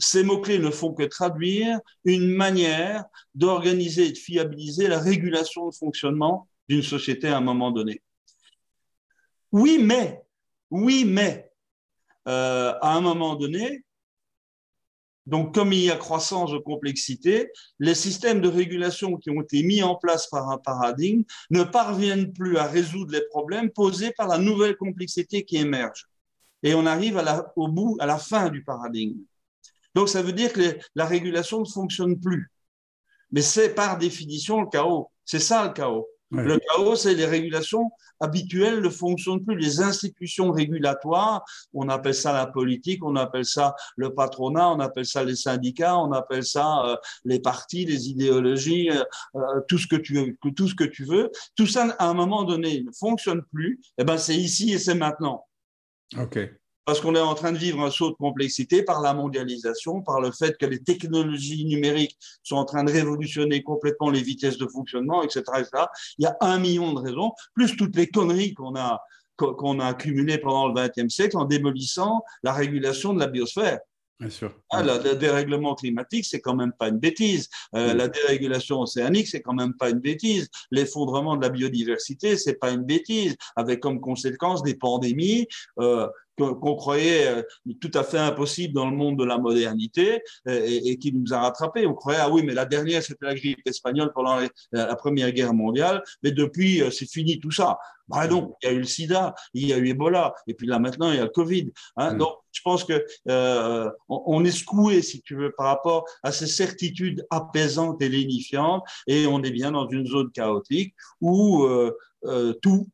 ces 0.03 0.23
mots-clés 0.23 0.59
ne 0.59 0.69
font 0.69 0.93
que 0.93 1.03
traduire 1.03 1.79
une 2.05 2.29
manière 2.29 3.05
d'organiser 3.35 4.07
et 4.07 4.11
de 4.11 4.17
fiabiliser 4.17 4.87
la 4.87 4.99
régulation 4.99 5.67
de 5.69 5.73
fonctionnement 5.73 6.47
d'une 6.69 6.83
société 6.83 7.27
à 7.27 7.37
un 7.37 7.41
moment 7.41 7.71
donné. 7.71 8.01
Oui, 9.51 9.79
mais, 9.81 10.21
oui, 10.71 11.05
mais, 11.05 11.51
euh, 12.27 12.73
à 12.81 12.95
un 12.95 13.01
moment 13.01 13.35
donné, 13.35 13.83
Donc, 15.25 15.53
comme 15.55 15.71
il 15.71 15.85
y 15.85 15.91
a 15.91 15.95
croissance 15.95 16.51
de 16.51 16.57
complexité, 16.57 17.49
les 17.79 17.95
systèmes 17.95 18.41
de 18.41 18.49
régulation 18.49 19.15
qui 19.15 19.29
ont 19.29 19.41
été 19.41 19.63
mis 19.63 19.81
en 19.81 19.95
place 19.95 20.27
par 20.27 20.49
un 20.49 20.57
paradigme 20.57 21.23
ne 21.49 21.63
parviennent 21.63 22.33
plus 22.33 22.57
à 22.57 22.65
résoudre 22.65 23.13
les 23.13 23.25
problèmes 23.29 23.69
posés 23.71 24.11
par 24.17 24.27
la 24.27 24.37
nouvelle 24.37 24.75
complexité 24.75 25.45
qui 25.45 25.57
émerge. 25.57 26.07
Et 26.61 26.73
on 26.73 26.85
arrive 26.85 27.21
au 27.55 27.67
bout, 27.69 27.95
à 27.99 28.05
la 28.05 28.17
fin 28.17 28.49
du 28.49 28.63
paradigme. 28.63 29.19
Donc, 29.95 30.09
ça 30.09 30.21
veut 30.21 30.33
dire 30.33 30.53
que 30.53 30.77
la 30.95 31.05
régulation 31.05 31.59
ne 31.59 31.65
fonctionne 31.65 32.19
plus. 32.19 32.51
Mais 33.31 33.41
c'est 33.41 33.73
par 33.73 33.97
définition 33.97 34.61
le 34.61 34.67
chaos. 34.67 35.09
C'est 35.25 35.39
ça 35.39 35.65
le 35.65 35.73
chaos. 35.73 36.07
Le 36.33 36.57
chaos, 36.57 36.95
c'est 36.95 37.13
les 37.13 37.25
régulations 37.25 37.91
habituelles 38.19 38.81
ne 38.81 38.89
fonctionnent 38.89 39.43
plus. 39.43 39.55
Les 39.55 39.81
institutions 39.81 40.51
régulatoires, 40.51 41.43
on 41.73 41.89
appelle 41.89 42.15
ça 42.15 42.33
la 42.33 42.47
politique, 42.47 43.03
on 43.05 43.15
appelle 43.15 43.45
ça 43.45 43.75
le 43.97 44.13
patronat, 44.13 44.71
on 44.71 44.79
appelle 44.79 45.05
ça 45.05 45.23
les 45.23 45.35
syndicats, 45.35 45.97
on 45.97 46.11
appelle 46.11 46.43
ça 46.43 46.85
euh, 46.85 46.95
les 47.23 47.39
partis, 47.39 47.85
les 47.85 48.09
idéologies, 48.09 48.89
euh, 48.89 49.03
euh, 49.35 49.61
tout 49.67 49.77
ce 49.77 49.85
que 49.85 49.95
tu 49.95 50.15
veux, 50.15 50.37
tout 50.55 50.67
ce 50.67 50.75
que 50.75 50.83
tu 50.83 51.05
veux. 51.05 51.29
Tout 51.55 51.67
ça, 51.67 51.95
à 51.99 52.07
un 52.07 52.13
moment 52.13 52.43
donné, 52.43 52.83
ne 52.83 52.91
fonctionne 52.91 53.43
plus. 53.53 53.79
Et 53.97 54.01
eh 54.01 54.03
ben, 54.03 54.17
c'est 54.17 54.35
ici 54.35 54.73
et 54.73 54.79
c'est 54.79 54.95
maintenant. 54.95 55.45
Ok 56.17 56.39
parce 56.85 57.01
qu'on 57.01 57.15
est 57.15 57.19
en 57.19 57.35
train 57.35 57.51
de 57.51 57.57
vivre 57.57 57.81
un 57.81 57.91
saut 57.91 58.09
de 58.09 58.15
complexité 58.15 58.83
par 58.83 59.01
la 59.01 59.13
mondialisation, 59.13 60.01
par 60.01 60.21
le 60.21 60.31
fait 60.31 60.57
que 60.57 60.65
les 60.65 60.79
technologies 60.79 61.65
numériques 61.65 62.17
sont 62.43 62.57
en 62.57 62.65
train 62.65 62.83
de 62.83 62.91
révolutionner 62.91 63.63
complètement 63.63 64.09
les 64.09 64.21
vitesses 64.21 64.57
de 64.57 64.67
fonctionnement, 64.67 65.23
etc. 65.23 65.43
Il 66.17 66.23
y 66.23 66.27
a 66.27 66.35
un 66.41 66.59
million 66.59 66.93
de 66.93 66.99
raisons, 66.99 67.31
plus 67.53 67.75
toutes 67.75 67.95
les 67.95 68.07
conneries 68.07 68.53
qu'on 68.53 68.75
a, 68.75 69.01
qu'on 69.37 69.79
a 69.79 69.87
accumulées 69.87 70.37
pendant 70.37 70.67
le 70.67 70.73
XXe 70.73 71.13
siècle 71.13 71.37
en 71.37 71.45
démolissant 71.45 72.23
la 72.43 72.53
régulation 72.53 73.13
de 73.13 73.19
la 73.19 73.27
biosphère. 73.27 73.79
Bien 74.19 74.29
sûr. 74.29 74.53
Ah, 74.69 74.83
le, 74.83 75.15
dérèglement 75.15 75.75
climatique, 75.75 76.25
c'est 76.25 76.39
quand 76.39 76.55
même 76.55 76.71
pas 76.71 76.89
une 76.89 76.99
bêtise. 76.99 77.49
Euh, 77.75 77.93
la 77.93 78.07
dérégulation 78.07 78.79
océanique, 78.79 79.27
c'est 79.27 79.41
quand 79.41 79.53
même 79.53 79.73
pas 79.73 79.89
une 79.89 79.99
bêtise. 79.99 80.49
L'effondrement 80.71 81.35
de 81.35 81.41
la 81.41 81.49
biodiversité, 81.49 82.37
c'est 82.37 82.53
pas 82.53 82.71
une 82.71 82.83
bêtise, 82.83 83.35
avec 83.55 83.81
comme 83.81 83.99
conséquence 83.99 84.63
des 84.63 84.75
pandémies. 84.75 85.47
Euh, 85.79 86.07
qu'on 86.37 86.75
croyait 86.75 87.27
euh, 87.27 87.43
tout 87.79 87.91
à 87.93 88.03
fait 88.03 88.17
impossible 88.17 88.73
dans 88.73 88.89
le 88.89 88.95
monde 88.95 89.17
de 89.19 89.23
la 89.23 89.37
modernité 89.37 90.21
euh, 90.47 90.61
et, 90.65 90.97
qui 90.97 91.13
nous 91.13 91.33
a 91.33 91.39
rattrapés. 91.39 91.85
On 91.85 91.93
croyait, 91.93 92.19
ah 92.21 92.29
oui, 92.29 92.43
mais 92.43 92.53
la 92.53 92.65
dernière, 92.65 93.03
c'était 93.03 93.25
la 93.25 93.35
grippe 93.35 93.59
espagnole 93.65 94.11
pendant 94.13 94.39
la 94.71 94.95
Première 94.95 95.31
Guerre 95.31 95.53
mondiale, 95.53 96.03
mais 96.23 96.31
depuis, 96.31 96.81
euh, 96.81 96.91
c'est 96.91 97.09
fini 97.09 97.39
tout 97.39 97.51
ça. 97.51 97.77
Bah 98.09 98.27
non, 98.27 98.55
il 98.61 98.65
y 98.65 98.69
a 98.69 98.73
eu 98.73 98.79
le 98.79 98.83
sida, 98.83 99.33
il 99.53 99.67
y 99.67 99.73
a 99.73 99.77
eu 99.77 99.87
Ebola, 99.87 100.33
et 100.47 100.53
puis 100.53 100.67
là 100.67 100.77
maintenant, 100.77 101.09
il 101.11 101.15
y 101.15 101.19
a 101.19 101.23
le 101.23 101.29
Covid. 101.29 101.71
Hein. 101.95 102.15
Mm. 102.15 102.17
Donc, 102.17 102.35
je 102.51 102.61
pense 102.61 102.83
que 102.83 103.05
on, 104.09 104.43
est 104.43 104.51
secoué, 104.51 105.01
si 105.01 105.21
tu 105.21 105.35
veux, 105.35 105.53
par 105.57 105.67
rapport 105.67 106.05
à 106.21 106.31
ces 106.31 106.47
certitudes 106.47 107.25
apaisantes 107.29 108.01
et 108.01 108.09
lénifiantes, 108.09 108.83
et 109.07 109.25
on 109.25 109.41
est 109.41 109.51
bien 109.51 109.71
dans 109.71 109.87
une 109.87 110.05
zone 110.05 110.31
chaotique 110.31 110.93
où 111.21 111.65
tout, 112.61 112.87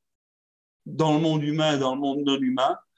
dans 0.86 1.14
le 1.14 1.20
monde 1.20 1.44
humain 1.44 1.76
et 1.76 1.80
dans 1.80 1.96
le 1.96 2.02
monde 2.02 2.20
non 2.24 2.40
humain, 2.40 2.78
euh, 2.78 2.89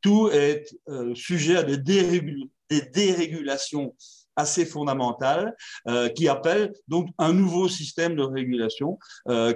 tout 0.00 0.30
est 0.30 0.64
euh, 0.88 1.14
sujet 1.14 1.56
à 1.56 1.62
des, 1.62 1.76
des, 1.78 2.82
dérégulations 2.82 3.94
assez 4.36 4.66
fondamentales 4.66 5.54
euh, 5.88 6.08
qui 6.08 6.28
appellent 6.28 6.72
donc 6.88 7.08
un 7.18 7.32
nouveau 7.32 7.68
système 7.68 8.16
de 8.16 8.22
régulation 8.22 8.98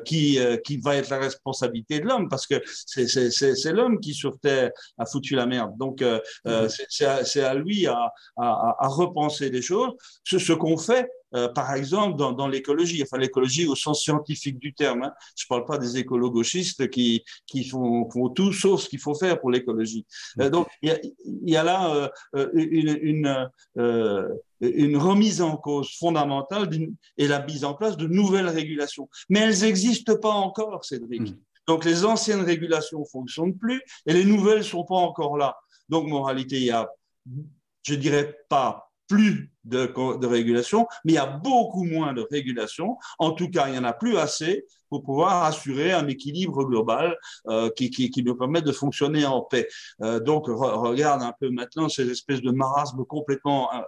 qui, 0.05 0.39
qui 0.65 0.77
va 0.79 0.97
être 0.97 1.11
la 1.11 1.19
responsabilité 1.19 2.01
de 2.01 2.07
l'homme 2.07 2.29
parce 2.29 2.47
que 2.47 2.63
c'est 2.67 3.73
l'homme 3.73 4.01
qui 4.01 4.15
sur 4.15 4.39
Terre 4.39 4.71
a 4.99 5.07
foutu 5.07 5.35
la 5.35 5.47
merde. 5.47 5.77
Donc 5.79 6.05
c'est 6.69 7.05
à, 7.05 7.23
à, 7.49 7.55
lui 7.55 7.87
à, 7.87 8.13
à, 8.37 8.77
à, 8.79 8.89
repenser 8.89 9.51
les 9.51 9.63
choses. 9.63 9.93
Ce, 10.25 10.39
ce 10.39 10.53
qu'on 10.53 10.77
fait, 10.77 11.09
euh, 11.35 11.49
par 11.49 11.75
exemple, 11.75 12.17
dans, 12.17 12.33
dans 12.33 12.49
l'écologie, 12.49 13.03
enfin 13.03 13.19
l'écologie 13.19 13.67
au 13.67 13.75
sens 13.75 14.03
scientifique 14.03 14.59
du 14.59 14.75
terme. 14.75 15.03
Hein. 15.03 15.13
Je 15.37 15.45
ne 15.45 15.49
parle 15.49 15.65
pas 15.65 15.79
des 15.79 15.99
écolo-gauchistes 15.99 16.91
qui, 16.91 17.25
qui 17.47 17.65
font, 17.65 18.09
font, 18.11 18.29
tout 18.31 18.53
sauf 18.53 18.83
ce 18.83 18.89
qu'il 18.89 18.99
faut 18.99 19.15
faire 19.15 19.41
pour 19.41 19.51
l'écologie. 19.51 20.07
Euh, 20.41 20.51
donc, 20.51 20.69
il 20.83 20.89
y, 20.89 20.93
a, 20.93 20.99
y 21.25 21.57
a, 21.57 21.63
là 21.63 22.11
euh, 22.35 22.49
une, 22.55 22.99
une, 23.03 23.51
euh, 23.79 24.29
une, 24.61 24.97
remise 24.97 25.41
en 25.43 25.57
cause 25.57 25.97
fondamentale 25.99 26.69
et 27.17 27.29
la 27.29 27.45
mise 27.45 27.65
en 27.65 27.75
place 27.75 27.97
de 27.97 28.07
nouvelles 28.07 28.49
régulations. 28.49 29.09
Mais 29.29 29.41
elles 29.41 29.61
n'existent 29.61 30.17
pas 30.17 30.33
encore, 30.33 30.85
Cédric. 30.85 31.23
Mmh. 31.23 31.37
Donc, 31.67 31.85
les 31.85 32.05
anciennes 32.05 32.43
régulations 32.43 33.01
ne 33.01 33.05
fonctionnent 33.05 33.57
plus 33.57 33.83
et 34.07 34.13
les 34.13 34.25
nouvelles 34.25 34.59
ne 34.59 34.63
sont 34.63 34.85
pas 34.85 34.97
encore 34.97 35.37
là. 35.37 35.57
Donc, 35.89 36.09
moralité, 36.09 36.57
il 36.57 36.65
y 36.65 36.71
a, 36.71 36.91
je 37.83 37.95
dirais 37.95 38.37
pas 38.49 38.91
plus 39.07 39.53
de, 39.65 39.93
de, 40.19 40.27
régulation, 40.27 40.87
mais 41.05 41.13
il 41.13 41.17
y 41.17 41.19
a 41.19 41.27
beaucoup 41.27 41.85
moins 41.85 42.13
de 42.13 42.27
régulation. 42.31 42.97
En 43.19 43.33
tout 43.33 43.51
cas, 43.51 43.69
il 43.69 43.73
n'y 43.73 43.79
en 43.79 43.85
a 43.85 43.93
plus 43.93 44.17
assez 44.17 44.65
pour 44.91 45.05
pouvoir 45.05 45.45
assurer 45.45 45.93
un 45.93 46.07
équilibre 46.09 46.65
global 46.65 47.17
euh, 47.49 47.71
qui, 47.71 47.91
qui, 47.91 48.11
qui, 48.11 48.23
nous 48.23 48.35
permet 48.35 48.61
de 48.61 48.73
fonctionner 48.73 49.25
en 49.25 49.41
paix. 49.41 49.69
Euh, 50.03 50.21
donc, 50.21 50.47
regarde 50.49 51.23
un 51.23 51.33
peu 51.41 51.49
maintenant 51.49 51.89
ces 51.89 52.11
espèces 52.11 52.43
de 52.43 52.51
marasmes 52.51 53.05
complètement 53.05 53.73
euh, 53.73 53.81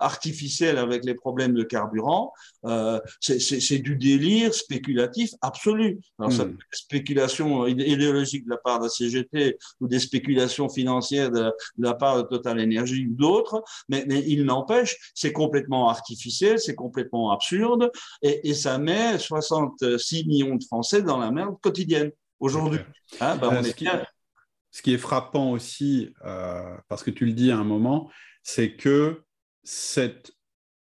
artificiels 0.00 0.78
avec 0.78 1.04
les 1.04 1.14
problèmes 1.14 1.52
de 1.52 1.62
carburant. 1.62 2.32
Euh, 2.64 2.98
c'est 3.20 3.78
du 3.78 3.96
délire 3.96 4.54
spéculatif 4.54 5.30
absolu. 5.42 6.00
Alors, 6.18 6.32
ça, 6.32 6.46
hmm. 6.46 6.56
spéculation 6.72 7.66
idéologique 7.66 8.44
de 8.46 8.50
la 8.50 8.56
part 8.56 8.78
de 8.78 8.84
la 8.84 8.90
CGT 8.90 9.58
ou 9.80 9.86
des 9.86 10.00
spéculations 10.00 10.68
financières 10.68 11.30
de, 11.30 11.42
de 11.42 11.52
la 11.84 11.94
part 11.94 12.16
de 12.16 12.22
Total 12.22 12.58
Energy 12.58 13.06
ou 13.06 13.14
d'autres, 13.14 13.62
mais, 13.88 14.04
mais 14.08 14.24
il 14.26 14.44
n'empêche, 14.44 15.07
c'est 15.14 15.32
complètement 15.32 15.88
artificiel, 15.88 16.58
c'est 16.58 16.74
complètement 16.74 17.30
absurde, 17.30 17.90
et, 18.22 18.48
et 18.48 18.54
ça 18.54 18.78
met 18.78 19.18
66 19.18 20.26
millions 20.26 20.56
de 20.56 20.64
Français 20.64 21.02
dans 21.02 21.18
la 21.18 21.30
merde 21.30 21.56
quotidienne 21.60 22.10
aujourd'hui. 22.40 22.80
Hein, 23.20 23.36
ben, 23.36 23.54
euh, 23.54 23.62
ce, 23.62 24.82
qui, 24.82 24.92
est 24.92 24.98
frappant 24.98 25.50
aussi, 25.50 26.12
euh, 26.24 26.76
parce 26.88 27.02
que 27.02 27.10
tu 27.10 27.26
le 27.26 27.32
dis 27.32 27.50
à 27.50 27.58
un 27.58 27.64
moment, 27.64 28.10
c'est 28.42 28.76
que 28.76 29.22
cette, 29.62 30.32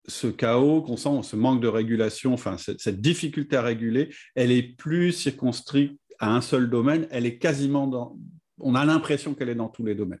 ce 0.06 0.26
chaos 0.26 0.82
qu'on 0.82 0.96
sent, 0.96 1.22
ce 1.22 1.36
manque 1.36 1.60
de 1.60 1.68
régulation, 1.68 2.32
enfin 2.32 2.56
cette, 2.58 3.00
difficulté 3.00 3.56
à 3.56 3.62
réguler, 3.62 4.14
elle 4.34 4.52
est 4.52 4.62
plus 4.62 5.12
circonscrite 5.12 6.00
à 6.18 6.34
un 6.34 6.40
seul 6.40 6.70
domaine, 6.70 7.06
elle 7.10 7.26
est 7.26 7.38
quasiment 7.38 7.86
dans... 7.86 8.16
On 8.60 8.74
a 8.74 8.84
l'impression 8.84 9.34
qu'elle 9.34 9.48
est 9.48 9.54
dans 9.54 9.68
tous 9.68 9.84
les 9.84 9.94
domaines. 9.94 10.20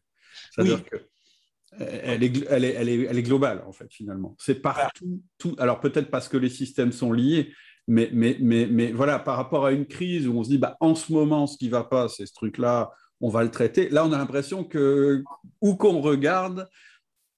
C'est-à-dire 0.50 0.84
que 0.84 0.96
elle 1.78 2.22
est, 2.22 3.22
globale, 3.22 3.62
en 3.66 3.72
fait, 3.72 3.90
finalement. 3.90 4.36
C'est 4.38 4.56
partout. 4.56 5.22
Tout, 5.38 5.54
alors, 5.58 5.80
peut-être 5.80 6.10
parce 6.10 6.28
que 6.28 6.36
les 6.36 6.48
systèmes 6.48 6.92
sont 6.92 7.12
liés, 7.12 7.52
mais, 7.86 8.92
voilà, 8.92 9.18
par 9.18 9.36
rapport 9.36 9.66
à 9.66 9.72
une 9.72 9.86
crise 9.86 10.26
où 10.28 10.32
on 10.38 10.44
se 10.44 10.50
dit, 10.50 10.58
bah, 10.58 10.76
en 10.80 10.94
ce 10.94 11.12
moment, 11.12 11.46
ce 11.46 11.58
qui 11.58 11.66
ne 11.66 11.72
va 11.72 11.84
pas, 11.84 12.08
c'est 12.08 12.26
ce 12.26 12.32
truc-là, 12.32 12.90
on 13.20 13.28
va 13.28 13.42
le 13.42 13.50
traiter. 13.50 13.88
Là, 13.88 14.04
on 14.04 14.12
a 14.12 14.18
l'impression 14.18 14.64
que, 14.64 15.22
où 15.60 15.76
qu'on 15.76 16.00
regarde, 16.00 16.68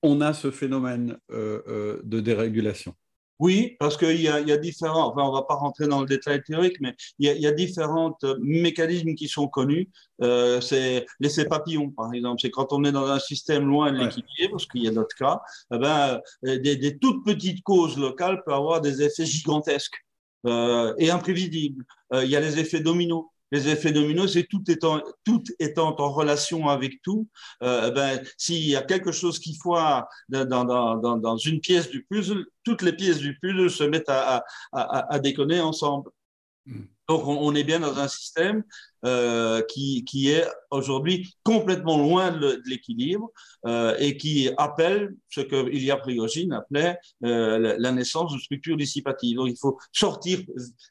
on 0.03 0.21
a 0.21 0.33
ce 0.33 0.51
phénomène 0.51 1.19
euh, 1.31 1.63
euh, 1.69 2.01
de 2.05 2.21
dérégulation. 2.21 2.95
Oui, 3.39 3.77
parce 3.79 3.97
qu'il 3.97 4.21
y, 4.21 4.29
a, 4.29 4.41
y 4.41 4.53
a 4.53 4.57
différents, 4.57 5.09
enfin 5.09 5.23
on 5.23 5.31
ne 5.31 5.37
va 5.37 5.43
pas 5.43 5.55
rentrer 5.55 5.87
dans 5.87 6.01
le 6.01 6.07
détail 6.07 6.43
théorique, 6.43 6.77
mais 6.81 6.95
il 7.19 7.31
y 7.31 7.41
y 7.41 7.47
a 7.47 7.53
différents 7.53 8.17
mécanismes 8.41 9.15
qui 9.15 9.29
sont 9.29 9.47
connus. 9.47 9.91
Euh, 10.23 10.61
c'est 10.61 11.07
l'essai 11.21 11.45
papillon, 11.45 11.91
par 11.91 12.13
exemple. 12.15 12.41
C'est 12.41 12.51
quand 12.51 12.73
on 12.73 12.85
est 12.85 12.93
dans 12.93 13.07
un 13.07 13.19
système 13.19 13.67
loin 13.67 13.93
de 13.93 13.99
l'équilibre, 13.99 14.53
parce 14.53 14.67
qu'il 14.67 14.83
y 14.83 14.89
a 14.89 14.91
d'autres 14.91 15.17
cas, 15.17 15.41
eh 15.73 15.79
ben, 15.79 16.21
des, 16.43 16.77
des, 16.77 16.99
toutes 16.99 17.25
petites 17.25 17.63
causes 17.63 17.99
locales 17.99 18.43
peuvent 18.45 18.55
avoir 18.55 18.81
des 18.81 19.03
effets 19.03 19.27
gigantesques. 19.27 19.97
Euh, 20.47 20.95
et 20.99 21.11
imprévisible. 21.11 21.85
Euh, 22.13 22.25
il 22.25 22.31
y 22.31 22.37
a 22.37 22.41
les 22.41 22.59
effets 22.59 22.81
dominos. 22.81 23.25
Les 23.53 23.69
effets 23.69 23.93
dominos, 23.93 24.33
c'est 24.33 24.47
tout 24.49 24.63
étant, 24.69 25.03
tout 25.25 25.43
étant 25.59 25.95
en 25.99 26.11
relation 26.11 26.69
avec 26.69 27.01
tout. 27.03 27.29
Euh, 27.63 27.91
ben, 27.91 28.21
S'il 28.37 28.67
y 28.67 28.77
a 28.77 28.83
quelque 28.83 29.13
chose 29.13 29.39
qui 29.39 29.57
foire 29.57 30.09
dans, 30.29 30.45
dans, 30.45 30.97
dans, 30.97 31.17
dans, 31.17 31.37
une 31.37 31.61
pièce 31.61 31.89
du 31.89 32.05
puzzle, 32.05 32.45
toutes 32.65 32.83
les 32.83 32.93
pièces 32.93 33.19
du 33.19 33.39
puzzle 33.39 33.71
se 33.71 33.85
mettent 33.85 34.09
à, 34.09 34.45
à, 34.73 35.15
à, 35.15 35.19
déconner 35.21 35.61
ensemble. 35.61 36.11
Hmm. 36.67 36.87
Donc, 37.09 37.23
on, 37.25 37.55
est 37.55 37.63
bien 37.63 37.79
dans 37.79 37.97
un 38.01 38.09
système 38.09 38.65
euh, 39.05 39.63
qui, 39.69 40.05
qui, 40.05 40.31
est 40.31 40.45
aujourd'hui 40.73 41.33
complètement 41.45 41.99
loin 41.99 42.33
de 42.33 42.61
l'équilibre 42.67 43.31
euh, 43.65 43.95
et 44.01 44.17
qui 44.17 44.51
appelle 44.59 45.15
ce 45.29 45.41
que 45.41 45.71
Ilya 45.71 45.99
Prigogine 45.99 46.53
appelait 46.53 46.99
la 47.21 47.93
naissance 47.93 48.33
de 48.33 48.41
structures 48.41 48.77
dissipatives. 48.77 49.37
Donc, 49.37 49.51
il 49.51 49.57
faut 49.57 49.79
sortir 49.93 50.41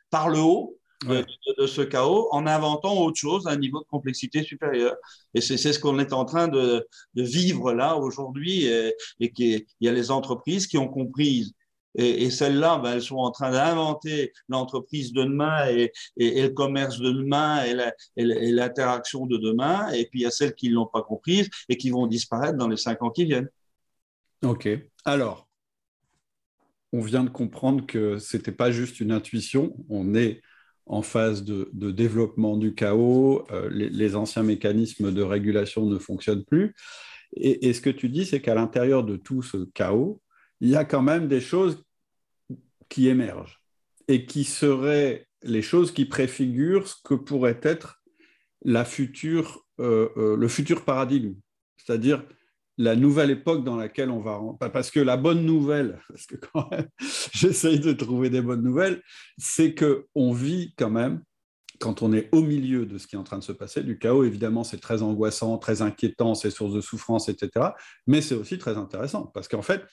par 0.10 0.30
le 0.30 0.39
haut 0.39 0.78
de, 1.03 1.25
de, 1.57 1.67
ce 1.67 1.81
chaos 1.81 2.27
en 2.31 2.47
inventant 2.47 2.97
autre 3.01 3.17
chose 3.17 3.47
à 3.47 3.51
un 3.51 3.57
niveau 3.57 3.79
de 3.79 3.85
complexité 3.85 4.43
supérieur. 4.43 4.95
Et 5.33 5.41
c'est 5.41 5.57
ce 5.57 5.79
qu'on 5.79 5.99
est 5.99 6.13
en 6.13 6.25
train 6.25 6.47
de, 6.47 6.87
de 7.13 7.23
vivre 7.23 7.73
là 7.73 7.97
aujourd'hui 7.97 8.65
et, 8.65 8.93
et 9.19 9.31
qu'il 9.31 9.65
y 9.81 9.87
a 9.87 9.91
les 9.91 10.11
entreprises 10.11 10.67
qui 10.67 10.77
ont 10.77 10.87
compris 10.87 11.53
et, 11.97 12.23
et 12.23 12.29
celles-là, 12.29 12.77
ben, 12.77 12.93
elles 12.93 13.01
sont 13.01 13.17
en 13.17 13.31
train 13.31 13.51
d'inventer 13.51 14.33
l'entreprise 14.49 15.13
de 15.13 15.23
demain 15.23 15.67
et, 15.69 15.91
et, 16.17 16.39
et, 16.39 16.41
le 16.43 16.49
commerce 16.49 16.99
de 16.99 17.11
demain 17.11 17.63
et 17.63 18.51
l'interaction 18.51 19.25
de 19.25 19.37
demain. 19.37 19.89
Et 19.91 20.05
puis 20.05 20.19
il 20.19 20.23
y 20.23 20.25
a 20.25 20.31
celles 20.31 20.55
qui 20.55 20.69
ne 20.69 20.75
l'ont 20.75 20.87
pas 20.87 21.01
comprise 21.01 21.49
et 21.69 21.77
qui 21.77 21.89
vont 21.89 22.07
disparaître 22.07 22.57
dans 22.57 22.67
les 22.67 22.77
cinq 22.77 23.01
ans 23.01 23.11
qui 23.11 23.25
viennent. 23.25 23.49
Ok. 24.43 24.67
Alors, 25.05 25.47
on 26.91 27.01
vient 27.01 27.23
de 27.23 27.29
comprendre 27.29 27.85
que 27.85 28.17
ce 28.17 28.37
n'était 28.37 28.51
pas 28.51 28.71
juste 28.71 28.99
une 28.99 29.11
intuition, 29.11 29.75
on 29.89 30.15
est 30.15 30.41
en 30.86 31.01
phase 31.01 31.43
de, 31.43 31.69
développement 31.91 32.57
du 32.57 32.75
chaos, 32.75 33.45
euh, 33.51 33.69
les, 33.71 34.15
anciens 34.15 34.43
mécanismes 34.43 35.11
de 35.11 35.21
régulation 35.21 35.86
ne 35.86 35.97
fonctionnent 35.97 36.45
plus. 36.45 36.75
Et, 37.36 37.73
ce 37.73 37.81
que 37.81 37.89
tu 37.89 38.09
dis, 38.09 38.25
c'est 38.25 38.41
qu'à 38.41 38.55
l'intérieur 38.55 39.03
de 39.03 39.17
tout 39.17 39.41
ce 39.41 39.65
chaos, 39.73 40.21
il 40.61 40.69
y 40.69 40.75
a 40.75 40.86
quand 40.86 41.01
même 41.01 41.27
des 41.27 41.41
choses 41.41 41.83
qui 42.88 43.07
émergent 43.07 43.61
et 44.07 44.25
qui 44.25 44.43
seraient 44.43 45.27
les 45.43 45.61
choses 45.61 45.91
qui 45.91 46.05
préfigurent 46.05 46.88
ce 46.88 46.95
que 47.03 47.15
pourrait 47.15 47.59
être 47.61 48.01
la 48.63 48.86
future, 48.86 49.65
euh, 49.79 50.09
euh, 50.17 50.38
le 50.38 50.47
futur 50.47 50.86
paradigme, 50.86 51.36
c'est-à-dire 51.77 52.23
la 52.78 52.95
nouvelle 52.95 53.32
époque 53.32 53.63
dans 53.63 53.78
laquelle 53.78 54.09
on 54.09 54.19
va... 54.19 54.39
Parce 54.69 54.91
que 54.91 54.99
la 54.99 55.17
bonne 55.17 55.45
nouvelle, 55.45 55.99
parce 56.09 56.26
que 56.26 56.36
quand 56.36 56.69
même, 56.71 56.88
j'essaye 57.34 57.80
de 57.80 57.93
trouver 57.93 58.30
des 58.30 58.41
bonnes 58.41 58.63
nouvelles, 58.63 59.01
c'est 59.38 59.76
qu'on 59.76 60.34
vit 60.34 60.73
quand 60.78 60.89
même, 60.89 61.21
quand 61.80 62.01
on 62.01 62.13
est 62.13 62.30
au 62.32 62.41
milieu 62.41 62.86
de 62.86 62.97
ce 62.97 63.07
qui 63.07 63.15
est 63.15 63.19
en 63.19 63.23
train 63.23 63.38
de 63.38 63.43
se 63.43 63.51
passer, 63.51 63.84
du 63.84 63.97
chaos, 63.97 64.23
évidemment, 64.23 64.63
c'est 64.63 64.80
très 64.80 65.01
angoissant, 65.01 65.57
très 65.57 65.82
inquiétant, 65.82 66.34
c'est 66.34 66.49
source 66.49 66.73
de 66.73 66.82
souffrance, 66.82 67.28
etc. 67.28 67.67
Mais 68.07 68.21
c'est 68.21 68.36
aussi 68.36 68.57
très 68.57 68.78
intéressant, 68.78 69.26
parce 69.34 69.47
qu'en 69.47 69.61
fait, 69.61 69.84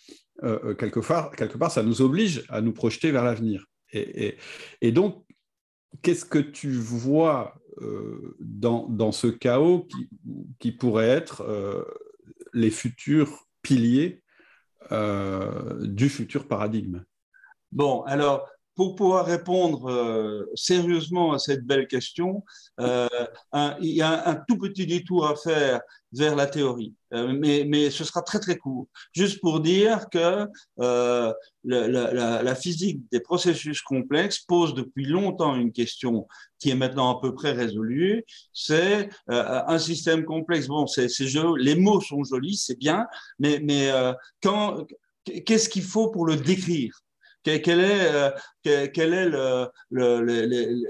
euh, 0.44 0.58
euh, 0.64 0.74
quelque, 0.74 1.00
part, 1.00 1.70
ça 1.70 1.82
nous 1.82 2.02
oblige 2.02 2.44
à 2.48 2.60
nous 2.60 2.72
projeter 2.72 3.10
vers 3.10 3.24
l'avenir. 3.24 3.66
Et, 3.92 4.38
et, 4.80 4.90
donc, 4.90 5.24
qu'est-ce 6.00 6.24
que 6.24 6.38
tu 6.38 6.70
vois 6.70 7.54
euh, 7.82 8.36
dans, 8.40 9.12
ce 9.12 9.26
chaos 9.26 9.86
qui 10.58 10.72
pourrait 10.72 11.08
être 11.08 11.44
les 12.52 12.70
futurs 12.70 13.46
piliers 13.62 14.22
euh, 14.90 15.86
du 15.86 16.08
futur 16.08 16.48
paradigme. 16.48 17.04
Bon, 17.70 18.02
alors, 18.02 18.48
pour 18.74 18.94
pouvoir 18.94 19.26
répondre 19.26 19.90
euh, 19.90 20.50
sérieusement 20.54 21.32
à 21.32 21.38
cette 21.38 21.64
belle 21.64 21.86
question, 21.86 22.42
euh, 22.80 23.08
il 23.80 23.90
y 23.90 24.02
a 24.02 24.28
un, 24.28 24.36
tout 24.48 24.56
petit 24.56 24.86
détour 24.86 25.26
à 25.26 25.36
faire 25.36 25.80
vers 26.12 26.36
la 26.36 26.46
théorie, 26.46 26.94
euh, 27.12 27.34
mais, 27.38 27.64
mais, 27.66 27.90
ce 27.90 28.04
sera 28.04 28.22
très 28.22 28.38
très 28.38 28.56
court. 28.56 28.88
Juste 29.12 29.40
pour 29.40 29.60
dire 29.60 30.08
que 30.10 30.46
la, 30.78 32.54
physique 32.54 33.00
des 33.10 33.20
processus 33.20 33.82
complexes 33.82 34.40
pose 34.40 34.74
depuis 34.74 35.04
longtemps 35.04 35.54
une 35.54 35.72
question 35.72 36.26
qui 36.58 36.70
est 36.70 36.74
maintenant 36.74 37.16
à 37.16 37.20
peu 37.20 37.34
près 37.34 37.52
résolue. 37.52 38.24
C'est 38.52 39.08
un 39.28 39.78
système 39.78 40.24
complexe. 40.24 40.68
Bon, 40.68 40.86
c'est 40.86 41.08
les 41.58 41.74
mots 41.74 42.00
sont 42.00 42.24
jolis, 42.24 42.56
c'est 42.56 42.78
bien, 42.78 43.06
mais, 43.38 43.60
mais 43.62 43.90
quand 44.42 44.86
qu'est-ce 45.24 45.68
qu'il 45.68 45.82
faut 45.82 46.10
pour 46.10 46.26
le 46.26 46.36
décrire? 46.36 47.02
Quel, 47.44 47.80
est, 47.80 48.12
euh, 48.12 48.30
quel, 48.62 49.14
est 49.14 49.28
le, 49.28 49.68
le, 49.90 50.82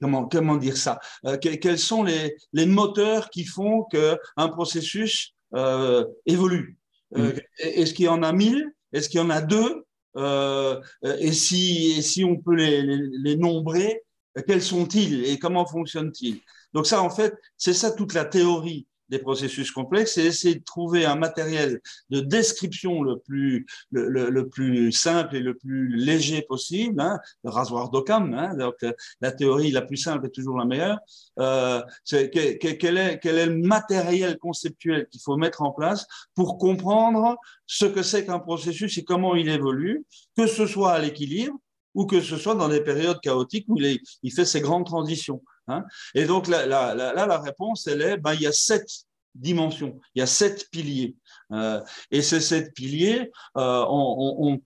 comment, 0.00 0.26
comment 0.26 0.56
dire 0.56 0.76
ça? 0.76 0.98
Euh, 1.26 1.36
Quels 1.38 1.78
sont 1.78 2.02
les, 2.02 2.36
les 2.52 2.66
moteurs 2.66 3.30
qui 3.30 3.44
font 3.44 3.84
qu'un 3.84 4.48
processus 4.48 5.34
euh, 5.54 6.04
évolue? 6.26 6.78
Mm. 7.12 7.30
Est-ce 7.58 7.94
qu'il 7.94 8.06
y 8.06 8.08
en 8.08 8.22
a 8.22 8.32
mille? 8.32 8.72
Est-ce 8.92 9.08
qu'il 9.08 9.20
y 9.20 9.22
en 9.22 9.30
a 9.30 9.40
deux? 9.40 9.84
Et, 10.16 11.32
si, 11.32 11.94
et 11.98 12.02
si 12.02 12.24
on 12.24 12.36
peut 12.36 12.54
les, 12.54 12.82
les, 12.82 12.98
les 13.12 13.36
nombrer, 13.36 14.02
quels 14.46 14.62
sont-ils 14.62 15.24
et 15.24 15.38
comment 15.38 15.66
fonctionnent-ils? 15.66 16.40
Donc 16.72 16.86
ça, 16.86 17.02
en 17.02 17.10
fait, 17.10 17.34
c'est 17.56 17.74
ça 17.74 17.90
toute 17.90 18.14
la 18.14 18.24
théorie 18.24 18.86
des 19.10 19.18
processus 19.18 19.70
complexes 19.70 20.16
et 20.18 20.24
essayer 20.24 20.54
de 20.54 20.64
trouver 20.64 21.04
un 21.04 21.16
matériel 21.16 21.80
de 22.10 22.20
description 22.20 23.02
le 23.02 23.18
plus, 23.18 23.66
le, 23.90 24.30
le, 24.30 24.48
plus 24.48 24.92
simple 24.92 25.36
et 25.36 25.40
le 25.40 25.54
plus 25.54 25.88
léger 25.96 26.42
possible, 26.42 27.00
hein, 27.00 27.18
le 27.44 27.50
rasoir 27.50 27.90
d'Occam, 27.90 28.32
hein, 28.34 28.54
donc 28.56 28.74
euh, 28.82 28.92
la 29.20 29.32
théorie 29.32 29.70
la 29.70 29.82
plus 29.82 29.96
simple 29.96 30.26
est 30.26 30.30
toujours 30.30 30.58
la 30.58 30.64
meilleure. 30.64 30.98
Euh, 31.38 31.82
quel, 32.06 32.30
est, 32.36 33.18
quel 33.20 33.38
est 33.38 33.46
le 33.46 33.56
matériel 33.58 34.38
conceptuel 34.38 35.08
qu'il 35.10 35.20
faut 35.20 35.36
mettre 35.36 35.62
en 35.62 35.72
place 35.72 36.06
pour 36.34 36.58
comprendre 36.58 37.36
ce 37.66 37.86
que 37.86 38.02
c'est 38.02 38.24
qu'un 38.24 38.38
processus 38.38 38.96
et 38.98 39.04
comment 39.04 39.34
il 39.34 39.48
évolue, 39.48 40.04
que 40.36 40.46
ce 40.46 40.66
soit 40.66 40.92
à 40.92 40.98
l'équilibre 40.98 41.58
ou 41.94 42.06
que 42.06 42.20
ce 42.20 42.36
soit 42.36 42.54
dans 42.54 42.68
des 42.68 42.80
périodes 42.80 43.20
chaotiques 43.20 43.66
où 43.68 43.76
il, 43.78 43.98
il 44.22 44.32
fait 44.32 44.44
ses 44.44 44.60
grandes 44.60 44.86
transitions. 44.86 45.42
Hein. 45.70 45.84
Et 46.14 46.24
donc 46.24 46.48
là, 46.48 46.66
la 46.66 47.38
réponse, 47.38 47.86
elle 47.86 48.02
est, 48.02 48.16
ben, 48.16 48.34
il 48.34 48.42
y 48.42 48.46
a 48.46 48.52
sept 48.52 48.86
dimensions, 49.34 50.00
il 50.14 50.20
y 50.20 50.22
a 50.22 50.26
sept 50.26 50.68
piliers. 50.70 51.16
Euh, 51.52 51.80
et 52.10 52.22
ces 52.22 52.40
sept 52.40 52.74
piliers, 52.74 53.30
euh, 53.56 53.84
on, 53.88 54.60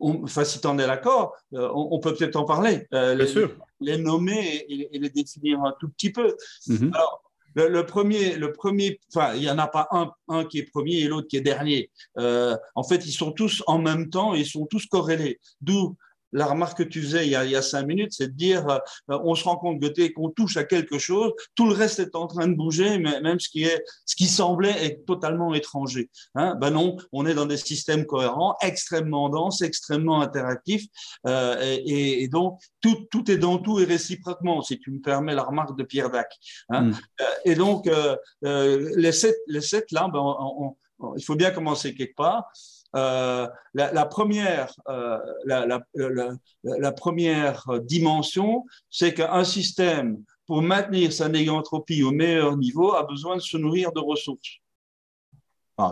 enfin, 0.00 0.44
si 0.44 0.60
tu 0.60 0.66
en 0.66 0.78
es 0.78 0.86
d'accord, 0.86 1.34
euh, 1.54 1.68
on, 1.74 1.98
peut 2.00 2.14
peut-être 2.14 2.36
en 2.36 2.44
parler. 2.44 2.86
Bien 2.90 3.14
les, 3.14 3.26
sûr. 3.26 3.56
les 3.80 3.98
nommer 3.98 4.64
et, 4.68 4.98
les 4.98 5.10
définir 5.10 5.62
un 5.62 5.74
tout 5.78 5.88
petit 5.90 6.10
peu. 6.10 6.36
Mm-hmm. 6.68 6.94
Alors, 6.94 7.22
le, 7.54 7.82
premier, 7.82 8.36
le 8.36 8.52
premier, 8.52 8.98
enfin, 9.14 9.34
il 9.34 9.40
n'y 9.40 9.50
en 9.50 9.58
a 9.58 9.68
pas 9.68 9.86
un, 9.90 10.10
un 10.28 10.44
qui 10.44 10.58
est 10.58 10.70
premier 10.70 11.00
et 11.00 11.08
l'autre 11.08 11.28
qui 11.28 11.36
est 11.36 11.42
dernier. 11.42 11.90
en 12.16 12.82
fait, 12.82 13.06
ils 13.06 13.12
sont 13.12 13.32
tous 13.32 13.62
en 13.66 13.78
même 13.78 14.10
temps 14.10 14.34
et 14.34 14.40
ils 14.40 14.46
sont 14.46 14.66
tous 14.66 14.86
corrélés. 14.86 15.38
D'où 15.60 15.96
la 16.32 16.46
remarque 16.46 16.78
que 16.78 16.82
tu 16.82 17.02
faisais 17.02 17.26
il 17.26 17.30
y 17.30 17.36
a, 17.36 17.62
cinq 17.62 17.86
minutes, 17.86 18.12
c'est 18.12 18.28
de 18.28 18.36
dire, 18.36 18.68
euh, 18.68 18.78
on 19.24 19.34
se 19.34 19.44
rend 19.44 19.56
compte 19.56 19.80
que 19.80 19.86
dès 19.86 20.12
qu'on 20.12 20.30
touche 20.30 20.56
à 20.56 20.64
quelque 20.64 20.98
chose, 20.98 21.32
tout 21.54 21.66
le 21.66 21.74
reste 21.74 21.98
est 21.98 22.14
en 22.14 22.26
train 22.26 22.48
de 22.48 22.54
bouger, 22.54 22.98
mais 22.98 23.20
même 23.20 23.38
ce 23.40 23.48
qui 23.48 23.64
est, 23.64 23.82
ce 24.06 24.16
qui 24.16 24.26
semblait 24.26 24.84
être 24.84 25.04
totalement 25.06 25.54
étranger. 25.54 26.10
Hein 26.34 26.56
ben 26.60 26.70
non, 26.70 26.96
on 27.12 27.26
est 27.26 27.34
dans 27.34 27.46
des 27.46 27.56
systèmes 27.56 28.06
cohérents, 28.06 28.56
extrêmement 28.62 29.28
denses, 29.28 29.62
extrêmement 29.62 30.20
interactifs, 30.20 30.86
euh, 31.26 31.56
et, 31.84 32.22
et, 32.22 32.28
donc 32.28 32.58
tout, 32.80 33.06
tout 33.10 33.30
est 33.30 33.38
dans 33.38 33.58
tout 33.58 33.80
et 33.80 33.84
réciproquement, 33.84 34.62
si 34.62 34.78
tu 34.78 34.90
me 34.90 35.00
permets 35.00 35.34
la 35.34 35.42
remarque 35.42 35.76
de 35.76 35.84
Pierre 35.84 36.10
Dac. 36.10 36.32
Hein 36.70 36.82
mm. 36.82 36.94
euh, 37.20 37.24
et 37.44 37.54
donc 37.54 37.86
euh, 37.86 38.16
euh, 38.44 38.92
les 38.96 39.12
sept, 39.12 39.36
les 39.46 39.60
sept 39.60 39.90
là, 39.92 40.08
ben, 40.12 40.20
on, 40.20 40.76
il 41.16 41.24
faut 41.24 41.34
bien 41.34 41.50
commencer 41.50 41.94
quelque 41.94 42.14
part. 42.14 42.46
Euh, 42.94 43.48
la, 43.74 44.06
première, 44.06 44.72
euh, 44.88 45.18
la, 45.44 46.92
première 46.92 47.66
dimension, 47.80 48.64
c'est 48.90 49.14
qu'un 49.14 49.44
système, 49.44 50.22
pour 50.46 50.62
maintenir 50.62 51.12
sa 51.12 51.28
négantropie 51.28 52.02
au 52.02 52.10
meilleur 52.10 52.56
niveau, 52.56 52.94
a 52.94 53.04
besoin 53.04 53.36
de 53.36 53.40
se 53.42 53.56
nourrir 53.56 53.92
de 53.92 54.00
ressources. 54.00 54.58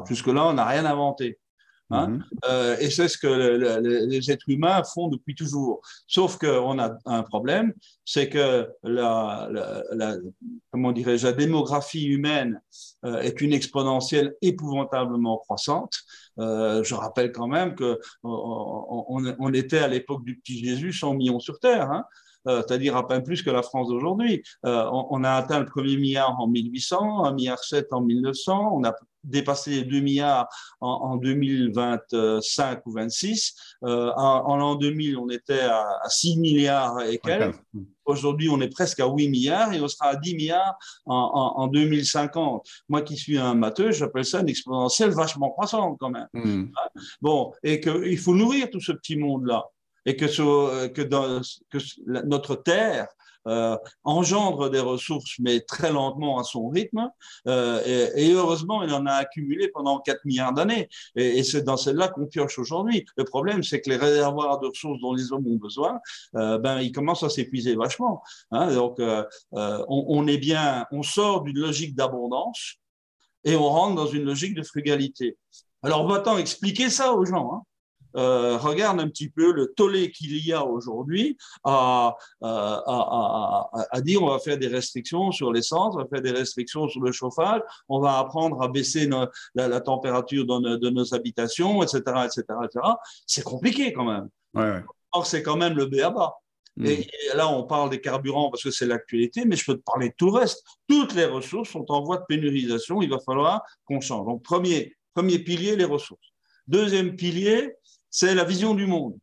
Jusque-là, 0.07 0.47
on 0.47 0.53
n'a 0.53 0.67
rien 0.67 0.85
inventé. 0.85 1.39
Hein. 1.91 2.09
Mhm. 2.09 2.25
Euh, 2.49 2.77
et 2.79 2.91
c'est 2.91 3.09
ce 3.09 3.19
que 3.19 3.29
les 4.07 4.31
êtres 4.31 4.49
humains 4.49 4.83
font 4.85 5.09
depuis 5.09 5.35
toujours. 5.35 5.81
Sauf 6.07 6.39
qu'on 6.39 6.79
a 6.79 6.97
un 7.07 7.23
problème, 7.23 7.73
c'est 8.05 8.29
que 8.29 8.69
la, 8.83 9.49
comment 10.71 10.93
dirais-je, 10.93 11.27
la 11.27 11.33
démographie 11.33 12.07
humaine 12.07 12.61
est 13.05 13.41
une 13.41 13.53
exponentielle 13.53 14.35
épouvantablement 14.43 15.39
croissante. 15.39 15.95
Euh, 16.39 16.83
je 16.85 16.95
rappelle 16.95 17.33
quand 17.33 17.49
même 17.49 17.75
que 17.75 18.01
on, 18.23 19.53
était 19.53 19.79
à 19.79 19.89
l'époque 19.89 20.25
du 20.25 20.39
petit 20.39 20.59
Jésus 20.65 20.93
100 20.93 21.15
millions 21.15 21.41
sur 21.41 21.59
Terre. 21.59 21.91
Hein. 21.91 22.05
Euh, 22.49 22.63
c'est-à-dire 22.67 22.97
à 22.97 23.07
peine 23.07 23.23
plus 23.23 23.43
que 23.43 23.51
la 23.51 23.63
France 23.63 23.89
d'aujourd'hui. 23.89 24.43
Euh, 24.65 24.89
on, 24.93 25.23
a 25.25 25.33
atteint 25.33 25.61
le 25.61 25.67
premier 25.67 25.97
milliard 25.97 26.41
en 26.41 26.47
1800, 26.47 27.25
un 27.25 27.35
milliard 27.35 27.63
7 27.63 27.93
en 27.93 28.01
1900, 28.01 28.73
on 28.75 28.85
a 28.85 28.95
dépassé 29.25 29.71
les 29.71 29.85
2 29.85 30.01
milliards 30.01 30.49
en, 30.81 31.17
2025 31.17 32.87
ou 32.87 32.93
26. 32.93 33.55
Euh, 33.85 34.11
en, 34.17 34.57
l'an 34.57 34.75
2000, 34.75 35.19
on 35.19 35.29
était 35.31 35.61
à, 35.61 36.01
6 36.09 36.39
milliards 36.39 37.01
et 37.03 37.19
quelques. 37.19 37.57
Aujourd'hui, 38.05 38.49
on 38.49 38.61
est 38.61 38.73
presque 38.73 39.01
à 39.01 39.07
8 39.07 39.29
milliards 39.29 39.73
et 39.73 39.81
on 39.81 39.89
sera 39.89 40.11
à 40.11 40.17
10 40.17 40.35
milliards 40.35 40.77
en, 41.07 41.67
2050. 41.69 42.67
Moi 42.89 43.03
qui 43.03 43.17
suis 43.17 43.39
un 43.39 43.55
matheux, 43.55 43.93
j'appelle 43.93 44.25
ça 44.25 44.41
une 44.41 44.49
exponentielle 44.49 45.11
vachement 45.11 45.51
croissante 45.51 45.97
quand 46.01 46.11
même. 46.11 46.29
Hmm. 46.33 46.67
Bon, 47.21 47.53
et 47.63 47.81
qu'il 47.81 48.19
faut 48.19 48.35
nourrir 48.35 48.71
tout 48.71 48.81
ce 48.81 48.93
petit 48.93 49.17
monde-là 49.17 49.65
et 50.07 50.17
que, 50.17 50.89
que, 50.89 51.03
dans, 51.03 51.41
que 51.71 51.79
notre 52.07 52.57
Terre 52.57 53.09
euh, 53.49 53.77
engendre 54.05 54.71
des 54.71 54.81
ressources, 54.81 55.37
mais 55.39 55.61
très 55.61 55.93
lentement 55.93 56.39
à 56.39 56.45
son 56.45 56.69
rythme. 56.69 57.11
Euh, 57.47 57.81
et, 58.15 58.33
heureusement, 58.33 58.83
il 58.83 58.93
en 58.93 59.07
a 59.07 59.13
accumulé 59.13 59.69
pendant 59.69 59.99
4 60.01 60.25
milliards 60.25 60.53
d'années. 60.53 60.89
Et, 61.17 61.43
c'est 61.43 61.63
dans 61.63 61.77
celle-là 61.77 62.09
qu'on 62.09 62.27
pioche 62.27 62.59
aujourd'hui. 62.59 63.07
Le 63.17 63.25
problème, 63.25 63.63
c'est 63.63 63.81
que 63.81 63.91
les 63.91 63.97
réservoirs 63.97 64.61
de 64.61 64.69
ressources 64.69 65.01
dont 65.01 65.15
les 65.15 65.33
hommes 65.33 65.47
ont 65.47 65.57
besoin, 65.57 66.01
euh, 66.37 66.59
ben, 66.59 66.81
ils 66.81 66.93
commencent 66.93 67.23
à 67.23 67.31
s'épuiser 67.31 67.77
vachement. 67.77 68.23
Hein. 68.51 68.75
Donc, 68.75 68.99
on, 69.53 69.85
on, 69.89 70.27
est 70.27 70.39
bien, 70.39 70.87
on 70.93 71.03
sort 71.03 71.43
d'une 71.43 71.59
logique 71.59 71.95
d'abondance 71.95 72.77
et 73.45 73.57
on 73.57 73.69
rentre 73.69 73.95
dans 73.95 74.07
une 74.07 74.25
logique 74.25 74.55
de 74.55 74.63
frugalité. 74.63 75.37
Alors, 75.83 76.07
va-t-on 76.07 76.37
expliquer 76.37 76.91
ça 76.91 77.13
aux 77.15 77.25
gens 77.25 77.53
hein 77.55 77.63
euh, 78.17 78.57
regarde 78.59 79.01
un 79.01 79.09
petit 79.09 79.29
peu 79.29 79.53
le 79.53 79.73
tollé 79.75 80.11
qu'il 80.11 80.37
y 80.45 80.53
a 80.53 80.65
aujourd'hui 80.65 81.37
à, 81.65 82.17
à, 82.43 83.71
à, 83.91 84.01
dire 84.01 84.23
on 84.23 84.29
va 84.29 84.39
faire 84.39 84.59
des 84.59 84.69
restrictions 84.69 85.33
sur 85.33 85.53
l'essence, 85.53 85.95
on 85.95 85.99
va 85.99 86.07
faire 86.07 86.23
des 86.23 86.33
restrictions 86.33 86.89
sur 86.89 87.01
le 87.01 87.13
chauffage, 87.13 87.61
on 87.89 88.01
va 88.01 88.19
apprendre 88.19 88.63
à 88.63 88.69
baisser 88.69 89.09
la, 89.55 89.81
température 89.81 90.45
de 90.47 90.91
nos 90.91 91.15
habitations, 91.15 91.83
etc. 91.83 92.03
etc., 92.25 92.45
etc. 92.65 92.87
C'est 93.27 93.45
compliqué 93.45 93.93
quand 93.93 94.05
même. 94.05 94.29
Ouais, 94.55 94.83
Or, 95.13 95.27
c'est 95.27 95.43
quand 95.43 95.57
même 95.57 95.75
le 95.75 95.87
B 95.87 95.97
à 96.01 96.11
bas. 96.11 96.35
Hmm. 96.77 96.87
Et, 96.87 97.09
là, 97.35 97.49
on 97.49 97.65
parle 97.65 97.91
des 97.91 98.01
carburants 98.01 98.51
parce 98.51 98.63
que 98.63 98.71
c'est 98.71 98.87
l'actualité, 98.87 99.45
mais 99.45 99.57
je 99.57 99.65
peux 99.65 99.77
te 99.77 99.83
parler 99.83 100.11
de 100.11 100.15
tout 100.17 100.27
le 100.27 100.39
reste. 100.39 100.65
Toutes 100.89 101.15
les 101.15 101.25
ressources 101.25 101.71
sont 101.71 101.91
en 101.91 102.03
voie 102.03 102.19
de 102.19 102.25
pénurisation. 102.29 103.03
Il 103.03 103.11
va 103.11 103.19
falloir 103.19 103.63
qu'on 103.85 104.01
change. 104.01 104.27
Donc, 104.27 104.43
premier, 104.43 104.95
premier 105.15 105.39
pilier, 105.39 105.77
les 105.77 105.85
ressources. 105.85 106.29
Deuxième 106.69 107.17
pilier, 107.17 107.75
c'est 108.11 108.35
la 108.35 108.45
vision 108.45 108.75
du 108.75 108.87
monde. 108.87 109.17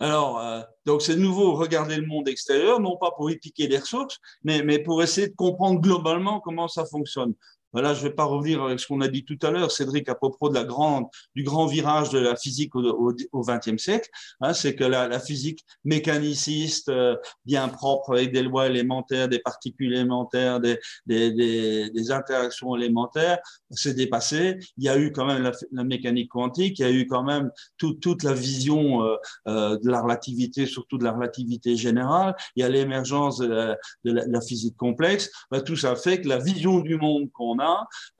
Alors, 0.00 0.38
euh, 0.38 0.62
donc 0.86 1.02
c'est 1.02 1.16
nouveau 1.16 1.54
regarder 1.54 1.96
le 1.96 2.06
monde 2.06 2.28
extérieur, 2.28 2.78
non 2.78 2.96
pas 2.96 3.10
pour 3.10 3.30
y 3.30 3.36
piquer 3.36 3.66
des 3.66 3.78
ressources, 3.78 4.18
mais 4.44 4.78
pour 4.78 5.02
essayer 5.02 5.28
de 5.28 5.34
comprendre 5.34 5.80
globalement 5.80 6.40
comment 6.40 6.68
ça 6.68 6.86
fonctionne. 6.86 7.34
Voilà, 7.72 7.94
je 7.94 8.02
ne 8.02 8.08
vais 8.08 8.14
pas 8.14 8.24
revenir 8.24 8.62
avec 8.62 8.80
ce 8.80 8.86
qu'on 8.86 9.00
a 9.00 9.08
dit 9.08 9.24
tout 9.24 9.38
à 9.42 9.50
l'heure, 9.50 9.70
Cédric, 9.70 10.08
à 10.08 10.14
propos 10.14 10.48
de 10.48 10.54
la 10.54 10.64
grande, 10.64 11.06
du 11.34 11.42
grand 11.42 11.66
virage 11.66 12.10
de 12.10 12.18
la 12.18 12.34
physique 12.36 12.74
au 12.74 13.42
XXe 13.42 13.82
siècle. 13.82 14.08
Hein, 14.40 14.54
c'est 14.54 14.74
que 14.74 14.84
la, 14.84 15.06
la, 15.08 15.20
physique 15.20 15.64
mécaniciste, 15.84 16.88
euh, 16.88 17.16
bien 17.44 17.68
propre, 17.68 18.14
avec 18.14 18.32
des 18.32 18.42
lois 18.42 18.66
élémentaires, 18.66 19.28
des 19.28 19.38
particules 19.38 19.92
élémentaires, 19.92 20.60
des, 20.60 20.78
des, 21.06 21.90
des, 21.90 22.10
interactions 22.10 22.74
élémentaires, 22.74 23.38
s'est 23.70 23.94
dépassée. 23.94 24.58
Il 24.78 24.84
y 24.84 24.88
a 24.88 24.98
eu 24.98 25.12
quand 25.12 25.26
même 25.26 25.50
la, 25.72 25.84
mécanique 25.84 26.30
quantique, 26.30 26.78
il 26.78 26.82
y 26.82 26.84
a 26.84 26.90
eu 26.90 27.06
quand 27.06 27.22
même 27.22 27.50
tout, 27.76 27.94
toute 27.94 28.22
la 28.22 28.32
vision 28.32 29.02
euh, 29.04 29.16
euh, 29.46 29.78
de 29.78 29.90
la 29.90 30.00
relativité, 30.00 30.66
surtout 30.66 30.96
de 30.96 31.04
la 31.04 31.12
relativité 31.12 31.76
générale. 31.76 32.34
Il 32.56 32.62
y 32.62 32.64
a 32.64 32.68
l'émergence 32.68 33.38
de, 33.38 33.46
la, 33.46 33.76
de 34.04 34.12
la, 34.12 34.40
physique 34.40 34.76
complexe. 34.76 35.30
Ben, 35.50 35.60
tout 35.60 35.76
ça 35.76 35.96
fait 35.96 36.20
que 36.20 36.28
la 36.28 36.38
vision 36.38 36.80
du 36.80 36.96
monde 36.96 37.30
qu'on 37.32 37.57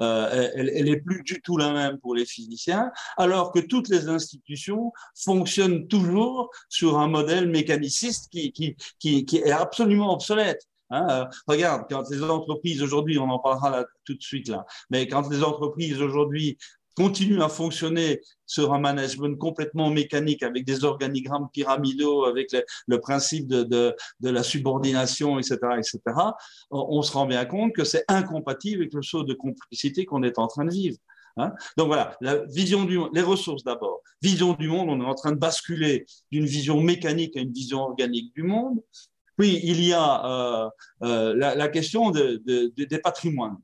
euh, 0.01 0.51
elle, 0.55 0.85
n'est 0.85 1.01
plus 1.01 1.23
du 1.23 1.41
tout 1.41 1.57
la 1.57 1.73
même 1.73 1.99
pour 1.99 2.15
les 2.15 2.27
physiciens, 2.27 2.91
alors 3.17 3.53
que 3.53 3.61
toutes 3.61 3.89
les 3.89 4.09
institutions 4.09 4.93
fonctionnent 5.15 5.87
toujours 5.89 6.51
sur 6.69 6.99
un 6.99 7.09
modèle 7.09 7.49
mécaniciste 7.49 8.31
qui, 8.31 8.77
est 9.05 9.51
absolument 9.51 10.13
obsolète. 10.13 10.67
Hein. 10.91 11.07
Euh, 11.11 11.25
regarde, 11.47 11.85
quand 11.89 12.09
les 12.11 12.23
entreprises 12.23 12.83
aujourd'hui, 12.83 13.19
on 13.19 13.29
en 13.29 13.39
parlera 13.39 13.85
tout 14.05 14.15
de 14.15 14.23
suite 14.23 14.49
là, 14.49 14.65
mais 14.91 15.07
quand 15.07 15.29
les 15.29 15.43
entreprises 15.43 16.01
aujourd'hui 16.01 16.57
continue 16.99 17.41
à 17.43 17.49
fonctionner 17.49 18.21
sur 18.45 18.75
un 18.75 18.81
management 18.81 19.39
complètement 19.39 19.89
mécanique 19.89 20.43
avec 20.43 20.65
des 20.65 20.83
organigrammes 20.83 21.49
pyramidaux, 21.53 22.25
avec 22.25 22.49
le, 22.89 22.99
principe 22.99 23.47
de, 23.47 23.63
de, 23.63 24.29
la 24.29 24.43
subordination, 24.43 25.39
etc., 25.39 25.59
etc., 25.77 26.01
on, 26.73 27.01
se 27.03 27.13
rend 27.13 27.27
bien 27.27 27.45
compte 27.45 27.73
que 27.73 27.85
c'est 27.85 28.05
incompatible 28.09 28.83
avec 28.83 28.95
le 28.95 29.03
saut 29.03 29.23
de 29.23 29.33
complicité 29.35 30.07
qu'on 30.07 30.25
est 30.25 30.41
en 30.41 30.49
train 30.49 30.65
de 30.65 30.73
vivre. 30.73 30.97
Hein. 31.37 31.53
Donc 31.77 31.87
voilà, 31.87 32.17
la 32.21 32.45
vision 32.47 32.85
du, 32.85 32.99
les 33.13 33.23
ressources 33.23 33.63
d'abord. 33.63 34.01
Vision 34.21 34.55
du 34.55 34.67
monde, 34.67 34.89
on 34.91 35.01
est 35.01 35.09
en 35.09 35.15
train 35.15 35.31
de 35.31 35.39
basculer 35.39 36.05
d'une 36.33 36.47
vision 36.47 36.81
mécanique 36.81 37.37
à 37.37 37.41
une 37.41 37.53
vision 37.53 37.79
organique 37.79 38.35
du 38.35 38.43
monde. 38.43 38.81
Puis 39.37 39.61
il 39.63 39.85
y 39.85 39.93
a 39.93 40.27
euh, 40.27 40.69
euh, 41.05 41.35
la, 41.37 41.69
question 41.69 42.11
de, 42.11 42.43
des 42.77 42.99
patrimoines. 42.99 43.59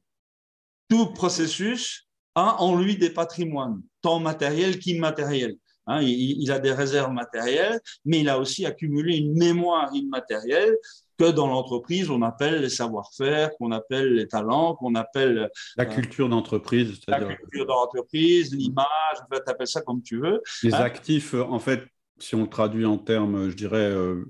Tout 0.89 1.07
processus 1.07 2.04
a 2.35 2.63
en 2.63 2.77
lui 2.77 2.97
des 2.97 3.11
patrimoines, 3.11 3.81
tant 4.03 4.21
matériels 4.21 4.79
qu'immatériels. 4.79 5.57
Hein, 5.87 6.01
il, 6.03 6.51
a 6.51 6.59
des 6.59 6.73
réserves 6.73 7.13
matérielles, 7.13 7.79
mais 8.07 8.21
il 8.21 8.29
a 8.31 8.39
aussi 8.39 8.65
accumulé 8.65 9.19
une 9.19 9.35
mémoire 9.35 9.91
immatérielle 9.95 10.79
que 11.19 11.31
dans 11.31 11.47
l'entreprise, 11.47 12.11
on 12.11 12.23
appelle 12.23 12.63
les 12.63 12.71
savoir-faire, 12.71 13.51
qu'on 13.59 13.71
appelle 13.71 14.15
les 14.15 14.27
talents, 14.27 14.75
qu'on 14.77 14.95
appelle... 14.95 15.51
La 15.77 15.85
euh, 15.85 15.87
culture 15.87 16.29
d'entreprise. 16.29 17.01
La 17.07 17.21
culture 17.21 17.67
d'entreprise, 17.67 18.55
l'image, 18.55 18.87
en 19.23 19.35
fait, 19.35 19.47
appelle 19.47 19.69
ça 19.69 19.83
comme 19.83 20.03
tu 20.03 20.19
veux. 20.19 20.41
Les 20.63 20.75
hein? 20.75 20.81
actifs, 20.81 21.35
en 21.35 21.59
fait, 21.59 21.85
si 22.19 22.35
on 22.35 22.43
le 22.43 22.49
traduit 22.49 22.87
en 22.87 22.97
termes, 22.97 23.51
je 23.51 23.55
dirais, 23.55 23.91
euh, 23.91 24.25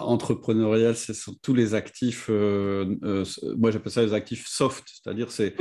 entrepreneurial, 0.00 0.96
ce 0.96 1.12
sont 1.12 1.34
tous 1.42 1.54
les 1.54 1.74
actifs, 1.74 2.26
euh, 2.30 2.96
euh, 3.04 3.24
moi 3.56 3.70
j'appelle 3.70 3.92
ça 3.92 4.02
les 4.02 4.14
actifs 4.14 4.46
soft, 4.46 4.84
c'est-à-dire 4.86 5.30
c'est 5.30 5.54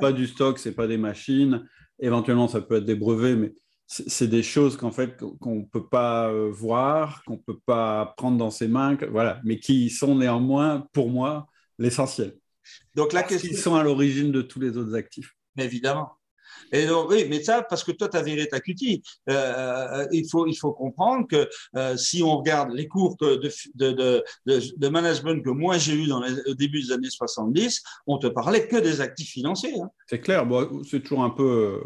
pas 0.00 0.12
du 0.12 0.26
stock, 0.26 0.58
c'est 0.58 0.72
pas 0.72 0.86
des 0.86 0.98
machines, 0.98 1.66
éventuellement 1.98 2.48
ça 2.48 2.60
peut 2.60 2.76
être 2.76 2.84
des 2.84 2.94
brevets, 2.94 3.36
mais 3.36 3.52
c'est 3.86 4.28
des 4.28 4.44
choses 4.44 4.76
qu'en 4.76 4.92
fait 4.92 5.16
qu'on 5.40 5.56
ne 5.56 5.64
peut 5.64 5.88
pas 5.88 6.30
euh, 6.30 6.48
voir, 6.50 7.24
qu'on 7.24 7.34
ne 7.34 7.42
peut 7.44 7.58
pas 7.66 8.14
prendre 8.16 8.38
dans 8.38 8.50
ses 8.50 8.68
mains, 8.68 8.96
voilà, 9.10 9.40
mais 9.44 9.58
qui 9.58 9.90
sont 9.90 10.14
néanmoins 10.14 10.86
pour 10.92 11.10
moi 11.10 11.46
l'essentiel. 11.78 12.36
Donc 12.94 13.12
la 13.12 13.24
question... 13.24 13.50
Ils 13.50 13.58
sont 13.58 13.74
à 13.74 13.82
l'origine 13.82 14.30
de 14.30 14.42
tous 14.42 14.60
les 14.60 14.76
autres 14.76 14.94
actifs. 14.94 15.34
Évidemment. 15.58 16.12
Oui, 16.72 17.26
mais 17.28 17.42
ça, 17.42 17.62
parce 17.62 17.84
que 17.84 17.92
toi, 17.92 18.08
tu 18.08 18.16
as 18.16 18.22
viré 18.22 18.46
ta 18.46 18.60
cutie. 18.60 19.02
Euh, 19.28 19.32
euh, 19.32 20.06
il, 20.12 20.28
faut, 20.28 20.46
il 20.46 20.54
faut 20.54 20.72
comprendre 20.72 21.26
que 21.28 21.48
euh, 21.76 21.96
si 21.96 22.22
on 22.22 22.38
regarde 22.38 22.72
les 22.72 22.88
cours 22.88 23.16
de, 23.20 23.40
de, 23.74 24.24
de, 24.46 24.88
management 24.88 25.42
que 25.44 25.50
moi 25.50 25.78
j'ai 25.78 25.94
eu 25.94 26.10
au 26.12 26.54
début 26.54 26.82
des 26.82 26.92
années 26.92 27.10
70, 27.10 27.82
on 28.06 28.18
te 28.18 28.26
parlait 28.26 28.66
que 28.66 28.76
des 28.76 29.00
actifs 29.00 29.30
financiers. 29.30 29.80
Hein. 29.80 29.90
C'est 30.06 30.20
clair, 30.20 30.46
c'est 30.88 31.00
toujours 31.00 31.24
un 31.24 31.30
peu 31.30 31.80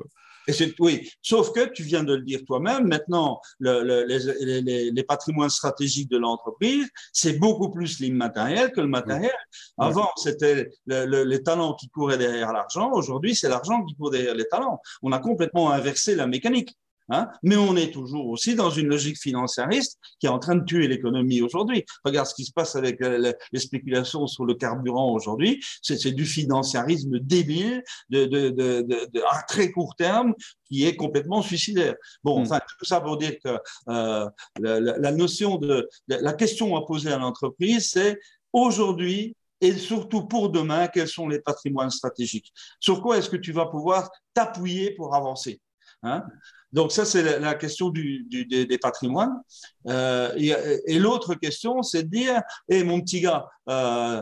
oui, 0.79 1.11
sauf 1.23 1.53
que 1.53 1.65
tu 1.71 1.83
viens 1.83 2.05
de 2.05 2.15
le 2.15 2.23
dire 2.23 2.41
toi-même, 2.47 2.87
maintenant, 2.87 3.41
le, 3.59 4.05
les, 4.05 4.91
les, 4.91 5.03
patrimoines 5.05 5.51
stratégiques 5.51 6.11
de 6.11 6.19
l'entreprise, 6.19 6.89
c'est 7.13 7.39
beaucoup 7.39 7.71
plus 7.71 8.01
l'immatériel 8.01 8.73
que 8.73 8.81
le 8.81 8.89
matériel. 8.89 9.35
Avant, 9.79 10.11
c'était 10.17 10.71
les 10.87 11.43
talents 11.43 11.75
qui 11.75 11.89
couraient 11.89 12.19
derrière 12.19 12.53
l'argent. 12.53 12.93
Aujourd'hui, 12.93 13.35
c'est 13.35 13.49
l'argent 13.49 13.85
qui 13.85 13.95
court 13.95 14.11
derrière 14.11 14.35
les 14.35 14.47
talents. 14.47 14.81
On 15.03 15.13
a 15.13 15.19
complètement 15.19 15.71
inversé 15.71 16.15
la 16.15 16.27
mécanique. 16.27 16.77
Hein 17.11 17.29
mais 17.43 17.57
on 17.57 17.77
est 17.77 17.93
toujours 17.93 18.29
aussi 18.29 18.55
dans 18.55 18.71
une 18.71 18.87
logique 18.87 19.19
financiariste 19.19 19.99
qui 20.19 20.27
est 20.27 20.31
en 20.31 20.39
train 20.39 20.57
de 20.57 20.65
tuer 20.65 20.89
l'économie 20.89 21.43
aujourd'hui. 21.43 21.85
Regarde 22.03 22.27
ce 22.27 22.35
qui 22.35 22.45
se 22.45 22.53
passe 22.53 22.77
avec 22.77 23.03
euh, 23.03 23.33
les 23.53 23.61
spéculations 23.61 24.27
sur 24.27 24.47
le 24.47 24.55
carburant 24.55 25.13
aujourd'hui. 25.13 25.63
C'est 25.83 26.13
du 26.13 26.25
financiarisme 26.25 27.19
débile 27.19 27.83
de, 28.09 28.25
de, 28.25 28.49
de, 28.49 28.83
de, 28.83 29.23
à 29.31 29.43
très 29.43 29.71
court 29.71 29.95
terme 29.97 30.35
qui 30.65 30.87
est 30.87 30.97
complètement 30.97 31.43
suicidaire. 31.43 31.95
Bon, 32.23 32.41
mm. 32.41 32.43
enfin, 32.43 32.61
tout 32.79 32.85
ça 32.87 33.01
pour 33.01 33.19
dire 33.19 33.35
que 33.45 33.59
euh, 33.89 34.29
la, 34.61 34.81
la, 34.81 35.13
notion 35.13 35.59
de, 35.59 35.87
la 36.09 36.33
question 36.33 36.75
à 36.77 36.87
poser 36.87 37.13
à 37.13 37.19
l'entreprise, 37.19 37.91
c'est 37.91 38.19
aujourd'hui 38.53 39.37
et 39.61 39.73
surtout 39.73 40.27
pour 40.27 40.51
demain, 40.51 40.89
quels 40.89 41.09
sont 41.09 41.29
les 41.29 41.41
patrimoines 41.41 41.91
stratégiques? 41.91 42.53
Sur 42.81 43.03
quoi 43.03 43.19
est-ce 43.19 43.31
que 43.31 43.37
tu 43.37 43.53
vas 43.53 43.67
pouvoir 43.67 44.11
t'appuyer 44.35 44.91
pour 44.91 45.15
avancer? 45.15 45.61
Hein 46.05 46.25
donc 46.75 46.91
ça, 46.91 47.05
c'est 47.05 47.39
la, 47.39 47.55
question 47.55 47.89
des, 47.91 48.79
patrimoines. 48.83 49.41
Euh, 49.87 50.33
et, 50.87 50.99
l'autre 50.99 51.37
question, 51.37 51.83
c'est 51.85 52.03
de 52.03 52.09
dire, 52.09 52.43
hé 52.69 52.83
mon 52.83 53.01
petit 53.01 53.21
gars, 53.21 53.47
euh, 53.69 54.21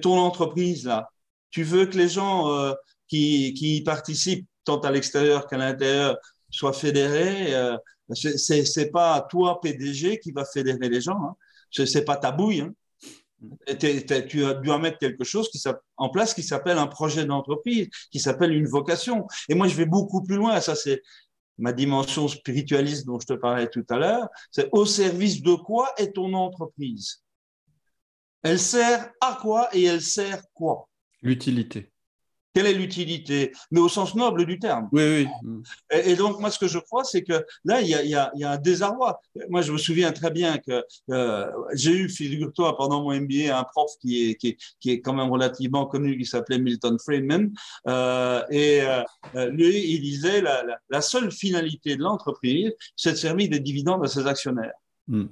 ton 0.00 0.18
entreprise 0.18 0.84
là, 0.84 1.08
tu 1.52 1.62
veux 1.62 1.86
que 1.86 1.96
les 1.96 2.08
gens 2.08 2.50
euh, 2.52 2.72
qui, 3.06 3.54
qui 3.54 3.82
participent 3.82 4.48
tant 4.64 4.80
à 4.80 4.90
l'extérieur 4.90 5.46
qu'à 5.46 5.58
l'intérieur 5.58 6.16
soient 6.50 6.72
fédérés. 6.72 7.54
Euh, 7.54 7.76
c'est 8.14 8.90
pas 8.90 9.20
toi 9.30 9.60
PDG 9.60 10.18
qui 10.18 10.32
va 10.32 10.44
fédérer 10.44 10.88
les 10.88 11.00
gens. 11.00 11.20
Hein. 11.22 11.36
C'est 11.70 12.04
pas 12.04 12.16
ta 12.16 12.32
bouille. 12.32 12.62
Hein. 12.62 12.74
Tu 13.78 14.44
dois 14.64 14.78
mettre 14.78 14.98
quelque 14.98 15.24
chose 15.24 15.48
qui 15.50 15.60
en 15.96 16.08
place 16.10 16.34
qui 16.34 16.42
s'appelle 16.42 16.78
un 16.78 16.86
projet 16.86 17.24
d'entreprise, 17.24 17.88
qui 18.10 18.20
s'appelle 18.20 18.52
une 18.52 18.66
vocation. 18.66 19.26
Et 19.48 19.54
moi, 19.54 19.68
je 19.68 19.74
vais 19.74 19.86
beaucoup 19.86 20.22
plus 20.22 20.36
loin. 20.36 20.60
Ça, 20.60 20.74
c'est 20.74 21.02
ma 21.58 21.72
dimension 21.72 22.28
spiritualiste 22.28 23.06
dont 23.06 23.20
je 23.20 23.26
te 23.26 23.32
parlais 23.34 23.68
tout 23.68 23.84
à 23.90 23.98
l'heure, 23.98 24.28
c'est 24.50 24.68
au 24.72 24.86
service 24.86 25.42
de 25.42 25.54
quoi 25.54 25.92
est 25.96 26.12
ton 26.14 26.32
entreprise? 26.34 27.22
Elle 28.42 28.58
sert 28.58 29.12
à 29.20 29.38
quoi 29.40 29.68
et 29.72 29.84
elle 29.84 30.02
sert 30.02 30.42
quoi? 30.52 30.88
L'utilité. 31.20 31.92
Quelle 32.54 32.66
est 32.66 32.74
l'utilité? 32.74 33.52
Mais 33.70 33.80
au 33.80 33.88
sens 33.88 34.14
noble 34.14 34.44
du 34.44 34.58
terme. 34.58 34.88
Oui, 34.92 35.02
oui. 35.02 35.62
Et, 35.90 36.14
donc, 36.16 36.38
moi, 36.38 36.50
ce 36.50 36.58
que 36.58 36.68
je 36.68 36.78
crois, 36.78 37.02
c'est 37.04 37.22
que 37.22 37.44
là, 37.64 37.80
il 37.80 37.88
y, 37.88 37.94
a, 37.94 38.02
il, 38.02 38.10
y 38.10 38.14
a, 38.14 38.30
il 38.34 38.40
y, 38.40 38.44
a, 38.44 38.52
un 38.52 38.58
désarroi. 38.58 39.20
Moi, 39.48 39.62
je 39.62 39.72
me 39.72 39.78
souviens 39.78 40.12
très 40.12 40.30
bien 40.30 40.58
que 40.58 40.84
euh, 41.10 41.50
j'ai 41.72 41.92
eu, 41.92 42.08
figure-toi, 42.10 42.76
pendant 42.76 43.02
mon 43.02 43.18
MBA, 43.18 43.58
un 43.58 43.64
prof 43.64 43.90
qui 44.00 44.30
est, 44.30 44.34
qui 44.34 44.48
est, 44.48 44.58
qui 44.80 44.90
est 44.90 45.00
quand 45.00 45.14
même 45.14 45.30
relativement 45.30 45.86
connu, 45.86 46.18
qui 46.18 46.26
s'appelait 46.26 46.58
Milton 46.58 46.98
Friedman. 46.98 47.52
Euh, 47.88 48.42
et 48.50 48.82
euh, 48.82 49.50
lui, 49.50 49.94
il 49.94 50.02
disait 50.02 50.42
la, 50.42 50.62
la, 50.62 50.78
la 50.90 51.00
seule 51.00 51.32
finalité 51.32 51.96
de 51.96 52.02
l'entreprise, 52.02 52.72
c'est 52.96 53.12
de 53.12 53.16
servir 53.16 53.48
des 53.48 53.60
dividendes 53.60 54.04
à 54.04 54.08
ses 54.08 54.26
actionnaires. 54.26 54.74
Hmm. 55.08 55.26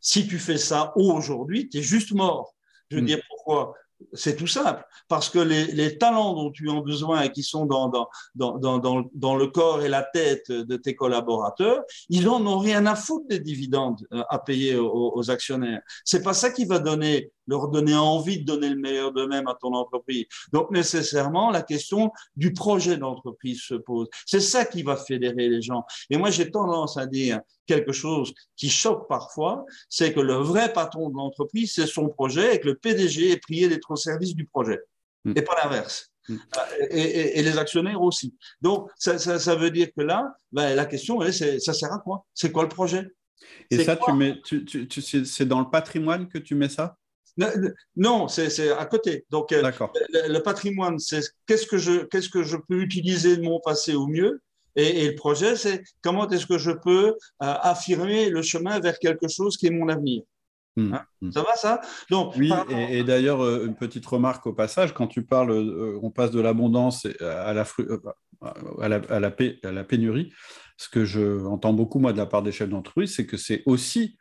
Si 0.00 0.26
tu 0.28 0.38
fais 0.38 0.58
ça 0.58 0.92
aujourd'hui, 0.94 1.68
tu 1.68 1.78
es 1.78 1.82
juste 1.82 2.12
mort. 2.12 2.54
Je 2.90 2.96
veux 2.96 3.02
hmm. 3.02 3.06
dire 3.06 3.20
pourquoi? 3.28 3.74
C'est 4.12 4.36
tout 4.36 4.46
simple, 4.46 4.84
parce 5.08 5.28
que 5.28 5.38
les, 5.38 5.98
talents 5.98 6.34
dont 6.34 6.50
tu 6.50 6.70
as 6.70 6.80
besoin 6.80 7.22
et 7.22 7.32
qui 7.32 7.42
sont 7.42 7.66
dans, 7.66 7.88
dans, 7.88 9.36
le 9.36 9.46
corps 9.46 9.82
et 9.82 9.88
la 9.88 10.02
tête 10.02 10.50
de 10.50 10.76
tes 10.76 10.94
collaborateurs, 10.94 11.82
ils 12.08 12.24
n'en 12.24 12.44
ont 12.46 12.58
rien 12.58 12.86
à 12.86 12.94
foutre 12.94 13.26
des 13.28 13.40
dividendes 13.40 14.06
euh, 14.12 14.22
à 14.28 14.38
payer 14.38 14.76
aux, 14.76 15.12
aux 15.14 15.30
actionnaires. 15.30 15.80
C'est 16.04 16.22
pas 16.22 16.34
ça 16.34 16.50
qui 16.50 16.64
va 16.64 16.78
donner 16.78 17.32
leur 17.48 17.68
donner 17.68 17.96
envie 17.96 18.38
de 18.40 18.44
donner 18.44 18.68
le 18.68 18.76
meilleur 18.76 19.12
d'eux-mêmes 19.12 19.48
à 19.48 19.56
ton 19.60 19.72
entreprise. 19.74 20.26
Donc 20.52 20.70
nécessairement, 20.70 21.50
la 21.50 21.62
question 21.62 22.12
du 22.36 22.52
projet 22.52 22.96
d'entreprise 22.96 23.62
se 23.62 23.74
pose. 23.74 24.08
C'est 24.26 24.40
ça 24.40 24.64
qui 24.64 24.82
va 24.82 24.96
fédérer 24.96 25.48
les 25.48 25.62
gens. 25.62 25.84
Et 26.10 26.16
moi, 26.16 26.30
j'ai 26.30 26.50
tendance 26.50 26.96
à 26.96 27.06
dire 27.06 27.40
quelque 27.66 27.92
chose 27.92 28.32
qui 28.56 28.70
choque 28.70 29.08
parfois, 29.08 29.64
c'est 29.88 30.12
que 30.12 30.20
le 30.20 30.34
vrai 30.34 30.72
patron 30.72 31.10
de 31.10 31.16
l'entreprise, 31.16 31.72
c'est 31.74 31.86
son 31.86 32.08
projet 32.08 32.54
et 32.54 32.60
que 32.60 32.68
le 32.68 32.76
PDG 32.76 33.32
est 33.32 33.40
prié 33.40 33.68
d'être 33.68 33.90
au 33.90 33.96
service 33.96 34.34
du 34.34 34.46
projet. 34.46 34.80
Mm. 35.24 35.32
Et 35.36 35.42
pas 35.42 35.56
l'inverse. 35.62 36.10
Mm. 36.28 36.34
Euh, 36.34 36.86
et, 36.90 37.42
les 37.42 37.58
actionnaires 37.58 38.02
aussi. 38.02 38.34
Donc, 38.60 38.90
ça, 38.96 39.18
ça, 39.18 39.54
veut 39.54 39.70
dire 39.70 39.88
que 39.96 40.02
là, 40.02 40.34
ben, 40.52 40.74
la 40.74 40.86
question 40.86 41.22
est, 41.22 41.32
ça 41.32 41.72
sert 41.72 41.92
à 41.92 41.98
quoi? 41.98 42.24
C'est 42.34 42.52
quoi 42.52 42.62
le 42.62 42.68
projet? 42.68 43.06
Et 43.70 43.84
ça, 43.84 43.96
tu 43.96 44.12
mets, 44.12 44.40
tu, 44.42 44.64
tu, 44.64 45.02
c'est 45.02 45.46
dans 45.46 45.60
le 45.60 45.70
patrimoine 45.70 46.28
que 46.28 46.38
tu 46.38 46.54
mets 46.54 46.68
ça? 46.68 46.96
Non, 47.96 48.28
c'est 48.28 48.70
à 48.70 48.86
côté. 48.86 49.24
Donc, 49.30 49.52
euh, 49.52 49.70
le, 50.28 50.38
patrimoine, 50.40 50.98
c'est 50.98 51.20
qu'est-ce 51.46 51.66
que 51.66 51.78
je 51.78 52.04
qu'est-ce 52.04 52.28
que 52.28 52.42
je 52.42 52.56
peux 52.56 52.80
utiliser 52.80 53.36
de 53.36 53.42
mon 53.42 53.60
passé 53.60 53.94
au 53.94 54.06
mieux? 54.06 54.40
Et, 54.76 55.08
le 55.08 55.14
projet, 55.14 55.56
c'est 55.56 55.82
comment 56.02 56.28
est-ce 56.28 56.46
que 56.46 56.58
je 56.58 56.70
peux 56.70 57.08
euh, 57.08 57.14
affirmer 57.40 58.30
le 58.30 58.42
chemin 58.42 58.78
vers 58.78 58.98
quelque 58.98 59.28
chose 59.28 59.56
qui 59.56 59.66
est 59.66 59.70
mon 59.70 59.88
avenir? 59.88 60.22
Hmm. 60.76 60.94
Hein? 60.94 61.02
Hmm. 61.20 61.32
Ça 61.32 61.42
va 61.42 61.56
ça? 61.56 61.80
Donc, 62.10 62.34
Oui, 62.36 62.52
et, 62.70 63.02
d'ailleurs, 63.02 63.42
euh, 63.42 63.66
une 63.66 63.74
petite 63.74 64.06
remarque 64.06 64.46
au 64.46 64.52
passage, 64.52 64.94
quand 64.94 65.08
tu 65.08 65.24
parles, 65.24 65.52
on 66.02 66.10
passe 66.10 66.30
de 66.30 66.40
l'abondance 66.40 67.06
à 67.20 67.52
la, 67.52 67.64
à, 68.80 68.88
la, 68.88 69.00
à, 69.08 69.18
la, 69.18 69.32
à 69.64 69.72
la 69.72 69.84
pénurie, 69.84 70.32
ce 70.76 70.88
que 70.88 71.04
je 71.04 71.44
entends 71.44 71.72
beaucoup, 71.72 71.98
moi, 71.98 72.12
de 72.12 72.18
la 72.18 72.26
part 72.26 72.42
des 72.42 72.52
chefs 72.52 72.68
d'entreprise, 72.68 73.14
c'est 73.14 73.26
que 73.26 73.36
c'est 73.36 73.62
aussi 73.66 74.16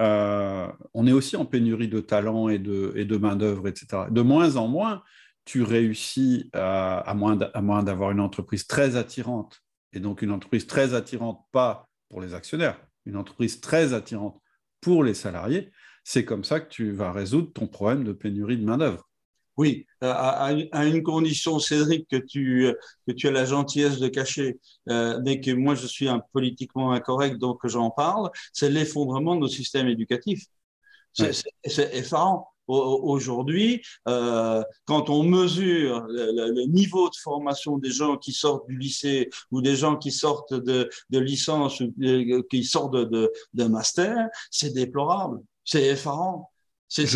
euh, 0.00 0.66
on 0.94 1.06
est 1.06 1.12
aussi 1.12 1.36
en 1.36 1.44
pénurie 1.44 1.88
de 1.88 2.00
talent 2.00 2.48
et 2.48 2.58
de, 2.58 3.16
main-d'œuvre, 3.16 3.68
etc. 3.68 4.04
De 4.10 4.22
moins 4.22 4.56
en 4.56 4.66
moins, 4.66 5.02
tu 5.44 5.62
réussis, 5.62 6.50
à, 6.52 6.98
à 6.98 7.14
moins 7.14 7.82
d'avoir 7.82 8.10
une 8.10 8.20
entreprise 8.20 8.66
très 8.66 8.96
attirante, 8.96 9.62
et 9.92 10.00
donc 10.00 10.22
une 10.22 10.30
entreprise 10.30 10.66
très 10.66 10.94
attirante, 10.94 11.44
pas 11.52 11.88
pour 12.08 12.20
les 12.20 12.34
actionnaires, 12.34 12.80
une 13.06 13.16
entreprise 13.16 13.60
très 13.60 13.92
attirante 13.92 14.40
pour 14.80 15.04
les 15.04 15.14
salariés, 15.14 15.70
c'est 16.04 16.24
comme 16.24 16.44
ça 16.44 16.60
que 16.60 16.68
tu 16.68 16.92
vas 16.92 17.12
résoudre 17.12 17.52
ton 17.52 17.66
problème 17.66 18.04
de 18.04 18.12
pénurie 18.12 18.56
de 18.56 18.64
main-d'œuvre. 18.64 19.09
Oui, 19.60 19.86
à, 20.00 20.52
une 20.86 21.02
condition, 21.02 21.58
Cédric, 21.58 22.08
que 22.08 22.16
tu, 22.16 22.74
que 23.06 23.12
tu 23.12 23.28
as 23.28 23.30
la 23.30 23.44
gentillesse 23.44 23.98
de 23.98 24.08
cacher, 24.08 24.58
euh, 24.88 25.20
mais 25.22 25.42
que 25.42 25.50
moi 25.50 25.74
je 25.74 25.86
suis 25.86 26.08
un 26.08 26.22
politiquement 26.32 26.92
incorrect, 26.92 27.36
donc 27.36 27.58
j'en 27.64 27.90
parle, 27.90 28.30
c'est 28.54 28.70
l'effondrement 28.70 29.34
de 29.34 29.40
nos 29.40 29.48
systèmes 29.48 29.88
éducatifs. 29.88 30.46
C'est 31.12 31.94
effarant. 31.94 32.48
Aujourd'hui, 32.68 33.82
euh, 34.08 34.62
quand 34.86 35.10
on 35.10 35.24
mesure 35.24 36.06
le, 36.08 36.66
niveau 36.66 37.10
de 37.10 37.16
formation 37.16 37.76
des 37.76 37.90
gens 37.90 38.16
qui 38.16 38.32
sortent 38.32 38.66
du 38.66 38.78
lycée 38.78 39.28
ou 39.50 39.60
des 39.60 39.76
gens 39.76 39.96
qui 39.96 40.10
sortent 40.10 40.54
de, 40.54 40.88
de 41.10 41.18
licence 41.18 41.80
ou 41.80 41.92
qui 42.48 42.64
sortent 42.64 42.94
de, 42.94 43.30
de, 43.52 43.64
master, 43.64 44.26
c'est 44.50 44.72
déplorable, 44.72 45.42
c'est 45.66 45.84
effarant. 45.84 46.50
C'est 46.88 47.06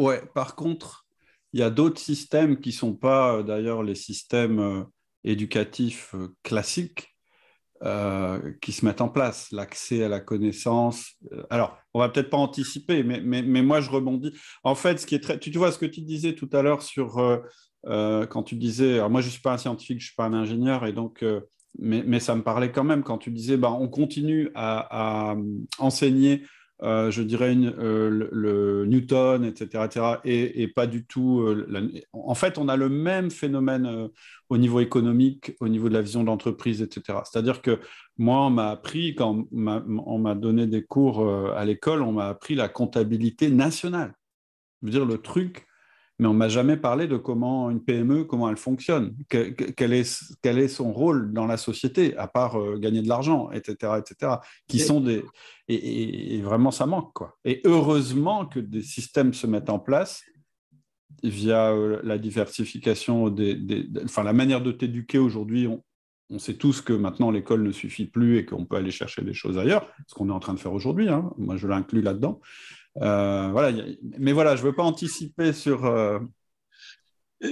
Ouais, 0.00 0.22
par 0.34 0.56
contre, 0.56 1.04
il 1.52 1.60
y 1.60 1.62
a 1.62 1.68
d'autres 1.68 2.00
systèmes 2.00 2.58
qui 2.58 2.70
ne 2.70 2.74
sont 2.74 2.94
pas 2.94 3.34
euh, 3.34 3.42
d'ailleurs 3.42 3.82
les 3.82 3.94
systèmes 3.94 4.58
euh, 4.58 4.82
éducatifs 5.24 6.14
euh, 6.14 6.34
classiques 6.42 7.06
qui 8.60 8.72
se 8.72 8.84
mettent 8.84 9.00
en 9.00 9.08
place. 9.08 9.50
L'accès 9.52 10.04
à 10.04 10.08
la 10.10 10.20
connaissance. 10.20 11.14
alors, 11.48 11.78
on 11.94 11.98
va 11.98 12.10
peut-être 12.10 12.28
pas 12.28 12.36
anticiper, 12.36 13.02
mais, 13.02 13.22
mais, 13.22 13.40
mais, 13.40 13.62
moi, 13.62 13.80
je 13.80 13.90
rebondis. 13.90 14.34
En 14.64 14.74
fait, 14.74 15.00
ce 15.00 15.06
qui 15.06 15.14
est 15.14 15.20
très. 15.20 15.38
Tu, 15.38 15.50
vois 15.56 15.72
ce 15.72 15.78
que 15.78 15.86
tu 15.86 16.02
disais 16.02 16.34
tout 16.34 16.50
à 16.52 16.60
l'heure 16.60 16.82
sur. 16.82 17.16
quand 17.82 18.42
tu 18.42 18.56
disais. 18.56 18.96
Alors, 18.96 19.08
moi, 19.08 19.22
je 19.22 19.30
suis 19.30 19.40
pas 19.40 19.54
un 19.54 19.56
scientifique, 19.56 19.98
je 20.00 20.08
suis 20.08 20.14
pas 20.14 20.26
un 20.26 20.34
ingénieur, 20.34 20.84
et 20.84 20.92
donc. 20.92 21.24
mais, 21.78 22.02
mais, 22.06 22.20
ça 22.20 22.34
me 22.34 22.42
parlait 22.42 22.70
quand 22.70 22.84
même 22.84 23.02
quand 23.02 23.16
tu 23.16 23.30
disais, 23.30 23.56
bah, 23.56 23.72
on 23.72 23.88
continue 23.88 24.50
à 24.54 25.34
enseigner 25.78 26.44
euh, 26.82 27.10
je 27.10 27.22
dirais 27.22 27.54
euh, 27.54 28.28
le, 28.32 28.86
Newton, 28.86 29.44
etc., 29.44 29.84
etc., 29.84 30.06
et, 30.24 30.68
pas 30.68 30.86
du 30.86 31.04
tout. 31.04 31.40
Euh, 31.40 32.00
en 32.12 32.34
fait, 32.34 32.56
on 32.58 32.68
a 32.68 32.76
le 32.76 32.88
même 32.88 33.30
phénomène 33.30 34.08
au 34.48 34.58
niveau 34.58 34.80
économique, 34.80 35.52
au 35.60 35.68
niveau 35.68 35.88
de 35.88 35.94
la 35.94 36.02
vision 36.02 36.24
d'entreprise, 36.24 36.80
etc. 36.80 37.18
C'est-à-dire 37.24 37.60
que 37.60 37.80
moi, 38.16 38.46
on 38.46 38.50
m'a 38.50 38.70
appris, 38.70 39.14
quand 39.14 39.46
on 39.52 40.18
m'a 40.18 40.34
donné 40.34 40.66
des 40.66 40.82
cours 40.82 41.28
à 41.54 41.64
l'école, 41.64 42.02
on 42.02 42.12
m'a 42.12 42.28
appris 42.28 42.54
la 42.54 42.68
comptabilité 42.68 43.50
nationale. 43.50 44.14
Je 44.82 44.86
veux 44.86 44.92
dire, 44.92 45.04
le 45.04 45.18
truc 45.18 45.66
mais 46.20 46.26
on 46.26 46.34
m'a 46.34 46.50
jamais 46.50 46.76
parlé 46.76 47.08
de 47.08 47.16
comment 47.16 47.70
une 47.70 47.82
PME, 47.82 48.24
comment 48.24 48.50
elle 48.50 48.58
fonctionne, 48.58 49.16
quel, 49.30 49.94
est, 49.94 50.22
quel 50.42 50.58
est 50.58 50.68
son 50.68 50.92
rôle 50.92 51.32
dans 51.32 51.46
la 51.46 51.56
société, 51.56 52.14
à 52.18 52.28
part 52.28 52.60
euh, 52.60 52.78
gagner 52.78 53.00
de 53.00 53.08
l'argent, 53.08 53.50
etc., 53.52 53.94
etc., 53.98 54.34
qui 54.68 54.80
sont 54.80 55.00
des... 55.00 55.24
Et, 55.68 56.42
vraiment, 56.42 56.72
ça 56.72 56.84
manque, 56.84 57.14
quoi. 57.14 57.38
Et 57.46 57.62
heureusement 57.64 58.44
que 58.44 58.60
des 58.60 58.82
systèmes 58.82 59.32
se 59.32 59.46
mettent 59.46 59.70
en 59.70 59.78
place 59.78 60.22
via 61.22 61.72
euh, 61.72 62.00
la 62.02 62.18
diversification 62.18 63.30
des, 63.30 63.88
Enfin, 64.04 64.22
la 64.22 64.34
manière 64.34 64.60
de 64.60 64.72
t'éduquer 64.72 65.16
aujourd'hui, 65.16 65.68
on, 65.68 65.82
on 66.28 66.38
sait 66.38 66.54
tous 66.54 66.82
que 66.82 66.92
maintenant 66.92 67.30
l'école 67.30 67.62
ne 67.62 67.72
suffit 67.72 68.06
plus 68.06 68.36
et 68.36 68.44
qu'on 68.44 68.66
peut 68.66 68.76
aller 68.76 68.90
chercher 68.90 69.22
des 69.22 69.32
choses 69.32 69.56
ailleurs, 69.56 69.88
ce 70.06 70.14
qu'on 70.14 70.28
est 70.28 70.32
en 70.32 70.40
train 70.40 70.52
de 70.52 70.60
faire 70.60 70.74
aujourd'hui. 70.74 71.08
Hein. 71.08 71.30
Moi, 71.38 71.56
je 71.56 71.66
l'inclus 71.66 72.02
là-dedans. 72.02 72.40
Euh, 72.98 73.48
voilà, 73.52 73.82
mais 74.18 74.32
voilà, 74.32 74.56
je 74.56 74.62
ne 74.62 74.66
veux 74.68 74.74
pas 74.74 74.82
anticiper 74.82 75.52
sur, 75.52 75.84
euh, 75.86 76.18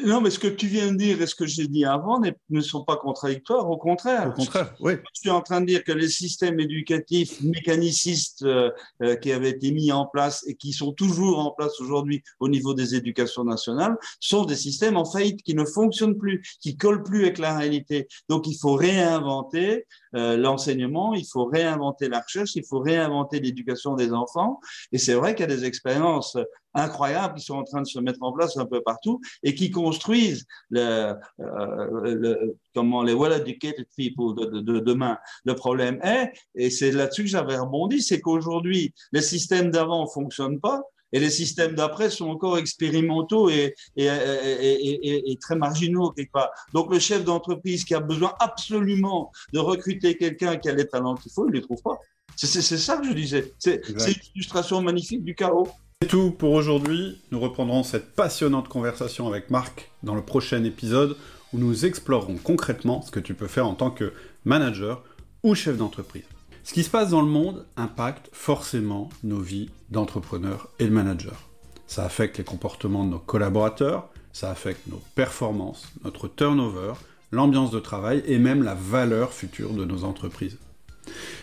non, 0.05 0.21
mais 0.21 0.29
ce 0.29 0.39
que 0.39 0.49
tu 0.49 0.67
viens 0.67 0.93
de 0.93 0.99
dire 0.99 1.23
et 1.23 1.27
ce 1.27 1.35
que 1.35 1.47
j'ai 1.47 1.67
dit 1.67 1.87
avant 1.87 2.21
ne 2.51 2.61
sont 2.61 2.85
pas 2.85 2.97
contradictoires, 2.97 3.71
au 3.71 3.79
contraire. 3.79 4.29
Au 4.29 4.33
contraire, 4.33 4.75
oui. 4.81 4.95
Je 5.15 5.21
suis 5.21 5.31
en 5.31 5.41
train 5.41 5.63
de 5.63 5.67
dire 5.67 5.83
que 5.83 5.93
les 5.93 6.09
systèmes 6.09 6.61
éducatifs 6.61 7.41
mécanicistes 7.41 8.43
euh, 8.43 8.71
euh, 9.03 9.17
qui 9.17 9.33
avaient 9.33 9.51
été 9.51 9.73
mis 9.73 9.91
en 9.91 10.05
place 10.05 10.45
et 10.47 10.57
qui 10.57 10.75
sont 10.75 10.93
toujours 10.93 11.39
en 11.39 11.53
place 11.53 11.81
aujourd'hui 11.81 12.23
au 12.39 12.51
niveau 12.51 12.75
des 12.75 12.97
éducations 12.97 13.45
nationales 13.45 13.97
sont 14.21 14.45
des 14.45 14.57
systèmes 14.57 14.99
en 14.99 15.07
faillite 15.07 15.43
qui 15.43 15.55
ne 15.55 15.65
fonctionnent 15.65 16.19
plus, 16.19 16.43
qui 16.61 16.77
collent 16.77 17.03
plus 17.03 17.23
avec 17.23 17.39
la 17.39 17.57
réalité. 17.57 18.09
Donc, 18.29 18.47
il 18.47 18.59
faut 18.59 18.75
réinventer 18.75 19.87
euh, 20.15 20.37
l'enseignement, 20.37 21.15
il 21.15 21.27
faut 21.27 21.47
réinventer 21.47 22.11
la 22.11 22.21
recherche, 22.21 22.57
il 22.57 22.65
faut 22.65 22.81
réinventer 22.81 23.41
l'éducation 23.41 23.95
des 23.95 24.13
enfants. 24.13 24.61
Et 24.93 24.99
c'est 24.99 25.15
vrai 25.15 25.35
qu'il 25.35 25.49
y 25.49 25.53
a 25.53 25.57
des 25.57 25.65
expériences 25.65 26.37
incroyables 26.75 27.35
qui 27.35 27.45
sont 27.45 27.57
en 27.57 27.65
train 27.65 27.83
de 27.83 27.87
se 27.87 27.99
mettre 27.99 28.23
en 28.23 28.33
place 28.33 28.57
un 28.57 28.67
peu 28.67 28.83
partout 28.83 29.21
et 29.43 29.55
qui 29.55 29.71
construisent 29.71 30.47
le, 30.71 31.15
euh, 31.41 32.15
le, 32.15 32.57
comment 32.75 33.03
les 33.03 33.15
well-educated 33.15 33.87
people 33.97 34.35
de, 34.35 34.61
de, 34.61 34.81
demain. 34.81 35.19
Le 35.45 35.55
problème 35.55 35.99
est, 36.03 36.33
et 36.55 36.71
c'est 36.71 36.93
là-dessus 36.93 37.25
que 37.25 37.31
j'avais 37.31 37.59
rebondi, 37.59 38.03
c'est 38.03 38.21
qu'aujourd'hui, 38.21 38.95
les 39.13 39.23
systèmes 39.23 39.71
d'avant 39.71 40.05
ne 40.05 40.09
fonctionnent 40.09 40.61
pas. 40.61 40.83
Et 41.11 41.21
les 41.21 41.31
systèmes 41.31 41.75
d'après 41.75 42.11
sont 42.11 42.29
encore 42.29 42.59
expérimentaux 42.59 43.49
et, 43.49 43.75
et, 43.97 44.05
et, 44.05 45.31
et, 45.31 45.37
très 45.39 45.57
marginaux 45.57 46.11
quelque 46.11 46.33
part. 46.33 46.51
Donc 46.75 46.93
le 46.93 46.99
chef 46.99 47.25
d'entreprise 47.25 47.85
qui 47.85 47.95
a 47.95 48.01
besoin 48.01 48.35
absolument 48.41 49.33
de 49.55 49.59
recruter 49.59 50.19
quelqu'un 50.19 50.59
qui 50.59 50.69
a 50.69 50.75
les 50.75 50.87
talents 50.87 51.15
qu'il 51.15 51.33
faut, 51.33 51.47
il 51.47 51.53
ne 51.53 51.57
les 51.57 51.63
trouve 51.63 51.81
pas. 51.81 51.99
C'est 52.37 52.61
ça 52.61 52.99
que 52.99 53.07
je 53.07 53.13
disais. 53.13 53.55
C'est 53.59 53.81
une 53.87 54.15
illustration 54.35 54.83
magnifique 54.83 55.25
du 55.25 55.35
chaos. 55.35 55.69
C'est 56.01 56.11
tout 56.11 56.31
pour 56.31 56.53
aujourd'hui. 56.53 57.21
Nous 57.33 57.41
reprendrons 57.41 57.83
cette 57.83 58.15
passionnante 58.15 58.69
conversation 58.69 59.27
avec 59.27 59.51
Marc 59.51 59.91
dans 60.05 60.15
le 60.15 60.23
prochain 60.23 60.63
épisode 60.63 61.17
où 61.53 61.59
nous 61.59 61.87
explorerons 61.87 62.37
concrètement 62.37 63.03
ce 63.03 63.11
que 63.11 63.19
tu 63.19 63.35
peux 63.35 63.49
faire 63.49 63.67
en 63.67 63.75
tant 63.75 63.91
que 63.91 64.13
manager 64.45 65.03
ou 65.43 65.57
chef 65.57 65.77
d'entreprise. 65.77 66.23
Ce 66.63 66.73
qui 66.73 66.85
se 66.85 66.89
passe 66.89 67.11
dans 67.11 67.21
le 67.21 67.27
monde 67.27 67.67
impacte 67.77 68.31
forcément 68.33 69.09
nos 69.25 69.41
vies 69.41 69.71
d'entrepreneurs 69.91 70.69
et 70.79 70.85
de 70.85 70.91
managers. 70.91 71.31
Ça 71.89 72.05
affecte 72.05 72.39
les 72.39 72.45
comportements 72.45 73.05
de 73.05 73.11
nos 73.11 73.19
collaborateurs, 73.19 74.09
ça 74.33 74.53
affecte 74.53 74.87
nos 74.87 75.03
performances, 75.17 75.93
notre 76.05 76.29
turnover, 76.29 76.93
l'ambiance 77.33 77.73
de 77.73 77.81
travail 77.81 78.23
et 78.25 78.39
même 78.39 78.63
la 78.63 78.77
valeur 78.77 79.33
future 79.33 79.73
de 79.73 79.85
nos 79.85 80.05
entreprises. 80.05 80.59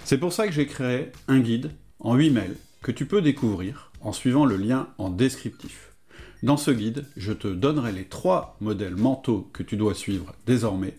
C'est 0.06 0.18
pour 0.18 0.32
ça 0.32 0.47
que 0.47 0.53
j'ai 0.53 0.66
créé 0.66 1.12
un 1.28 1.39
guide 1.39 1.72
en 1.99 2.16
8 2.16 2.30
mails 2.30 2.56
que 2.82 2.91
tu 2.93 3.06
peux 3.06 3.22
découvrir 3.22 3.91
en 4.06 4.14
suivant 4.14 4.45
le 4.45 4.56
lien 4.56 4.88
en 4.99 5.10
descriptif. 5.10 5.91
Dans 6.43 6.58
ce 6.58 6.70
guide, 6.70 7.06
je 7.18 7.34
te 7.34 7.47
donnerai 7.47 7.91
les 7.91 8.06
trois 8.06 8.56
modèles 8.62 8.95
mentaux 8.95 9.49
que 9.51 9.64
tu 9.64 9.78
dois 9.78 9.95
suivre 9.95 10.34
désormais 10.45 10.95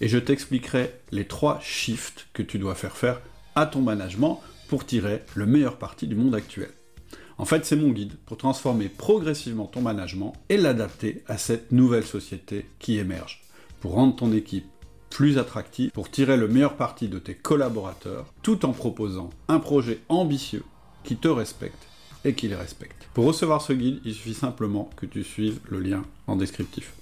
et 0.00 0.08
je 0.08 0.18
t'expliquerai 0.18 0.92
les 1.12 1.26
trois 1.26 1.60
shifts 1.62 2.26
que 2.32 2.42
tu 2.42 2.58
dois 2.58 2.74
faire 2.74 2.96
faire 2.96 3.20
à 3.54 3.66
ton 3.66 3.82
management 3.82 4.40
pour 4.68 4.84
tirer 4.84 5.22
le 5.34 5.46
meilleur 5.46 5.78
parti 5.78 6.08
du 6.08 6.16
monde 6.16 6.34
actuel. 6.34 6.70
En 7.38 7.44
fait, 7.44 7.64
c'est 7.64 7.76
mon 7.76 7.90
guide 7.90 8.16
pour 8.26 8.36
transformer 8.36 8.88
progressivement 8.88 9.66
ton 9.66 9.80
management 9.80 10.32
et 10.48 10.56
l'adapter 10.56 11.22
à 11.28 11.38
cette 11.38 11.70
nouvelle 11.70 12.04
société 12.04 12.66
qui 12.80 12.98
émerge, 12.98 13.42
pour 13.80 13.92
rendre 13.92 14.16
ton 14.16 14.32
équipe 14.32 14.66
plus 15.08 15.38
attractive, 15.38 15.90
pour 15.92 16.10
tirer 16.10 16.36
le 16.36 16.48
meilleur 16.48 16.76
parti 16.76 17.08
de 17.08 17.18
tes 17.18 17.34
collaborateurs, 17.34 18.32
tout 18.42 18.64
en 18.66 18.72
proposant 18.72 19.30
un 19.46 19.60
projet 19.60 20.00
ambitieux 20.08 20.64
qui 21.04 21.16
te 21.16 21.28
respecte 21.28 21.89
et 22.24 22.34
qui 22.34 22.48
les 22.48 22.54
respectent. 22.54 23.08
Pour 23.14 23.24
recevoir 23.24 23.62
ce 23.62 23.72
guide, 23.72 24.00
il 24.04 24.14
suffit 24.14 24.34
simplement 24.34 24.90
que 24.96 25.06
tu 25.06 25.24
suives 25.24 25.60
le 25.68 25.80
lien 25.80 26.02
en 26.26 26.36
descriptif. 26.36 26.92